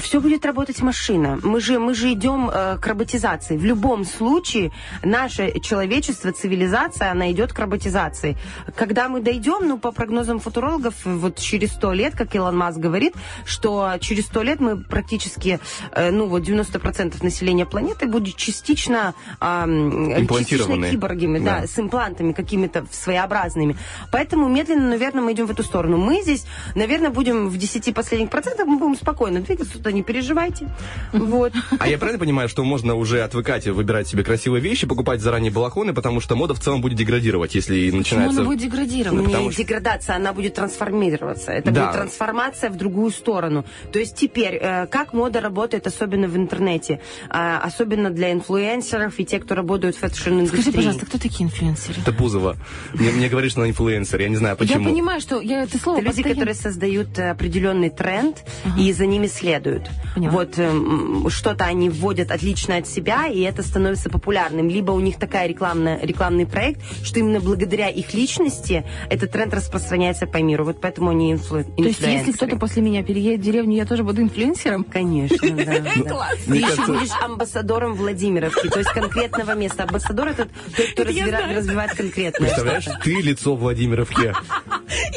все 0.00 0.20
будет 0.20 0.44
работать 0.44 0.82
машина. 0.82 1.38
Мы 1.42 1.60
же, 1.60 1.78
мы 1.78 1.94
же 1.94 2.12
идем 2.12 2.50
э, 2.52 2.78
к 2.78 2.86
роботизации. 2.86 3.56
В 3.56 3.64
любом 3.64 4.04
случае 4.04 4.70
наше 5.02 5.58
человечество, 5.60 6.32
цивилизация, 6.32 7.10
она 7.10 7.30
идет 7.32 7.52
к 7.52 7.58
роботизации. 7.58 8.36
Когда 8.76 9.08
мы 9.08 9.20
дойдем, 9.20 9.66
ну, 9.68 9.78
по 9.78 9.92
прогнозам 9.92 10.38
футурологов, 10.40 10.94
вот 11.04 11.38
через 11.38 11.72
сто 11.72 11.92
лет, 11.92 12.14
как 12.16 12.34
Илон 12.34 12.56
Маск 12.56 12.78
говорит, 12.78 13.14
что 13.44 13.92
через 14.00 14.26
сто 14.26 14.42
лет 14.42 14.60
мы 14.60 14.76
практически, 14.76 15.60
э, 15.92 16.10
ну, 16.10 16.26
вот 16.26 16.42
90% 16.42 17.22
населения 17.22 17.66
планеты 17.66 18.06
будет 18.06 18.36
частично, 18.36 19.14
ам, 19.40 19.90
частично 19.90 20.20
Имплантированные. 20.20 20.90
киборгами, 20.90 21.38
да, 21.38 21.60
Да. 21.60 21.66
с 21.66 21.78
имплантами 21.78 22.32
какими-то 22.32 22.86
своеобразными. 22.90 23.75
Поэтому 24.10 24.48
медленно, 24.48 24.88
наверное, 24.90 25.22
мы 25.22 25.32
идем 25.32 25.46
в 25.46 25.50
эту 25.50 25.62
сторону. 25.62 25.96
Мы 25.96 26.22
здесь, 26.22 26.44
наверное, 26.74 27.10
будем 27.10 27.48
в 27.48 27.56
10 27.58 27.94
последних 27.94 28.30
процентах, 28.30 28.66
мы 28.66 28.78
будем 28.78 28.96
спокойно 28.96 29.40
двигаться 29.40 29.74
туда, 29.74 29.92
не 29.92 30.02
переживайте. 30.02 30.68
Вот. 31.12 31.52
А 31.78 31.88
я 31.88 31.98
правильно 31.98 32.18
понимаю, 32.18 32.48
что 32.48 32.64
можно 32.64 32.94
уже 32.94 33.22
отвыкать 33.22 33.66
и 33.66 33.70
выбирать 33.70 34.08
себе 34.08 34.22
красивые 34.24 34.60
вещи, 34.60 34.86
покупать 34.86 35.20
заранее 35.20 35.50
балахоны, 35.50 35.92
потому 35.94 36.20
что 36.20 36.36
мода 36.36 36.54
в 36.54 36.60
целом 36.60 36.80
будет 36.80 36.96
деградировать, 36.98 37.54
если 37.54 37.86
Почему 37.86 37.98
начинается... 37.98 38.40
она 38.40 38.48
будет 38.48 38.60
деградировать? 38.60 39.20
Не 39.20 39.26
потому 39.26 39.50
что- 39.50 39.62
деградация, 39.62 40.16
она 40.16 40.32
будет 40.32 40.54
трансформироваться. 40.54 41.52
Это 41.52 41.70
Да. 41.70 41.86
будет 41.86 41.96
трансформация 41.96 42.70
в 42.70 42.76
другую 42.76 43.10
сторону. 43.10 43.64
То 43.92 43.98
есть 43.98 44.16
теперь, 44.16 44.58
э, 44.60 44.86
как 44.86 45.12
мода 45.12 45.40
работает, 45.40 45.86
особенно 45.86 46.28
в 46.28 46.36
интернете, 46.36 47.00
а, 47.28 47.58
особенно 47.62 48.10
для 48.10 48.32
инфлюенсеров 48.32 49.18
и 49.18 49.24
те, 49.24 49.38
кто 49.38 49.54
работают 49.54 49.96
в 49.96 50.00
fashion-индустрии. 50.00 50.60
Скажи, 50.62 50.76
пожалуйста, 50.76 51.06
кто 51.06 51.18
такие 51.18 51.44
инфлюенсеры? 51.46 52.00
Это 52.00 52.12
Бузова. 52.12 52.56
Мне, 52.94 53.10
мне 53.10 53.28
говорит, 53.28 53.50
что 53.50 53.60
она 53.66 53.70
инфлюенсер. 53.70 54.20
Я 54.20 54.28
не 54.28 54.36
знаю, 54.36 54.56
почему. 54.56 54.84
Я 54.84 54.90
понимаю, 54.90 55.20
что 55.20 55.40
я 55.40 55.62
это 55.62 55.78
слово 55.78 55.98
Это 55.98 56.06
люди, 56.06 56.16
постоянно- 56.16 56.34
которые 56.34 56.54
создают 56.54 57.18
э, 57.18 57.30
определенный 57.30 57.90
тренд 57.90 58.44
и 58.78 58.92
за 58.92 59.06
ними 59.06 59.26
следуют. 59.26 59.90
Вот 60.16 60.58
эм, 60.58 61.28
что-то 61.30 61.64
они 61.64 61.90
вводят 61.90 62.30
отлично 62.30 62.76
от 62.76 62.86
себя, 62.86 63.26
и 63.26 63.40
это 63.40 63.62
становится 63.62 64.10
популярным. 64.10 64.68
Либо 64.68 64.92
у 64.92 65.00
них 65.00 65.18
такая 65.18 65.46
рекламная, 65.48 66.00
рекламный 66.00 66.46
проект, 66.46 66.80
что 67.04 67.18
именно 67.18 67.40
благодаря 67.40 67.88
их 67.88 68.14
личности 68.14 68.84
этот 69.10 69.32
тренд 69.32 69.54
распространяется 69.54 70.26
по 70.26 70.38
миру. 70.38 70.64
Вот 70.64 70.80
поэтому 70.80 71.10
они 71.10 71.32
инфлу... 71.32 71.62
То 71.62 71.82
есть, 71.82 72.00
если 72.00 72.04
инфлюенсеры. 72.04 72.32
кто-то 72.32 72.56
после 72.56 72.82
меня 72.82 73.02
переедет 73.02 73.40
в 73.40 73.44
деревню, 73.44 73.76
я 73.76 73.86
тоже 73.86 74.04
буду 74.04 74.22
инфлюенсером? 74.22 74.84
Конечно, 74.84 75.50
да. 75.50 75.82
Класс. 76.08 76.38
Ты 76.46 76.56
еще 76.56 76.86
будешь 76.86 77.10
амбассадором 77.22 77.94
Владимировки, 77.94 78.68
то 78.68 78.78
есть 78.78 78.90
конкретного 78.90 79.54
места. 79.54 79.84
Амбассадор 79.84 80.28
это 80.28 80.48
тот, 80.76 80.86
кто 80.92 81.04
развивает 81.56 81.94
конкретное 81.94 82.48
Представляешь, 82.48 82.86
ты 83.02 83.20
лицо 83.20 83.55
Владимировки. 83.56 84.34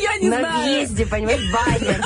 Я 0.01 0.17
не 0.17 0.29
На 0.29 0.39
знаю. 0.39 0.63
въезде, 0.63 1.05
понимаешь, 1.05 1.41
баннер. 1.51 2.01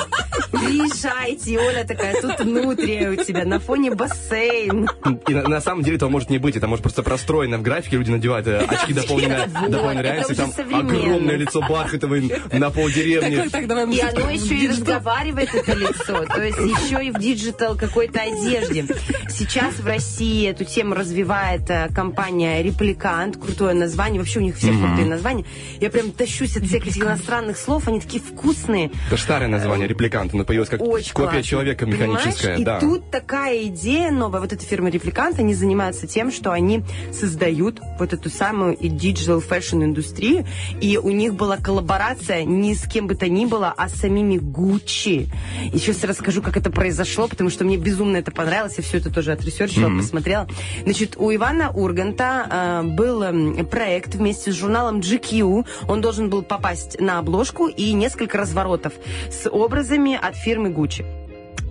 Приезжайте, 0.50 1.52
и 1.52 1.56
Оля 1.58 1.84
такая, 1.84 2.20
тут 2.20 2.40
внутри 2.40 3.08
у 3.08 3.16
тебя, 3.16 3.44
на 3.44 3.58
фоне 3.58 3.90
бассейн. 3.94 4.88
И 5.28 5.34
на, 5.34 5.48
на 5.48 5.60
самом 5.60 5.82
деле 5.82 5.96
этого 5.96 6.10
может 6.10 6.30
не 6.30 6.38
быть. 6.38 6.56
Это 6.56 6.66
может 6.66 6.82
просто 6.82 7.02
простроено 7.02 7.58
в 7.58 7.62
графике. 7.62 7.96
Люди 7.96 8.10
надевают 8.10 8.46
э, 8.46 8.58
очки 8.58 8.92
дополненной, 8.92 9.46
Вот, 9.46 9.70
дополненной 9.70 10.02
реальности. 10.02 10.34
Там 10.34 10.52
огромное 10.72 11.36
лицо 11.36 11.60
бархатовое 11.60 12.22
на 12.52 12.70
пол 12.70 12.88
деревни. 12.88 13.36
Так, 13.36 13.50
так, 13.50 13.66
давай 13.66 13.86
мы 13.86 13.94
И 13.94 14.00
оно 14.00 14.20
в 14.26 14.30
еще 14.30 14.54
и 14.54 14.68
разговаривает, 14.68 15.54
это 15.54 15.72
лицо. 15.74 16.24
То 16.24 16.42
есть 16.42 16.58
еще 16.58 17.04
и 17.04 17.10
в 17.10 17.18
digital 17.18 17.76
какой-то 17.76 18.20
одежде. 18.20 18.86
Сейчас 19.28 19.74
в 19.74 19.86
России 19.86 20.48
эту 20.48 20.64
тему 20.64 20.94
развивает 20.94 21.68
э, 21.68 21.88
компания 21.94 22.62
Репликант. 22.62 23.36
Крутое 23.36 23.74
название. 23.74 24.20
Вообще 24.20 24.38
у 24.38 24.42
них 24.42 24.56
все 24.56 24.68
крутые 24.68 25.06
названия. 25.06 25.44
Я 25.80 25.90
прям 25.90 26.10
тащусь 26.24 26.56
от 26.56 26.64
всех 26.64 26.86
этих 26.86 27.02
иностранных 27.02 27.58
слов. 27.58 27.86
Они 27.86 28.00
такие 28.00 28.22
вкусные. 28.22 28.90
Это 29.08 29.16
старое 29.20 29.48
название, 29.48 29.86
репликант. 29.86 30.32
Оно 30.32 30.44
появилось 30.44 30.70
как 30.70 30.80
Очень 30.80 31.12
копия 31.12 31.24
классно. 31.24 31.42
человека 31.42 31.86
механическая. 31.86 32.56
Понимаешь? 32.56 32.64
Да. 32.64 32.78
И 32.78 32.80
тут 32.80 33.10
такая 33.10 33.64
идея 33.64 34.10
новая. 34.10 34.40
Вот 34.40 34.52
эта 34.52 34.64
фирма 34.64 34.88
Репликант, 34.88 35.38
они 35.38 35.54
занимаются 35.54 36.06
тем, 36.06 36.32
что 36.32 36.52
они 36.52 36.82
создают 37.12 37.80
вот 37.98 38.12
эту 38.12 38.30
самую 38.30 38.74
и 38.76 38.88
digital 38.88 39.40
fashion 39.40 39.82
индустрию. 39.82 40.46
И 40.80 40.96
у 40.96 41.10
них 41.10 41.34
была 41.34 41.58
коллаборация 41.58 42.44
не 42.44 42.74
с 42.74 42.88
кем 42.88 43.06
бы 43.06 43.14
то 43.14 43.28
ни 43.28 43.44
было, 43.44 43.74
а 43.76 43.88
с 43.88 43.94
самими 43.94 44.38
Гуччи. 44.38 45.28
И 45.72 45.78
сейчас 45.78 46.02
расскажу, 46.04 46.40
как 46.42 46.56
это 46.56 46.70
произошло, 46.70 47.28
потому 47.28 47.50
что 47.50 47.64
мне 47.64 47.76
безумно 47.76 48.16
это 48.16 48.30
понравилось. 48.30 48.74
Я 48.78 48.82
все 48.82 48.98
это 48.98 49.10
тоже 49.10 49.32
отресерчила, 49.32 49.94
посмотрела. 49.94 50.48
Значит, 50.84 51.16
у 51.18 51.34
Ивана 51.34 51.70
Урганта 51.70 52.82
э, 52.82 52.86
был 52.86 53.22
эм, 53.22 53.66
проект 53.66 54.14
вместе 54.14 54.52
с 54.52 54.54
журналом 54.54 55.00
GQ. 55.00 55.66
Он 55.88 56.00
должен 56.04 56.28
был 56.28 56.42
попасть 56.42 57.00
на 57.00 57.18
обложку 57.18 57.66
и 57.66 57.94
несколько 57.94 58.36
разворотов 58.36 58.92
с 59.30 59.48
образами 59.48 60.14
от 60.14 60.36
фирмы 60.36 60.68
Гуччи 60.68 61.06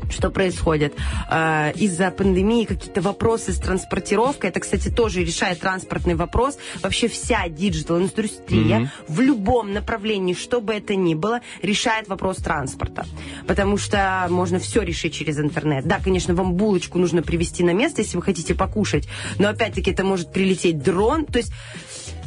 что 0.09 0.29
происходит. 0.29 0.93
Э, 1.29 1.71
Из-за 1.75 2.11
пандемии 2.11 2.65
какие-то 2.65 3.01
вопросы 3.01 3.51
с 3.51 3.59
транспортировкой. 3.59 4.49
Это, 4.51 4.59
кстати, 4.59 4.89
тоже 4.89 5.23
решает 5.23 5.59
транспортный 5.59 6.15
вопрос. 6.15 6.57
Вообще 6.81 7.07
вся 7.07 7.47
digital-индустрия 7.47 8.91
в 9.07 9.19
любом 9.21 9.73
направлении, 9.73 10.33
что 10.33 10.61
бы 10.61 10.73
это 10.73 10.95
ни 10.95 11.15
было, 11.15 11.41
решает 11.61 12.07
вопрос 12.07 12.37
транспорта. 12.37 13.05
Потому 13.47 13.77
что 13.77 14.27
можно 14.29 14.59
все 14.59 14.81
решить 14.81 15.13
через 15.13 15.39
интернет. 15.39 15.85
Да, 15.87 15.99
конечно, 16.03 16.35
вам 16.35 16.53
булочку 16.53 16.99
нужно 16.99 17.23
привезти 17.23 17.63
на 17.63 17.73
место, 17.73 18.01
если 18.01 18.17
вы 18.17 18.23
хотите 18.23 18.53
покушать. 18.53 19.07
Но 19.39 19.49
опять-таки 19.49 19.91
это 19.91 20.03
может 20.03 20.31
прилететь 20.31 20.81
дрон. 20.83 21.25
То 21.25 21.39
есть 21.39 21.51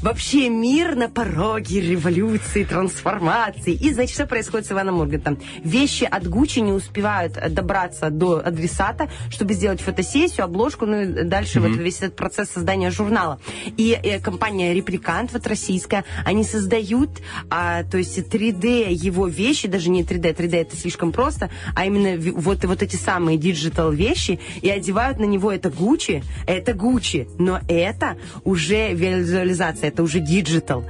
Вообще 0.03 0.49
мир 0.51 0.95
на 0.95 1.09
пороге 1.09 1.81
революции, 1.81 2.65
трансформации. 2.65 3.73
И, 3.73 3.93
значит, 3.93 4.15
что 4.15 4.27
происходит 4.27 4.67
с 4.67 4.73
Иваном 4.73 5.01
Ургантом? 5.01 5.39
Вещи 5.65 6.05
от 6.05 6.29
Гуччи 6.29 6.61
не 6.61 6.73
успевают 6.73 7.33
добраться 7.53 8.11
до 8.11 8.43
адресата, 8.45 9.09
чтобы 9.31 9.55
сделать 9.55 9.81
фотосессию, 9.81 10.45
обложку, 10.45 10.87
ну 10.87 11.03
и 11.03 11.25
дальше 11.25 11.61
вот 11.61 11.77
весь 11.77 11.99
этот 11.99 12.17
процесс 12.17 12.51
создания 12.51 12.91
журнала. 12.91 13.41
И 13.77 13.99
э, 14.01 14.21
компания 14.21 14.75
Репликант, 14.75 15.33
вот 15.33 15.47
российская, 15.47 16.05
они 16.25 16.45
создают, 16.45 17.11
а, 17.51 17.83
то 17.85 17.99
есть 17.99 18.19
3D 18.19 18.93
его 18.93 19.27
вещи, 19.27 19.67
даже 19.67 19.91
не 19.91 20.03
3D, 20.03 20.37
3D 20.37 20.57
это 20.61 20.77
слишком 20.77 21.13
просто, 21.13 21.51
а 21.75 21.87
именно 21.87 22.21
вот, 22.33 22.65
вот 22.65 22.83
эти 22.83 22.97
самые 22.97 23.39
digital 23.39 23.91
вещи, 23.93 24.39
и 24.61 24.69
одевают 24.69 25.19
на 25.19 25.25
него 25.25 25.51
это 25.51 25.71
Гуччи, 25.71 26.23
это 26.47 26.75
Гуччи, 26.75 27.29
но 27.39 27.61
это 27.69 28.17
уже 28.45 28.93
визуализация, 28.93 29.86
это 29.89 30.03
уже 30.03 30.21
digital. 30.21 30.85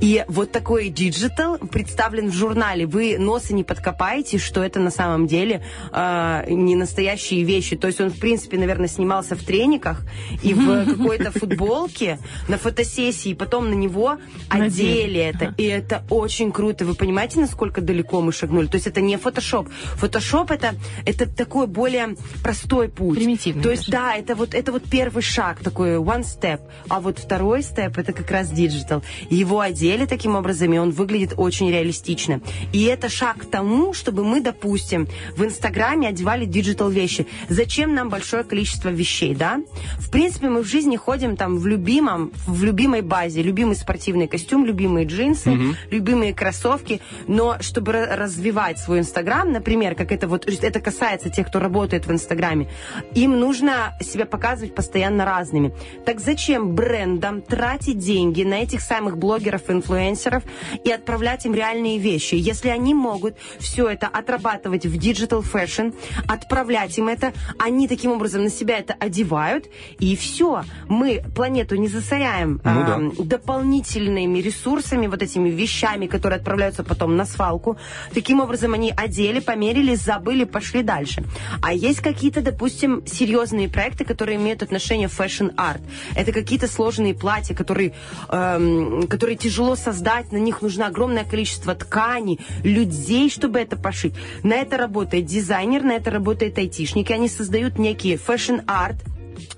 И 0.00 0.24
вот 0.28 0.52
такой 0.52 0.88
digital 0.88 1.58
представлен 1.58 2.30
в 2.30 2.34
журнале. 2.34 2.86
Вы 2.86 3.18
носа 3.18 3.54
не 3.54 3.64
подкопаете, 3.64 4.38
что 4.38 4.62
это 4.62 4.80
на 4.80 4.90
самом 4.90 5.26
деле 5.26 5.62
а, 5.90 6.44
не 6.48 6.76
настоящие 6.76 7.42
вещи. 7.42 7.76
То 7.76 7.86
есть 7.86 8.00
он, 8.00 8.10
в 8.10 8.18
принципе, 8.18 8.58
наверное, 8.58 8.88
снимался 8.88 9.36
в 9.36 9.42
трениках 9.42 10.02
и 10.42 10.54
в 10.54 10.84
какой-то 10.96 11.32
футболке 11.32 12.18
на 12.48 12.58
фотосессии, 12.58 13.34
потом 13.34 13.70
на 13.70 13.74
него 13.74 14.18
одели 14.48 15.20
это. 15.20 15.54
И 15.56 15.64
это 15.64 16.04
очень 16.10 16.52
круто. 16.52 16.84
Вы 16.84 16.94
понимаете, 16.94 17.40
насколько 17.40 17.80
далеко 17.80 18.20
мы 18.20 18.32
шагнули? 18.32 18.66
То 18.66 18.76
есть 18.76 18.86
это 18.86 19.00
не 19.00 19.16
фотошоп. 19.16 19.68
Фотошоп 19.96 20.50
это, 20.50 20.74
это 21.04 21.28
такой 21.28 21.66
более 21.66 22.16
простой 22.42 22.88
путь. 22.88 23.18
Примитивный 23.18 23.62
То 23.62 23.70
есть, 23.70 23.90
да, 23.90 24.16
это 24.16 24.34
вот, 24.34 24.54
это 24.54 24.72
вот 24.72 24.84
первый 24.84 25.22
шаг, 25.22 25.60
такой 25.60 25.96
one 25.96 26.22
step. 26.22 26.60
А 26.88 27.00
вот 27.00 27.18
второй 27.18 27.62
step 27.62 27.98
это 27.98 28.12
как 28.12 28.30
раз 28.30 28.37
digital. 28.46 29.02
Его 29.28 29.58
одели 29.58 30.06
таким 30.06 30.36
образом, 30.36 30.72
и 30.72 30.78
он 30.78 30.92
выглядит 30.92 31.34
очень 31.36 31.68
реалистично. 31.70 32.40
И 32.72 32.84
это 32.84 33.08
шаг 33.08 33.38
к 33.38 33.44
тому, 33.46 33.92
чтобы 33.92 34.22
мы, 34.24 34.40
допустим, 34.40 35.08
в 35.36 35.44
Инстаграме 35.44 36.08
одевали 36.08 36.44
digital 36.44 36.90
вещи. 36.90 37.26
Зачем 37.48 37.94
нам 37.94 38.08
большое 38.08 38.44
количество 38.44 38.90
вещей, 38.90 39.34
да? 39.34 39.58
В 39.98 40.10
принципе, 40.10 40.48
мы 40.48 40.62
в 40.62 40.66
жизни 40.66 40.96
ходим 40.96 41.36
там 41.36 41.58
в 41.58 41.66
любимом, 41.66 42.30
в 42.46 42.62
любимой 42.62 43.02
базе. 43.02 43.42
Любимый 43.42 43.74
спортивный 43.74 44.28
костюм, 44.28 44.64
любимые 44.64 45.06
джинсы, 45.06 45.58
любимые 45.90 46.34
кроссовки. 46.34 47.00
Но 47.26 47.56
чтобы 47.60 47.92
ра- 47.92 48.14
развивать 48.14 48.78
свой 48.78 49.00
Инстаграм, 49.00 49.50
например, 49.50 49.94
как 49.94 50.12
это 50.12 50.28
вот, 50.28 50.46
это 50.46 50.80
касается 50.80 51.30
тех, 51.30 51.48
кто 51.48 51.58
работает 51.58 52.06
в 52.06 52.12
Инстаграме, 52.12 52.68
им 53.14 53.38
нужно 53.40 53.96
себя 54.00 54.26
показывать 54.26 54.74
постоянно 54.74 55.24
разными. 55.24 55.72
Так 56.04 56.20
зачем 56.20 56.74
брендам 56.74 57.40
тратить 57.40 57.98
деньги 57.98 58.27
на 58.44 58.62
этих 58.62 58.80
самых 58.80 59.18
блогеров, 59.18 59.70
инфлюенсеров 59.70 60.42
и 60.84 60.90
отправлять 60.90 61.46
им 61.46 61.54
реальные 61.54 61.98
вещи, 61.98 62.34
если 62.34 62.68
они 62.68 62.94
могут 62.94 63.36
все 63.58 63.88
это 63.88 64.06
отрабатывать 64.06 64.86
в 64.86 64.96
digital 64.96 65.42
fashion, 65.42 65.90
отправлять 66.26 66.96
им 66.98 67.08
это, 67.08 67.32
они 67.58 67.88
таким 67.88 68.12
образом 68.12 68.44
на 68.44 68.50
себя 68.50 68.78
это 68.78 68.94
одевают, 68.98 69.66
и 69.98 70.16
все. 70.16 70.62
Мы 70.88 71.22
планету 71.34 71.76
не 71.76 71.88
засоряем 71.88 72.60
Ну 72.64 72.84
да. 72.86 72.94
ам, 72.94 73.12
дополнительными 73.18 74.38
ресурсами, 74.38 75.06
вот 75.06 75.22
этими 75.22 75.50
вещами, 75.50 76.06
которые 76.06 76.38
отправляются 76.38 76.84
потом 76.84 77.16
на 77.16 77.24
свалку. 77.24 77.76
Таким 78.14 78.40
образом, 78.40 78.74
они 78.74 78.92
одели, 78.96 79.40
померили, 79.40 79.94
забыли, 79.94 80.44
пошли 80.44 80.82
дальше. 80.82 81.24
А 81.62 81.72
есть 81.72 82.00
какие-то, 82.00 82.40
допустим, 82.40 83.06
серьезные 83.06 83.68
проекты, 83.68 84.04
которые 84.04 84.36
имеют 84.36 84.62
отношение 84.62 85.08
к 85.08 85.12
fashion-art. 85.12 85.80
Это 86.14 86.32
какие-то 86.32 86.68
сложные 86.68 87.14
платья, 87.14 87.54
которые, 87.54 87.94
эм, 88.28 89.06
которые 89.08 89.36
тяжело 89.36 89.76
создать, 89.76 90.32
на 90.32 90.38
них 90.38 90.62
нужно 90.62 90.86
огромное 90.86 91.24
количество 91.24 91.74
тканей, 91.74 92.40
людей, 92.64 93.30
чтобы 93.30 93.60
это 93.60 93.76
пошить. 93.76 94.14
На 94.42 94.54
это 94.54 94.76
работает 94.76 95.26
дизайнер, 95.26 95.82
на 95.82 95.92
это 95.92 96.10
работает 96.10 96.58
айтишник, 96.58 97.10
и 97.10 97.14
они 97.14 97.28
создают 97.28 97.78
некие 97.78 98.16
fashion-арт, 98.16 98.96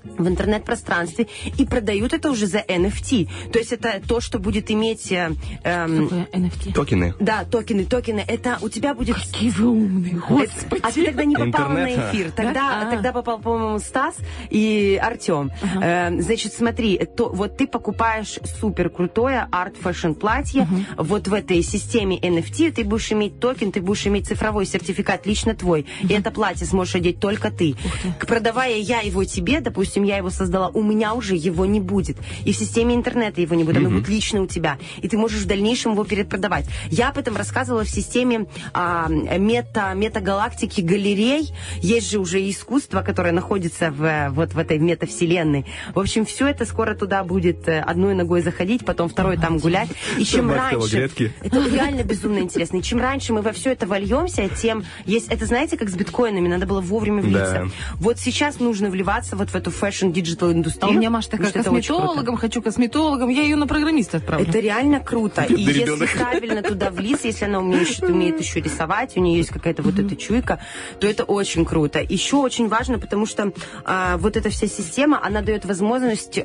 в 0.03 0.27
интернет-пространстве 0.27 1.27
и 1.57 1.65
продают 1.65 2.13
это 2.13 2.29
уже 2.31 2.47
за 2.47 2.59
NFT. 2.59 3.29
То 3.51 3.59
есть 3.59 3.71
это 3.71 4.01
то, 4.07 4.19
что 4.19 4.39
будет 4.39 4.71
иметь... 4.71 5.11
э, 5.11 5.31
эм, 5.63 6.07
Такое 6.09 6.27
NFT. 6.33 6.73
Токены. 6.73 7.13
да, 7.19 7.43
токены, 7.45 7.85
токены. 7.85 8.23
Это 8.27 8.57
у 8.61 8.69
тебя 8.69 8.93
будет... 8.93 9.15
Какие 9.15 9.49
вы 9.51 9.67
умные, 9.69 10.15
господи. 10.15 10.81
А 10.83 10.91
ты 10.91 11.05
тогда 11.05 11.23
не 11.25 11.35
попала 11.35 11.69
на 11.73 11.93
эфир. 11.93 12.31
Тогда, 12.31 12.53
Да? 12.53 12.87
А. 12.87 12.91
тогда 12.91 13.11
попал, 13.11 13.39
по-моему, 13.39 13.79
Стас 13.79 14.15
и 14.49 14.99
Артем. 15.01 15.51
Э, 15.81 16.19
значит, 16.21 16.53
смотри, 16.53 16.97
то, 17.17 17.29
вот 17.29 17.57
ты 17.57 17.67
покупаешь 17.67 18.39
супер 18.59 18.89
крутое 18.89 19.47
арт-fashion 19.51 20.13
платье. 20.13 20.67
Вот 20.97 21.27
в 21.27 21.33
этой 21.33 21.61
системе 21.61 22.17
NFT 22.19 22.71
ты 22.71 22.83
будешь 22.83 23.11
иметь 23.11 23.39
токен, 23.39 23.71
ты 23.71 23.81
будешь 23.81 24.05
иметь 24.07 24.27
цифровой 24.27 24.65
сертификат 24.65 25.25
лично 25.25 25.55
твой. 25.55 25.85
И 26.01 26.13
это 26.13 26.31
платье 26.31 26.65
сможешь 26.65 26.95
одеть 26.95 27.19
только 27.19 27.51
ты. 27.51 27.75
К- 28.19 28.25
Продавая 28.27 28.77
я 28.77 29.01
его 29.01 29.23
тебе, 29.25 29.59
допустим, 29.61 29.90
я 29.99 30.17
его 30.17 30.29
создала, 30.29 30.69
у 30.69 30.81
меня 30.83 31.13
уже 31.13 31.35
его 31.35 31.65
не 31.65 31.79
будет. 31.79 32.17
И 32.45 32.53
в 32.53 32.57
системе 32.57 32.95
интернета 32.95 33.41
его 33.41 33.55
не 33.55 33.63
будет, 33.63 33.77
оно 33.77 33.89
будет 33.89 34.07
лично 34.09 34.41
у 34.41 34.47
тебя. 34.47 34.77
И 35.01 35.07
ты 35.07 35.17
можешь 35.17 35.41
в 35.41 35.47
дальнейшем 35.47 35.93
его 35.93 36.03
перепродавать. 36.03 36.65
Я 36.89 37.09
об 37.09 37.17
этом 37.17 37.35
рассказывала 37.35 37.83
в 37.83 37.89
системе 37.89 38.47
а, 38.73 39.07
мета, 39.09 39.93
метагалактики 39.93 40.81
галерей. 40.81 41.53
Есть 41.81 42.11
же 42.11 42.19
уже 42.19 42.47
искусство, 42.49 43.01
которое 43.01 43.31
находится 43.31 43.91
в, 43.91 44.29
вот 44.31 44.53
в 44.53 44.57
этой 44.57 44.79
метавселенной. 44.79 45.65
В 45.93 45.99
общем, 45.99 46.25
все 46.25 46.47
это 46.47 46.65
скоро 46.65 46.95
туда 46.95 47.23
будет 47.23 47.67
э, 47.67 47.79
одной 47.79 48.15
ногой 48.15 48.41
заходить, 48.41 48.85
потом 48.85 49.09
второй 49.09 49.37
там 49.37 49.57
гулять. 49.57 49.89
И 50.17 50.25
чем 50.25 50.51
раньше... 50.51 51.09
Это 51.41 51.67
реально 51.69 52.03
безумно 52.03 52.39
интересно. 52.39 52.77
И 52.77 52.81
чем 52.81 52.99
раньше 52.99 53.33
мы 53.33 53.41
во 53.41 53.51
все 53.51 53.71
это 53.71 53.87
вольемся, 53.87 54.49
тем 54.49 54.83
есть... 55.05 55.27
Это 55.29 55.45
знаете, 55.45 55.77
как 55.77 55.89
с 55.89 55.93
биткоинами, 55.93 56.47
надо 56.47 56.65
было 56.65 56.81
вовремя 56.81 57.21
влиться. 57.21 57.65
Да. 57.65 57.95
Вот 57.95 58.19
сейчас 58.19 58.59
нужно 58.59 58.89
вливаться 58.89 59.35
вот 59.35 59.49
в 59.49 59.55
эту 59.55 59.71
fashion-digital 59.81 60.49
А 60.49 60.53
индустрию. 60.53 60.91
у 60.91 60.97
меня 60.97 61.09
Маша 61.09 61.31
такая 61.31 61.51
круто. 61.51 61.63
косметологом, 61.69 62.37
хочу 62.37 62.61
косметологом, 62.61 63.29
я 63.29 63.41
ее 63.43 63.55
на 63.55 63.67
программиста 63.67 64.17
отправлю. 64.17 64.47
Это 64.47 64.59
реально 64.59 64.99
круто. 64.99 65.41
И 65.43 65.55
если 65.61 66.05
правильно 66.17 66.61
туда 66.61 66.89
влиться, 66.91 67.27
если 67.27 67.45
она 67.45 67.59
умеет, 67.59 68.01
умеет 68.03 68.39
еще 68.39 68.61
рисовать, 68.61 69.17
у 69.17 69.21
нее 69.21 69.37
есть 69.37 69.49
какая-то 69.49 69.81
вот 69.81 69.97
эта 69.99 70.15
чуйка, 70.15 70.59
то 70.99 71.07
это 71.07 71.23
очень 71.23 71.65
круто. 71.65 71.99
Еще 72.01 72.35
очень 72.37 72.67
важно, 72.67 72.99
потому 72.99 73.25
что 73.25 73.51
а, 73.85 74.17
вот 74.17 74.37
эта 74.37 74.49
вся 74.49 74.67
система, 74.67 75.19
она 75.23 75.41
дает 75.41 75.65
возможность 75.65 76.39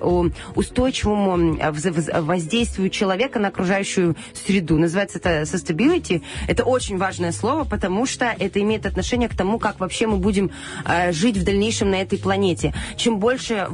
устойчивому 0.54 1.58
а, 1.60 1.72
воздействию 2.22 2.90
человека 2.90 3.38
на 3.38 3.48
окружающую 3.48 4.16
среду. 4.34 4.78
Называется 4.78 5.18
это 5.18 5.42
sustainability. 5.42 6.22
Это 6.48 6.64
очень 6.64 6.96
важное 6.98 7.32
слово, 7.32 7.64
потому 7.64 8.06
что 8.06 8.34
это 8.38 8.60
имеет 8.60 8.86
отношение 8.86 9.28
к 9.28 9.36
тому, 9.36 9.58
как 9.58 9.80
вообще 9.80 10.06
мы 10.06 10.16
будем 10.16 10.50
а, 10.84 11.12
жить 11.12 11.36
в 11.36 11.44
дальнейшем 11.44 11.90
на 11.90 11.96
этой 11.96 12.18
планете. 12.18 12.74
Чем 12.96 13.18
больше 13.26 13.68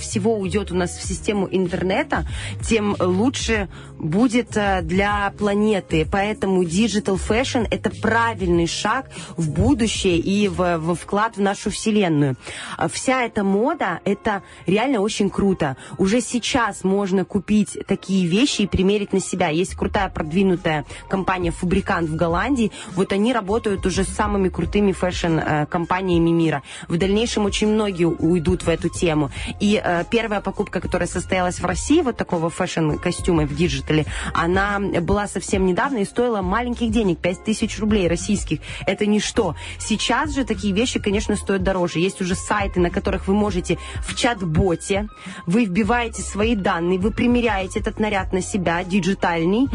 всего 0.00 0.36
уйдет 0.36 0.72
у 0.72 0.74
нас 0.74 0.90
в 0.96 1.06
систему 1.06 1.46
интернета, 1.48 2.26
тем 2.60 2.96
лучше 2.98 3.68
будет 3.98 4.56
э, 4.56 4.82
для 4.82 5.32
планеты. 5.38 6.06
Поэтому 6.10 6.64
digital 6.64 7.16
fashion 7.16 7.68
это 7.70 7.90
правильный 8.02 8.66
шаг 8.66 9.10
в 9.36 9.48
будущее 9.50 10.18
и 10.18 10.48
в, 10.48 10.78
в 10.78 10.94
вклад 10.96 11.36
в 11.36 11.40
нашу 11.40 11.70
вселенную. 11.70 12.34
А 12.76 12.88
Вся 12.88 13.22
эта 13.22 13.44
мода, 13.44 14.00
это 14.04 14.42
реально 14.66 15.00
очень 15.00 15.30
круто. 15.30 15.76
Уже 15.98 16.20
сейчас 16.20 16.82
можно 16.82 17.24
купить 17.24 17.78
такие 17.86 18.26
вещи 18.26 18.62
и 18.62 18.66
примерить 18.66 19.12
на 19.12 19.20
себя. 19.20 19.50
Есть 19.50 19.76
крутая 19.76 20.08
продвинутая 20.08 20.84
компания 21.08 21.52
Fabricant 21.52 22.10
в 22.10 22.16
Голландии. 22.16 22.72
Вот 22.96 23.12
они 23.12 23.32
работают 23.32 23.86
уже 23.86 24.02
с 24.02 24.08
самыми 24.08 24.48
крутыми 24.48 24.90
fashion-компаниями 24.90 26.30
мира. 26.30 26.64
В 26.88 26.96
дальнейшем 26.98 27.44
очень 27.44 27.68
многие 27.68 28.06
уйдут 28.06 28.62
в 28.62 28.68
эту 28.68 28.88
тему. 29.00 29.30
И 29.60 29.80
э, 29.82 30.04
первая 30.10 30.40
покупка, 30.40 30.80
которая 30.80 31.08
состоялась 31.08 31.60
в 31.60 31.64
России, 31.66 32.02
вот 32.02 32.16
такого 32.16 32.50
fashion-костюма 32.50 33.44
в 33.46 33.54
digital 33.54 33.94
е, 33.94 34.06
она 34.34 34.78
была 35.00 35.26
совсем 35.28 35.66
недавно 35.66 35.98
и 35.98 36.04
стоила 36.04 36.42
маленьких 36.42 36.90
денег, 36.90 37.18
5000 37.18 37.78
рублей 37.80 38.08
российских. 38.08 38.60
Это 38.86 39.06
ничто. 39.06 39.54
Сейчас 39.78 40.34
же 40.34 40.44
такие 40.44 40.72
вещи, 40.74 40.98
конечно, 41.00 41.36
стоят 41.36 41.62
дороже. 41.62 41.98
Есть 41.98 42.20
уже 42.20 42.34
сайты, 42.34 42.80
на 42.80 42.90
которых 42.90 43.28
вы 43.28 43.34
можете 43.34 43.78
в 44.02 44.14
чат-боте, 44.14 45.08
вы 45.46 45.64
вбиваете 45.64 46.22
свои 46.22 46.54
данные, 46.56 46.98
вы 46.98 47.10
примеряете 47.10 47.80
этот 47.80 48.00
наряд 48.00 48.32
на 48.32 48.40
себя, 48.42 48.82
диджитальный, 48.84 49.68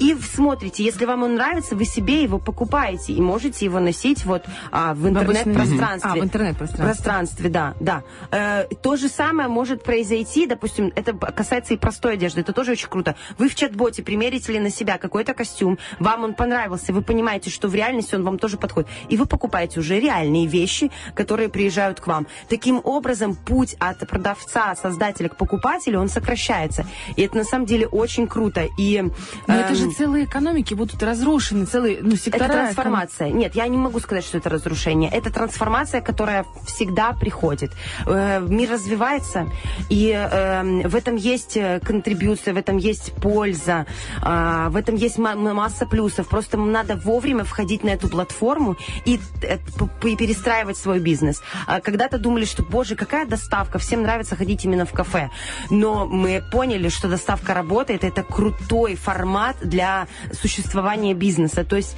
и 0.00 0.14
в- 0.14 0.24
смотрите, 0.24 0.84
если 0.84 1.04
вам 1.06 1.22
он 1.22 1.34
нравится, 1.34 1.74
вы 1.76 1.84
себе 1.84 2.22
его 2.22 2.38
покупаете 2.38 3.12
и 3.12 3.20
можете 3.20 3.64
его 3.64 3.80
носить 3.80 4.24
вот 4.24 4.44
а, 4.70 4.94
в 4.94 5.08
интернет-пространстве. 5.08 6.10
А, 6.10 6.14
в 6.14 6.24
интернет-пространстве. 6.24 6.84
Пространстве, 6.84 7.48
да, 7.48 7.74
да. 7.80 8.02
Э, 8.30 8.65
то 8.66 8.96
же 8.96 9.08
самое 9.08 9.48
может 9.48 9.82
произойти, 9.82 10.46
допустим, 10.46 10.92
это 10.94 11.12
касается 11.14 11.74
и 11.74 11.76
простой 11.76 12.14
одежды, 12.14 12.40
это 12.40 12.52
тоже 12.52 12.72
очень 12.72 12.88
круто. 12.88 13.16
Вы 13.38 13.48
в 13.48 13.54
чат-боте 13.54 14.02
примерите 14.02 14.52
ли 14.52 14.58
на 14.58 14.70
себя 14.70 14.98
какой-то 14.98 15.34
костюм, 15.34 15.78
вам 15.98 16.24
он 16.24 16.34
понравился, 16.34 16.92
вы 16.92 17.02
понимаете, 17.02 17.50
что 17.50 17.68
в 17.68 17.74
реальности 17.74 18.14
он 18.14 18.24
вам 18.24 18.38
тоже 18.38 18.56
подходит, 18.56 18.88
и 19.08 19.16
вы 19.16 19.26
покупаете 19.26 19.80
уже 19.80 20.00
реальные 20.00 20.46
вещи, 20.46 20.90
которые 21.14 21.48
приезжают 21.48 22.00
к 22.00 22.06
вам. 22.06 22.26
Таким 22.48 22.80
образом, 22.82 23.34
путь 23.34 23.76
от 23.78 24.06
продавца, 24.08 24.74
создателя 24.76 25.28
к 25.28 25.36
покупателю, 25.36 26.00
он 26.00 26.08
сокращается. 26.08 26.86
И 27.16 27.22
это 27.22 27.36
на 27.36 27.44
самом 27.44 27.66
деле 27.66 27.86
очень 27.86 28.26
круто. 28.26 28.66
И, 28.78 29.02
Но 29.46 29.54
это 29.54 29.74
же 29.74 29.86
эм, 29.86 29.94
целые 29.94 30.24
экономики 30.24 30.74
будут 30.74 31.02
разрушены, 31.02 31.66
целые, 31.66 31.98
ну, 32.00 32.16
сектора. 32.16 32.44
это 32.44 32.52
трансформация. 32.52 33.30
Нет, 33.30 33.54
я 33.54 33.66
не 33.68 33.76
могу 33.76 34.00
сказать, 34.00 34.24
что 34.24 34.38
это 34.38 34.48
разрушение. 34.48 35.10
Это 35.10 35.30
трансформация, 35.30 36.00
которая 36.00 36.44
всегда 36.66 37.12
приходит. 37.12 37.72
Э, 38.06 38.40
Мир 38.56 38.70
развивается, 38.70 39.48
и 39.90 40.10
э, 40.10 40.88
в 40.88 40.96
этом 40.96 41.16
есть 41.16 41.56
э, 41.56 41.80
контрибьюция, 41.80 42.54
в 42.54 42.56
этом 42.56 42.78
есть 42.78 43.12
польза, 43.14 43.86
а, 44.22 44.70
в 44.70 44.76
этом 44.76 44.96
есть 44.96 45.18
масса 45.18 45.86
плюсов. 45.86 46.28
Просто 46.28 46.56
надо 46.56 46.96
вовремя 46.96 47.44
входить 47.44 47.84
на 47.84 47.90
эту 47.90 48.08
платформу 48.08 48.76
и 49.04 49.20
э, 49.42 49.58
п- 49.78 50.16
перестраивать 50.16 50.76
свой 50.76 51.00
бизнес. 51.00 51.42
А 51.66 51.80
Когда-то 51.80 52.18
думали, 52.18 52.44
что, 52.44 52.62
боже, 52.62 52.96
какая 52.96 53.26
доставка, 53.26 53.78
всем 53.78 54.02
нравится 54.02 54.36
ходить 54.36 54.64
именно 54.64 54.86
в 54.86 54.92
кафе. 54.92 55.30
Но 55.70 56.06
мы 56.06 56.42
поняли, 56.50 56.88
что 56.88 57.08
доставка 57.08 57.54
работает, 57.54 58.04
это 58.04 58.22
крутой 58.22 58.94
формат 58.94 59.56
для 59.60 60.06
существования 60.32 61.14
бизнеса. 61.14 61.64
То 61.64 61.76
есть 61.76 61.96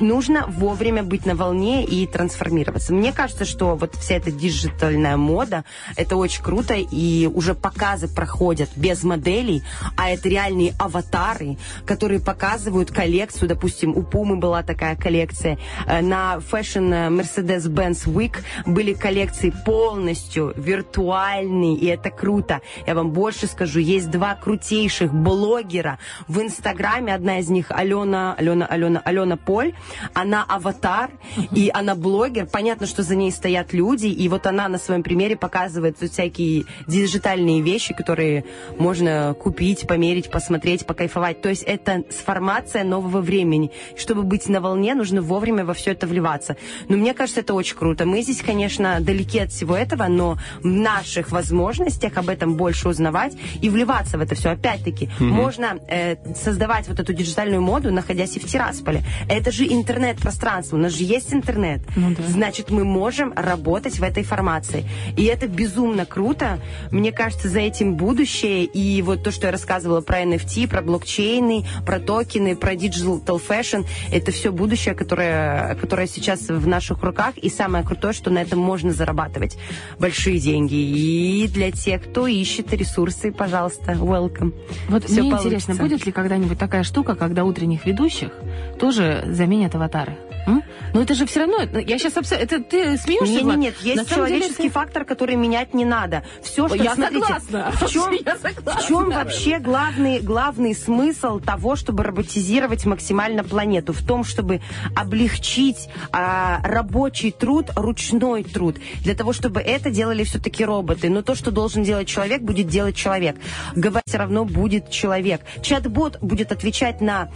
нужно 0.00 0.46
вовремя 0.46 1.02
быть 1.02 1.26
на 1.26 1.34
волне 1.34 1.84
и 1.84 2.06
трансформироваться. 2.06 2.92
Мне 2.92 3.12
кажется, 3.12 3.44
что 3.44 3.76
вот 3.76 3.94
вся 3.94 4.16
эта 4.16 4.30
диджитальная 4.30 5.16
мода, 5.16 5.64
это 5.96 6.16
очень 6.16 6.42
круто, 6.42 6.74
и 6.74 7.26
уже 7.26 7.54
показы 7.54 8.08
проходят 8.08 8.70
без 8.76 9.02
моделей, 9.02 9.62
а 9.96 10.10
это 10.10 10.28
реальные 10.28 10.74
аватары, 10.78 11.58
которые 11.84 12.20
показывают 12.20 12.90
коллекцию. 12.90 13.48
Допустим, 13.48 13.96
у 13.96 14.02
Пумы 14.02 14.36
была 14.36 14.62
такая 14.62 14.96
коллекция. 14.96 15.58
Э, 15.86 16.00
На 16.00 16.36
Fashion 16.36 16.92
э, 16.92 17.08
Mercedes-Benz 17.10 18.06
Week 18.06 18.36
были 18.66 18.92
коллекции 18.92 19.52
полностью 19.64 20.52
виртуальные, 20.56 21.76
и 21.76 21.86
это 21.86 22.10
круто. 22.10 22.60
Я 22.86 22.94
вам 22.94 23.10
больше 23.10 23.46
скажу, 23.46 23.80
есть 23.80 24.10
два 24.10 24.34
крутейших 24.34 25.12
блогера 25.12 25.98
в 26.28 26.40
Инстаграме. 26.40 27.14
Одна 27.14 27.38
из 27.38 27.48
них 27.48 27.66
Алена, 27.70 28.34
Алена, 28.34 28.66
Алена, 28.66 29.00
Алена 29.04 29.36
Поль. 29.36 29.74
Она 30.14 30.44
аватар, 30.44 31.10
и 31.52 31.70
она 31.72 31.94
блогер. 31.94 32.46
Понятно, 32.46 32.86
что 32.86 33.02
за 33.02 33.14
ней 33.14 33.30
стоят 33.30 33.72
люди, 33.72 34.06
и 34.06 34.28
вот 34.28 34.46
она 34.46 34.68
на 34.68 34.78
своем 34.78 35.02
примере 35.02 35.36
показывает 35.36 35.96
вот 36.00 36.10
всякие 36.10 36.64
диджитальные 36.86 37.62
вещи, 37.62 37.94
которые 37.94 38.44
можно 38.78 39.34
купить, 39.34 39.86
померить, 39.86 40.30
посмотреть, 40.30 40.86
покайфовать. 40.86 41.42
То 41.42 41.48
есть 41.48 41.62
это 41.62 42.04
сформация 42.10 42.84
нового 42.84 43.20
времени. 43.20 43.70
Чтобы 43.96 44.22
быть 44.22 44.48
на 44.48 44.60
волне, 44.60 44.94
нужно 44.94 45.22
вовремя 45.22 45.64
во 45.64 45.74
все 45.74 45.92
это 45.92 46.06
вливаться. 46.06 46.56
Но 46.88 46.96
мне 46.96 47.14
кажется, 47.14 47.40
это 47.40 47.54
очень 47.54 47.76
круто. 47.76 48.06
Мы 48.06 48.22
здесь, 48.22 48.42
конечно, 48.42 48.98
далеки 49.00 49.38
от 49.38 49.50
всего 49.50 49.76
этого, 49.76 50.06
но 50.06 50.38
в 50.62 50.66
наших 50.66 51.30
возможностях 51.30 52.16
об 52.16 52.28
этом 52.28 52.54
больше 52.54 52.88
узнавать 52.88 53.34
и 53.60 53.68
вливаться 53.68 54.18
в 54.18 54.20
это 54.20 54.34
все. 54.34 54.50
Опять-таки, 54.50 55.10
можно 55.18 55.78
э, 55.88 56.16
создавать 56.34 56.88
вот 56.88 57.00
эту 57.00 57.12
диджитальную 57.12 57.60
моду, 57.60 57.92
находясь 57.92 58.36
и 58.36 58.40
в 58.40 58.46
Тирасполе. 58.46 59.02
Это 59.28 59.50
же 59.50 59.64
интернет-пространство. 59.76 60.76
У 60.76 60.80
нас 60.80 60.92
же 60.92 61.04
есть 61.04 61.32
интернет. 61.32 61.80
Значит, 62.28 62.70
мы 62.70 62.84
можем 62.84 63.32
работать 63.34 63.98
в 63.98 64.02
этой 64.02 64.22
формации. 64.22 64.84
И 65.16 65.24
это 65.24 65.46
безумно 65.46 66.06
круто. 66.06 66.58
Мне 66.90 67.12
кажется, 67.12 67.48
за 67.48 67.60
этим 67.60 67.94
будущее. 67.94 68.64
И 68.64 69.02
вот 69.02 69.22
то, 69.22 69.30
что 69.30 69.46
я 69.46 69.52
рассказывала 69.52 70.00
про 70.00 70.22
NFT, 70.22 70.68
про 70.68 70.82
блокчейны, 70.82 71.64
про 71.84 72.00
токены, 72.00 72.56
про 72.56 72.74
digital 72.74 73.40
fashion, 73.46 73.86
это 74.12 74.32
все 74.32 74.50
будущее, 74.52 74.94
которое, 74.94 75.74
которое 75.76 76.06
сейчас 76.06 76.48
в 76.48 76.66
наших 76.66 77.02
руках. 77.02 77.36
И 77.38 77.48
самое 77.48 77.84
крутое, 77.84 78.12
что 78.12 78.30
на 78.30 78.38
этом 78.38 78.58
можно 78.58 78.92
зарабатывать 78.92 79.56
большие 79.98 80.38
деньги. 80.38 80.74
И 80.74 81.48
для 81.48 81.70
тех, 81.70 82.02
кто 82.02 82.26
ищет 82.26 82.72
ресурсы, 82.72 83.32
пожалуйста, 83.32 83.92
welcome. 83.92 84.54
Вот 84.88 85.04
Всё 85.04 85.22
мне 85.22 85.30
получится. 85.30 85.48
интересно, 85.48 85.74
будет 85.74 86.06
ли 86.06 86.12
когда-нибудь 86.12 86.58
такая 86.58 86.82
штука, 86.82 87.14
когда 87.14 87.44
утренних 87.44 87.86
ведущих 87.86 88.30
тоже 88.78 89.24
заменят 89.26 89.65
аватары? 89.74 90.12
М? 90.46 90.62
Но 90.96 91.02
это 91.02 91.14
же 91.14 91.26
все 91.26 91.40
равно, 91.40 91.58
ну, 91.70 91.78
я 91.78 91.98
сейчас 91.98 92.14
это 92.16 92.58
ты 92.62 92.96
смеешься? 92.96 93.44
Нет, 93.44 93.44
нет, 93.44 93.58
нет, 93.58 93.96
На 93.96 94.00
есть 94.00 94.08
деле 94.08 94.16
человеческий 94.16 94.68
это- 94.68 94.72
фактор, 94.74 95.04
который 95.04 95.36
менять 95.36 95.74
не 95.74 95.84
надо. 95.84 96.24
Все, 96.42 96.68
что 96.68 96.74
Я 96.76 96.94
смотрите, 96.94 97.22
согласна. 97.26 97.72
в 97.78 97.90
чем, 97.90 98.12
Я 98.24 98.36
согласна. 98.38 98.82
в 98.82 98.88
чем 98.88 99.10
вообще 99.10 99.58
главный, 99.58 100.20
главный 100.20 100.74
смысл 100.74 101.38
того, 101.38 101.76
чтобы 101.76 102.02
роботизировать 102.02 102.86
максимально 102.86 103.44
планету? 103.44 103.92
В 103.92 104.02
том, 104.06 104.24
чтобы 104.24 104.62
облегчить 104.94 105.90
а, 106.12 106.60
рабочий 106.64 107.30
труд, 107.30 107.66
ручной 107.76 108.42
труд. 108.42 108.78
Для 109.02 109.14
того, 109.14 109.34
чтобы 109.34 109.60
это 109.60 109.90
делали 109.90 110.24
все-таки 110.24 110.64
роботы. 110.64 111.10
Но 111.10 111.20
то, 111.20 111.34
что 111.34 111.50
должен 111.50 111.82
делать 111.82 112.08
человек, 112.08 112.40
будет 112.40 112.68
делать 112.68 112.96
человек. 112.96 113.36
Говорить 113.74 114.04
все 114.06 114.16
равно 114.16 114.46
будет 114.46 114.90
человек. 114.90 115.42
Чат-бот 115.60 116.20
будет 116.22 116.52
отвечать 116.52 117.02
на 117.02 117.28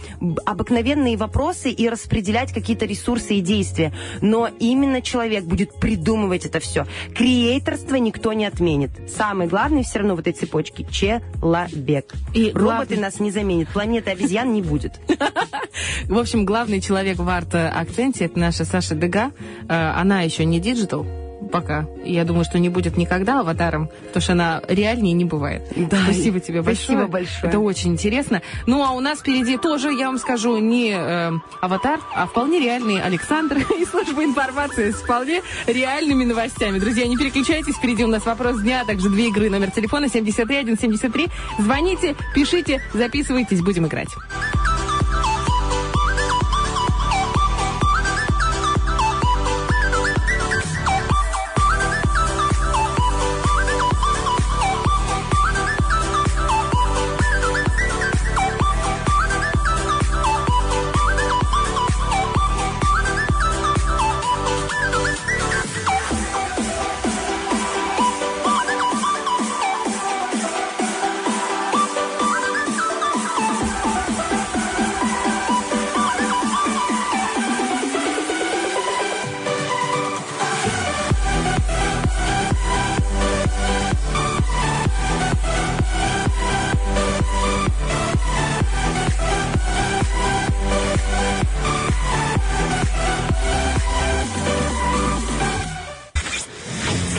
обыкновенные 0.47 1.15
вопросы 1.15 1.69
и 1.69 1.87
распределять 1.87 2.51
какие-то 2.53 2.85
ресурсы 2.87 3.35
и 3.35 3.41
действия. 3.51 3.91
Но 4.21 4.49
именно 4.59 5.01
человек 5.01 5.43
будет 5.43 5.69
придумывать 5.79 6.45
это 6.45 6.59
все. 6.59 6.85
Креаторство 7.15 7.95
никто 7.95 8.33
не 8.33 8.45
отменит. 8.45 8.91
Самый 9.15 9.47
главный 9.47 9.83
все 9.83 9.99
равно 9.99 10.15
в 10.15 10.19
этой 10.19 10.33
цепочке– 10.33 10.85
человек. 10.91 12.13
И 12.33 12.51
Роботы 12.53 12.95
главный- 12.95 12.97
нас 12.97 13.19
не 13.19 13.31
заменят. 13.31 13.67
Планеты 13.69 14.11
обезьян 14.11 14.53
не 14.53 14.61
будет. 14.61 14.93
В 16.05 16.17
общем, 16.17 16.45
главный 16.45 16.79
человек 16.81 17.17
в 17.17 17.27
арт-акценте 17.29 18.25
это 18.25 18.39
наша 18.39 18.65
Саша 18.65 18.95
Дега. 18.95 19.31
Э, 19.67 19.91
Она 20.01 20.21
еще 20.21 20.45
не 20.45 20.59
digital 20.59 21.05
пока. 21.51 21.85
И 22.03 22.13
Я 22.13 22.23
думаю, 22.23 22.45
что 22.45 22.59
не 22.59 22.69
будет 22.69 22.97
никогда 22.97 23.41
аватаром, 23.41 23.89
потому 24.07 24.21
что 24.21 24.33
она 24.33 24.61
реальнее 24.67 25.13
не 25.13 25.25
бывает. 25.25 25.61
Да. 25.75 25.97
Спасибо 26.03 26.39
тебе 26.39 26.61
большое. 26.61 26.85
Спасибо 26.85 27.07
большое. 27.07 27.49
Это 27.49 27.59
очень 27.59 27.91
интересно. 27.91 28.41
Ну, 28.65 28.83
а 28.83 28.91
у 28.91 28.99
нас 28.99 29.19
впереди 29.19 29.57
тоже, 29.57 29.91
я 29.93 30.07
вам 30.07 30.17
скажу, 30.17 30.57
не 30.57 30.91
э, 30.91 31.31
аватар, 31.61 31.99
а 32.15 32.25
вполне 32.25 32.59
реальный 32.59 33.01
Александр 33.01 33.57
из 33.79 33.89
службы 33.89 34.23
информации 34.23 34.91
с 34.91 34.95
вполне 34.95 35.41
реальными 35.67 36.23
новостями. 36.23 36.79
Друзья, 36.79 37.07
не 37.07 37.17
переключайтесь, 37.17 37.75
впереди 37.75 38.03
у 38.03 38.07
нас 38.07 38.25
вопрос 38.25 38.61
дня, 38.61 38.81
а 38.81 38.85
также 38.85 39.09
две 39.09 39.27
игры. 39.27 39.49
Номер 39.49 39.71
телефона 39.71 40.09
73173. 40.09 41.27
Звоните, 41.59 42.15
пишите, 42.33 42.81
записывайтесь, 42.93 43.61
будем 43.61 43.87
играть. 43.87 44.09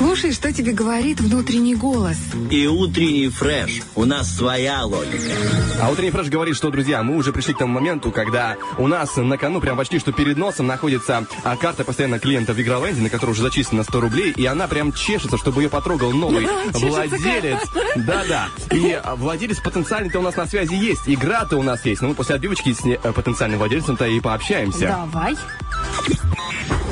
Слушай, 0.02 0.32
что 0.32 0.52
тебе 0.52 0.72
говорит 0.72 1.20
внутренний 1.20 1.76
голос. 1.76 2.16
И 2.50 2.66
утренний 2.66 3.28
фреш. 3.28 3.82
У 3.94 4.04
нас 4.04 4.36
своя 4.36 4.84
логика. 4.84 5.32
А 5.80 5.90
утренний 5.90 6.10
фреш 6.10 6.26
говорит, 6.26 6.56
что, 6.56 6.70
друзья, 6.70 7.04
мы 7.04 7.16
уже 7.16 7.32
пришли 7.32 7.54
к 7.54 7.58
тому 7.58 7.74
моменту, 7.74 8.10
когда 8.10 8.56
у 8.78 8.88
нас 8.88 9.14
на 9.16 9.38
кону, 9.38 9.60
прям 9.60 9.76
почти 9.76 10.00
что 10.00 10.10
перед 10.10 10.36
носом, 10.36 10.66
находится 10.66 11.24
а, 11.44 11.56
карта 11.56 11.84
постоянно 11.84 12.18
клиента 12.18 12.52
в 12.52 12.60
Игроленде, 12.60 13.00
на 13.00 13.10
которую 13.10 13.34
уже 13.34 13.42
зачислено 13.42 13.84
100 13.84 14.00
рублей, 14.00 14.32
и 14.32 14.44
она 14.44 14.66
прям 14.66 14.92
чешется, 14.92 15.38
чтобы 15.38 15.62
ее 15.62 15.68
потрогал 15.68 16.10
новый 16.10 16.48
владелец. 16.72 17.60
Да-да. 17.94 18.48
И 18.72 19.00
а, 19.00 19.14
владелец 19.14 19.60
потенциальный-то 19.60 20.18
у 20.18 20.22
нас 20.22 20.34
на 20.34 20.46
связи 20.46 20.74
есть, 20.74 21.02
игра-то 21.06 21.56
у 21.56 21.62
нас 21.62 21.84
есть. 21.84 22.02
Но 22.02 22.08
мы 22.08 22.14
после 22.14 22.34
отбивочки 22.34 22.72
с 22.72 22.84
э, 22.84 22.96
потенциальным 23.12 23.60
владельцем-то 23.60 24.04
и 24.06 24.18
пообщаемся. 24.18 24.88
Давай. 25.12 25.36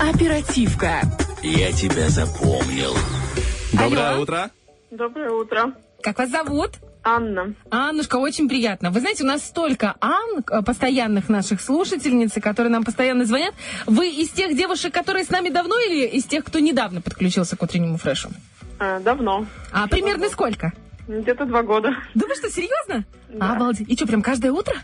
Оперативка. 0.00 1.02
Я 1.43 1.72
тебя 1.72 2.09
запомнил. 2.11 2.95
Доброе 3.72 4.11
Алло. 4.11 4.22
утро. 4.22 4.51
Доброе 4.91 5.30
утро. 5.30 5.74
Как 6.03 6.18
вас 6.18 6.30
зовут? 6.30 6.72
Анна. 7.03 7.55
Аннушка, 7.70 8.16
очень 8.16 8.47
приятно. 8.47 8.91
Вы 8.91 9.01
знаете, 9.01 9.24
у 9.24 9.26
нас 9.26 9.43
столько 9.45 9.95
Ан, 10.01 10.45
э, 10.51 10.62
постоянных 10.62 11.30
наших 11.30 11.62
слушательниц, 11.62 12.32
которые 12.43 12.70
нам 12.70 12.84
постоянно 12.84 13.24
звонят. 13.24 13.55
Вы 13.86 14.11
из 14.11 14.28
тех 14.30 14.55
девушек, 14.55 14.93
которые 14.93 15.24
с 15.24 15.30
нами 15.30 15.49
давно, 15.49 15.78
или 15.80 16.07
из 16.07 16.24
тех, 16.24 16.45
кто 16.45 16.59
недавно 16.59 17.01
подключился 17.01 17.57
к 17.57 17.62
утреннему 17.62 17.97
фрешу? 17.97 18.28
А, 18.78 19.01
давно. 19.01 19.47
А 19.72 19.88
примерно 19.88 20.28
сколько? 20.28 20.74
Где-то 21.09 21.47
два 21.47 21.62
года. 21.62 21.95
Да 22.14 22.26
вы 22.26 22.34
что, 22.34 22.51
серьезно? 22.51 23.05
Да. 23.30 23.53
Обалдеть. 23.57 23.88
И 23.88 23.97
что, 23.97 24.07
прям 24.07 24.20
каждое 24.20 24.53
утро? 24.53 24.74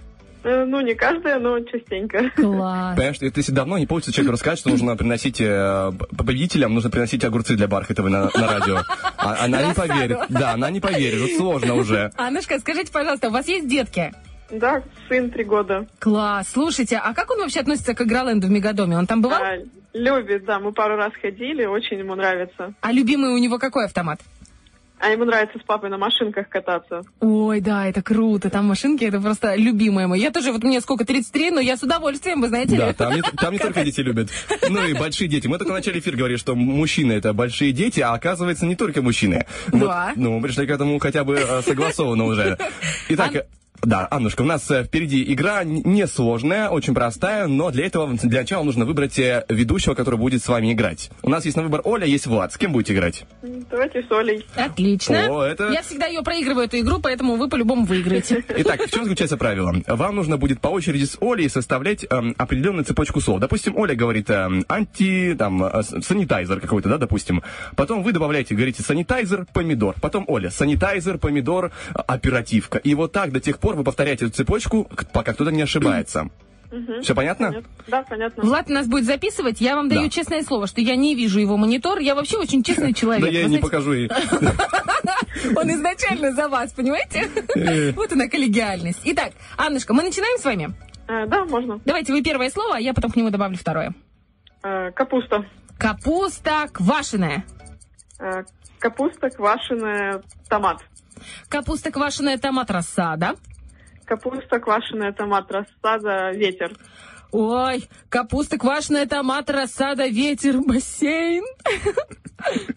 Э, 0.47 0.65
Ну, 0.65 0.81
не 0.81 0.95
каждая, 0.95 1.39
но 1.41 1.59
частенько. 1.61 2.31
Класс. 2.37 2.97
Понимаешь, 2.97 3.17
это 3.21 3.41
если 3.41 3.53
давно 3.53 3.79
не 3.79 3.87
получится 3.87 4.13
человеку 4.13 4.35
рассказать, 4.35 4.61
что 4.61 4.71
нужно 4.71 4.97
приносить 4.97 5.41
э, 5.41 5.93
победителям, 6.17 6.73
нужно 6.75 6.89
приносить 6.89 7.25
огурцы 7.25 7.57
для 7.57 7.67
Бархатовой 7.67 8.11
на, 8.13 8.31
на 8.33 8.47
радио. 8.47 8.79
А- 9.17 9.45
она 9.45 9.63
не 9.63 9.75
поверит. 9.75 10.19
Да, 10.29 10.53
она 10.53 10.71
не 10.71 10.81
поверит. 10.81 11.21
Вот 11.21 11.31
сложно 11.37 11.75
уже. 11.75 12.13
Аннушка, 12.17 12.61
скажите, 12.61 12.93
пожалуйста, 12.93 13.29
у 13.29 13.33
вас 13.33 13.49
есть 13.49 13.69
детки? 13.69 14.13
Да, 14.51 14.83
сын 15.09 15.31
три 15.33 15.43
года. 15.43 15.87
Класс. 15.99 16.47
Слушайте, 16.53 16.99
а 17.03 17.13
как 17.13 17.31
он 17.33 17.41
вообще 17.41 17.59
относится 17.61 17.95
к 17.95 18.01
Игроленду 18.03 18.47
в 18.47 18.51
Мегадоме? 18.51 18.97
Он 18.97 19.07
там 19.09 19.21
бывал? 19.23 19.43
А, 19.43 19.57
любит, 19.93 20.45
да, 20.45 20.61
мы 20.61 20.71
пару 20.73 20.95
раз 20.97 21.13
ходили, 21.21 21.65
очень 21.65 21.99
ему 21.99 22.15
нравится. 22.15 22.73
А 22.81 22.93
любимый 22.93 23.31
у 23.35 23.39
него 23.39 23.59
какой 23.59 23.87
автомат? 23.87 24.21
А 24.99 25.11
ему 25.11 25.25
нравится 25.27 25.59
с 25.59 25.63
папой 25.63 25.91
на 25.91 25.99
машинках 25.99 26.49
кататься. 26.49 27.03
Ой, 27.21 27.61
да, 27.61 27.87
это 27.87 28.03
круто. 28.03 28.49
Там 28.49 28.67
машинки, 28.67 29.05
это 29.05 29.21
просто 29.21 29.55
любимое 29.55 30.07
мое. 30.07 30.21
Я 30.23 30.31
тоже, 30.31 30.53
вот 30.53 30.63
мне 30.65 30.81
сколько, 30.81 31.05
33, 31.05 31.51
но 31.51 31.61
я 31.61 31.77
с 31.77 31.83
удовольствием, 31.83 32.41
вы 32.41 32.49
знаете 32.49 32.77
Да, 32.77 32.89
ли. 32.89 32.95
там 32.95 33.15
не, 33.15 33.21
там 33.23 33.53
не 33.53 33.59
только 33.59 33.85
дети 33.85 34.01
любят. 34.01 34.31
Ну 34.71 34.85
и 34.87 34.95
большие 34.95 35.29
дети. 35.29 35.47
Мы 35.49 35.59
только 35.59 35.73
в 35.73 35.75
начале 35.75 36.01
эфира 36.01 36.17
говорили, 36.17 36.39
что 36.39 36.55
мужчины 36.55 37.13
это 37.13 37.35
большие 37.35 37.73
дети, 37.73 38.01
а 38.01 38.15
оказывается 38.15 38.65
не 38.65 38.75
только 38.75 39.03
мужчины. 39.03 39.47
Вот, 39.69 39.81
Да. 39.81 40.13
ну, 40.17 40.39
мы 40.39 40.43
пришли 40.49 40.67
к 40.67 40.71
этому 40.71 40.99
хотя 40.99 41.25
бы 41.25 41.35
э, 41.37 41.63
согласованно 41.63 42.25
уже. 42.25 42.57
Итак, 43.11 43.47
да, 43.83 44.07
Аннушка, 44.11 44.43
у 44.43 44.45
нас 44.45 44.71
э, 44.71 44.85
впереди 44.85 45.23
игра 45.33 45.63
несложная, 45.65 46.69
очень 46.69 46.95
простая, 46.95 47.47
но 47.47 47.71
для 47.71 47.87
этого 47.87 48.13
для 48.17 48.41
начала 48.41 48.65
нужно 48.65 48.85
выбрать 48.85 49.19
э, 49.19 49.45
ведущего, 49.49 49.95
который 49.95 50.17
будет 50.19 50.43
с 50.43 50.49
вами 50.49 50.73
играть. 50.73 51.11
У 51.23 51.29
нас 51.31 51.45
есть 51.45 51.57
на 51.57 51.63
выбор 51.63 51.81
Оля, 51.85 52.07
есть 52.07 52.27
Влад. 52.27 52.53
С 52.53 52.59
кем 52.59 52.73
будете 52.73 52.95
играть? 52.95 53.25
Давайте 53.71 54.03
с 54.03 54.11
Олей. 54.11 54.45
Отлично. 54.57 55.27
О, 55.29 55.43
это- 55.45 55.71
Я 55.71 55.83
всегда 55.83 56.07
ее 56.07 56.23
проигрываю, 56.23 56.67
эту 56.67 56.79
игру, 56.81 56.99
поэтому 57.01 57.37
вы 57.37 57.49
по-любому 57.49 57.85
выиграете. 57.85 58.45
Итак, 58.49 58.81
в 58.83 58.91
чем 58.91 59.05
заключается 59.05 59.37
правило? 59.37 59.75
Вам 59.87 60.17
нужно 60.17 60.37
будет 60.37 60.61
по 60.61 60.69
очереди 60.69 61.05
с 61.05 61.17
Олей 61.21 61.49
составлять 61.49 62.05
эм, 62.11 62.35
определенную 62.39 62.85
цепочку 62.85 63.21
слов. 63.21 63.41
Допустим, 63.41 63.77
Оля 63.77 63.95
говорит 63.95 64.29
эм, 64.31 64.65
анти, 64.69 65.35
там, 65.39 65.63
э, 65.65 65.83
санитайзер 65.83 66.61
какой-то, 66.61 66.89
да, 66.89 66.99
допустим. 66.99 67.43
Потом 67.77 68.03
вы 68.03 68.13
добавляете, 68.13 68.55
говорите 68.55 68.83
санитайзер, 68.83 69.47
помидор. 69.53 69.95
Потом 70.01 70.25
Оля, 70.29 70.51
санитайзер, 70.51 71.19
помидор, 71.19 71.67
э, 71.95 71.99
оперативка. 72.07 72.79
И 72.79 72.95
вот 72.95 73.13
так 73.13 73.33
до 73.33 73.41
тех 73.41 73.59
пор 73.59 73.76
вы 73.77 73.85
повторяете 73.85 74.27
эту 74.27 74.35
цепочку, 74.35 74.89
пока 75.13 75.33
кто-то 75.35 75.51
не 75.51 75.63
ошибается. 75.63 76.29
Все 77.03 77.15
понятно? 77.15 77.49
Понятно? 77.49 77.71
Да, 77.87 78.03
понятно. 78.03 78.43
Влад 78.43 78.69
нас 78.69 78.89
будет 78.89 79.05
записывать. 79.05 79.61
Я 79.61 79.77
вам 79.77 79.89
даю 79.89 80.03
Да. 80.05 80.09
честное 80.11 80.43
слово, 80.43 80.67
что 80.67 80.81
я 80.81 80.97
не 80.97 81.15
вижу 81.15 81.39
его 81.39 81.57
монитор. 81.57 81.99
Я 82.01 82.15
вообще 82.17 82.39
очень 82.39 82.63
честный 82.65 82.93
человек. 83.01 83.25
Да 83.25 83.31
я 83.31 83.47
не 83.47 83.59
покажу 83.59 83.93
ей. 83.93 84.11
Он 85.57 85.71
изначально 85.71 86.33
за 86.33 86.49
вас, 86.49 86.73
понимаете? 86.73 87.31
Э. 87.55 87.93
Вот 87.93 88.13
она 88.13 88.27
коллегиальность. 88.29 89.01
Итак, 89.05 89.33
Аннушка, 89.57 89.95
мы 89.95 90.03
начинаем 90.03 90.39
с 90.39 90.45
вами. 90.45 90.75
А, 91.07 91.27
да, 91.27 91.45
можно. 91.45 91.81
Давайте 91.85 92.13
вы 92.13 92.23
первое 92.23 92.51
слово, 92.51 92.77
а 92.77 92.81
я 92.81 92.93
потом 92.95 93.13
к 93.13 93.17
нему 93.17 93.31
добавлю 93.31 93.57
второе. 93.57 93.95
А, 94.63 94.91
капуста. 94.91 95.47
Капуста 95.79 96.67
квашеная. 96.73 97.45
Капуста, 98.81 99.31
квашеная, 99.31 100.23
томат. 100.49 100.79
Капуста 101.49 101.91
квашеная, 101.91 102.39
томат 102.39 102.71
рассада. 102.71 103.37
Капуста, 104.07 104.61
квашеная, 104.61 105.13
томат, 105.13 105.51
рассада, 105.51 106.31
ветер. 106.33 106.73
Ой, 107.33 107.89
капуста 108.09 108.57
квашеная, 108.57 109.07
томат, 109.07 109.51
рассада, 109.51 110.07
ветер, 110.07 110.59
бассейн. 110.61 111.45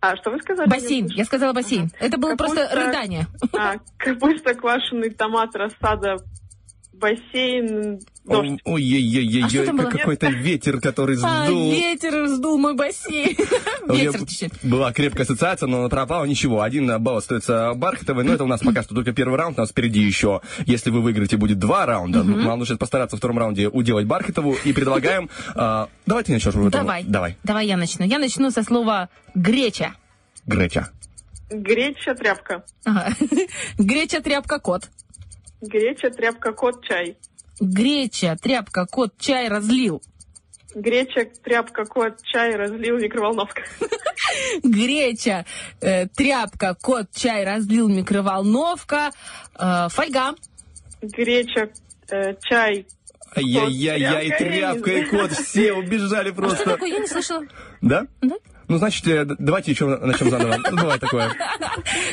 А, 0.00 0.14
что 0.16 0.30
вы 0.30 0.38
сказали? 0.38 0.68
Бассейн, 0.68 1.06
я 1.08 1.24
сказала 1.24 1.52
бассейн. 1.52 1.90
Это 1.98 2.18
было 2.18 2.36
просто 2.36 2.68
Капуста- 2.68 2.76
рыдание. 2.86 3.26
А, 3.52 3.74
капуста, 3.96 4.54
квашеный, 4.54 5.10
томат, 5.10 5.56
рассада, 5.56 6.18
бассейн, 6.98 8.00
дождь. 8.24 8.60
Ой-ой-ой-ой, 8.64 9.70
А 9.78 9.90
какой-то 9.90 10.28
ветер, 10.28 10.80
который 10.80 11.16
А, 11.22 11.46
сдул. 11.46 11.70
ветер 11.72 12.26
сдул 12.28 12.58
мой 12.58 12.74
бассейн. 12.74 13.36
Ветер 13.88 14.26
течет. 14.26 14.52
была 14.62 14.92
крепкая 14.92 15.24
ассоциация, 15.24 15.66
но 15.66 15.80
она 15.80 15.88
пропала. 15.88 16.24
Ничего, 16.24 16.62
один 16.62 17.00
балл 17.02 17.18
остается 17.18 17.72
Бархатовой, 17.74 18.24
но 18.24 18.34
это 18.34 18.44
у 18.44 18.46
нас 18.46 18.60
пока 18.60 18.82
что 18.82 18.94
только 18.94 19.12
первый 19.12 19.38
раунд, 19.38 19.58
у 19.58 19.62
нас 19.62 19.70
впереди 19.70 20.00
еще, 20.00 20.40
если 20.66 20.90
вы 20.90 21.00
выиграете, 21.00 21.36
будет 21.36 21.58
два 21.58 21.86
раунда. 21.86 22.22
Нам 22.22 22.58
нужно 22.58 22.66
сейчас 22.66 22.78
постараться 22.78 23.16
в 23.16 23.18
втором 23.18 23.38
раунде 23.38 23.68
уделать 23.68 24.06
Бархатову 24.06 24.56
и 24.64 24.72
предлагаем... 24.72 25.30
а, 25.54 25.88
давай 26.06 26.24
ты 26.24 26.32
начнешь. 26.32 26.54
Давай. 26.70 27.04
Давай, 27.04 27.36
Давай 27.44 27.66
я 27.66 27.76
начну. 27.76 28.04
Я 28.04 28.18
начну 28.18 28.50
со 28.50 28.62
слова 28.62 29.08
греча. 29.34 29.94
Греча. 30.46 30.90
Греча, 31.50 32.14
тряпка. 32.14 32.62
Ага. 32.84 33.14
Греча, 33.78 34.20
тряпка, 34.20 34.58
кот. 34.58 34.90
Греча, 35.60 36.10
тряпка, 36.10 36.52
кот, 36.52 36.84
чай. 36.84 37.16
Греча, 37.60 38.36
тряпка, 38.40 38.86
кот, 38.86 39.12
чай 39.18 39.48
разлил. 39.48 40.00
Греча, 40.74 41.24
тряпка, 41.42 41.84
кот, 41.84 42.22
чай, 42.22 42.54
разлил, 42.54 42.98
микроволновка. 42.98 43.62
Греча, 44.62 45.44
э, 45.80 46.06
тряпка, 46.08 46.76
кот, 46.80 47.06
чай 47.14 47.44
разлил, 47.44 47.88
микроволновка. 47.88 49.10
э, 49.58 49.88
фольга. 49.90 50.34
Греча, 51.02 51.70
э, 52.10 52.34
чай. 52.42 52.86
Ай-яй-яй-яй, 53.36 54.38
тряпка, 54.38 54.90
и 54.90 55.04
кот, 55.04 55.32
все 55.32 55.72
убежали 55.72 56.30
А 56.30 56.32
что 56.32 56.42
просто. 56.42 56.64
такое? 56.64 56.90
Я 56.90 56.98
не 57.00 57.06
слышала. 57.06 57.44
Да? 57.80 58.06
Да. 58.22 58.36
Ну, 58.68 58.76
значит, 58.76 59.06
э, 59.08 59.24
давайте 59.24 59.72
еще 59.72 59.86
начнем 59.86 60.30
заново. 60.30 60.58
Ну, 60.70 60.76
Бывает 60.76 61.00
такое. 61.00 61.30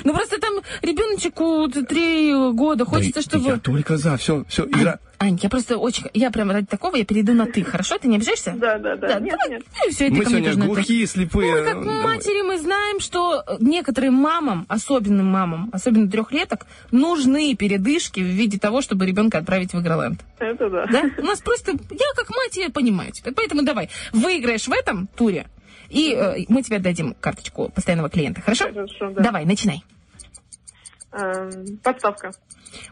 Ну 0.03 0.13
просто 0.13 0.39
там 0.39 0.61
ребеночку 0.81 1.67
три 1.85 2.33
года, 2.53 2.85
хочется, 2.85 3.21
чтобы... 3.21 3.49
Я 3.49 3.57
только 3.57 3.97
за, 3.97 4.17
все, 4.17 4.45
все, 4.47 4.65
игра. 4.65 4.99
Ань, 5.17 5.39
я 5.41 5.49
просто 5.49 5.77
очень... 5.77 6.05
Я 6.13 6.29
прям 6.31 6.51
ради 6.51 6.67
такого, 6.67 6.95
я 6.95 7.05
перейду 7.05 7.33
на 7.33 7.45
ты, 7.45 7.63
хорошо? 7.63 7.97
Ты 7.97 8.07
не 8.07 8.17
обижаешься? 8.17 8.53
Да, 8.57 8.77
да, 8.77 8.95
да. 8.95 9.19
Нет, 9.19 9.31
давай. 9.31 9.49
нет. 9.49 9.63
Ну 9.73 9.89
и 9.89 9.91
все, 9.91 10.09
Мы 10.09 10.25
сегодня 10.25 10.55
глухие, 10.55 11.07
слепые. 11.07 11.55
Ой, 11.55 11.65
как 11.65 11.83
Давай. 11.83 12.03
матери 12.03 12.41
мы 12.41 12.59
знаем, 12.59 12.99
что 12.99 13.43
некоторым 13.59 14.13
мамам, 14.13 14.65
особенным 14.67 15.25
мамам, 15.25 15.69
особенно 15.71 16.09
трехлеток, 16.09 16.65
нужны 16.91 17.55
передышки 17.55 18.19
в 18.19 18.23
виде 18.23 18.59
того, 18.59 18.81
чтобы 18.81 19.05
ребенка 19.05 19.37
отправить 19.37 19.73
в 19.73 19.79
Игроленд. 19.79 20.21
Это 20.39 20.69
да. 20.69 20.85
Да? 20.85 21.03
У 21.17 21.25
нас 21.25 21.39
просто... 21.41 21.71
Я 21.71 22.13
как 22.15 22.29
мать, 22.29 22.57
я 22.57 22.69
понимаю 22.69 23.11
тебя. 23.11 23.31
Поэтому 23.35 23.63
давай, 23.63 23.89
выиграешь 24.11 24.67
в 24.67 24.71
этом 24.71 25.07
туре, 25.15 25.47
и 25.89 26.13
э, 26.13 26.45
мы 26.49 26.61
тебе 26.61 26.79
дадим 26.79 27.13
карточку 27.13 27.69
постоянного 27.69 28.09
клиента. 28.09 28.41
Хорошо? 28.41 28.65
Хорошо, 28.65 29.11
да. 29.11 29.23
Давай, 29.23 29.45
начинай. 29.45 29.83
Эм, 31.11 31.77
Подставка. 31.77 32.31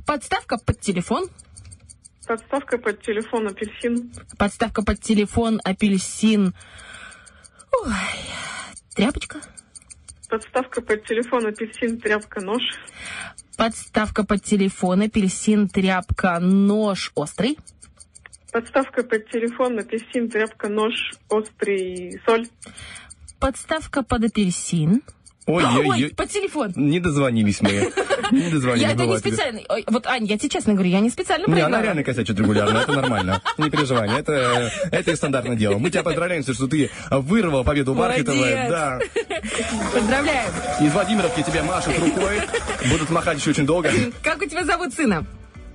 Подставка 0.05 0.57
под 0.57 0.79
телефон. 0.79 1.27
Подставка 2.25 2.77
под 2.77 3.01
телефон, 3.01 3.47
апельсин. 3.47 4.11
Подставка 4.37 4.83
под 4.83 5.01
телефон, 5.01 5.59
апельсин. 5.63 6.53
Ой, 7.71 7.93
тряпочка. 8.95 9.41
Подставка 10.29 10.81
под 10.81 11.05
телефон, 11.05 11.47
апельсин, 11.47 11.99
тряпка, 11.99 12.39
нож. 12.41 12.61
Подставка 13.57 14.23
под 14.23 14.43
телефон, 14.43 15.01
апельсин, 15.01 15.67
тряпка, 15.67 16.39
нож 16.39 17.11
острый. 17.15 17.57
Подставка 18.53 19.03
под 19.03 19.27
телефон, 19.31 19.79
апельсин, 19.79 20.29
тряпка, 20.29 20.69
нож, 20.69 20.93
острый, 21.27 22.21
соль. 22.25 22.47
Подставка 23.39 24.03
под 24.03 24.25
апельсин. 24.25 25.01
Ой, 25.47 25.63
Ой-ой-ой. 25.65 26.13
под 26.15 26.29
телефон. 26.29 26.71
Не 26.75 26.99
дозвонились 27.01 27.59
мы. 27.61 27.91
Не 28.31 28.49
дозвонились. 28.49 28.81
Я 28.87 28.91
это 28.93 29.05
не 29.05 29.17
специально. 29.17 29.59
Ой, 29.67 29.83
вот, 29.87 30.07
Ань, 30.07 30.25
я 30.25 30.37
тебе 30.37 30.49
честно 30.49 30.73
говорю, 30.73 30.89
я 30.89 30.99
не 31.01 31.09
специально 31.09 31.45
Не, 31.47 31.53
она 31.53 31.61
проиграла. 31.63 31.83
реально 31.83 32.03
косячит 32.03 32.39
регулярно, 32.39 32.77
это 32.77 32.93
нормально. 32.93 33.41
Не 33.57 33.69
переживай, 33.69 34.07
это, 34.19 34.71
это 34.91 35.11
и 35.11 35.15
стандартное 35.15 35.57
дело. 35.57 35.79
Мы 35.79 35.89
тебя 35.89 36.03
поздравляем, 36.03 36.43
что 36.43 36.67
ты 36.67 36.91
вырвал 37.09 37.65
победу. 37.65 37.93
Молодец. 37.93 38.25
Да. 38.25 38.99
Поздравляем. 39.93 40.51
Из 40.79 40.93
Владимировки 40.93 41.41
тебе 41.41 41.61
машут 41.63 41.97
рукой. 41.99 42.39
Будут 42.89 43.09
махать 43.09 43.39
еще 43.39 43.49
очень 43.49 43.65
долго. 43.65 43.91
Как 44.23 44.41
у 44.41 44.45
тебя 44.45 44.63
зовут 44.63 44.93
сына? 44.93 45.25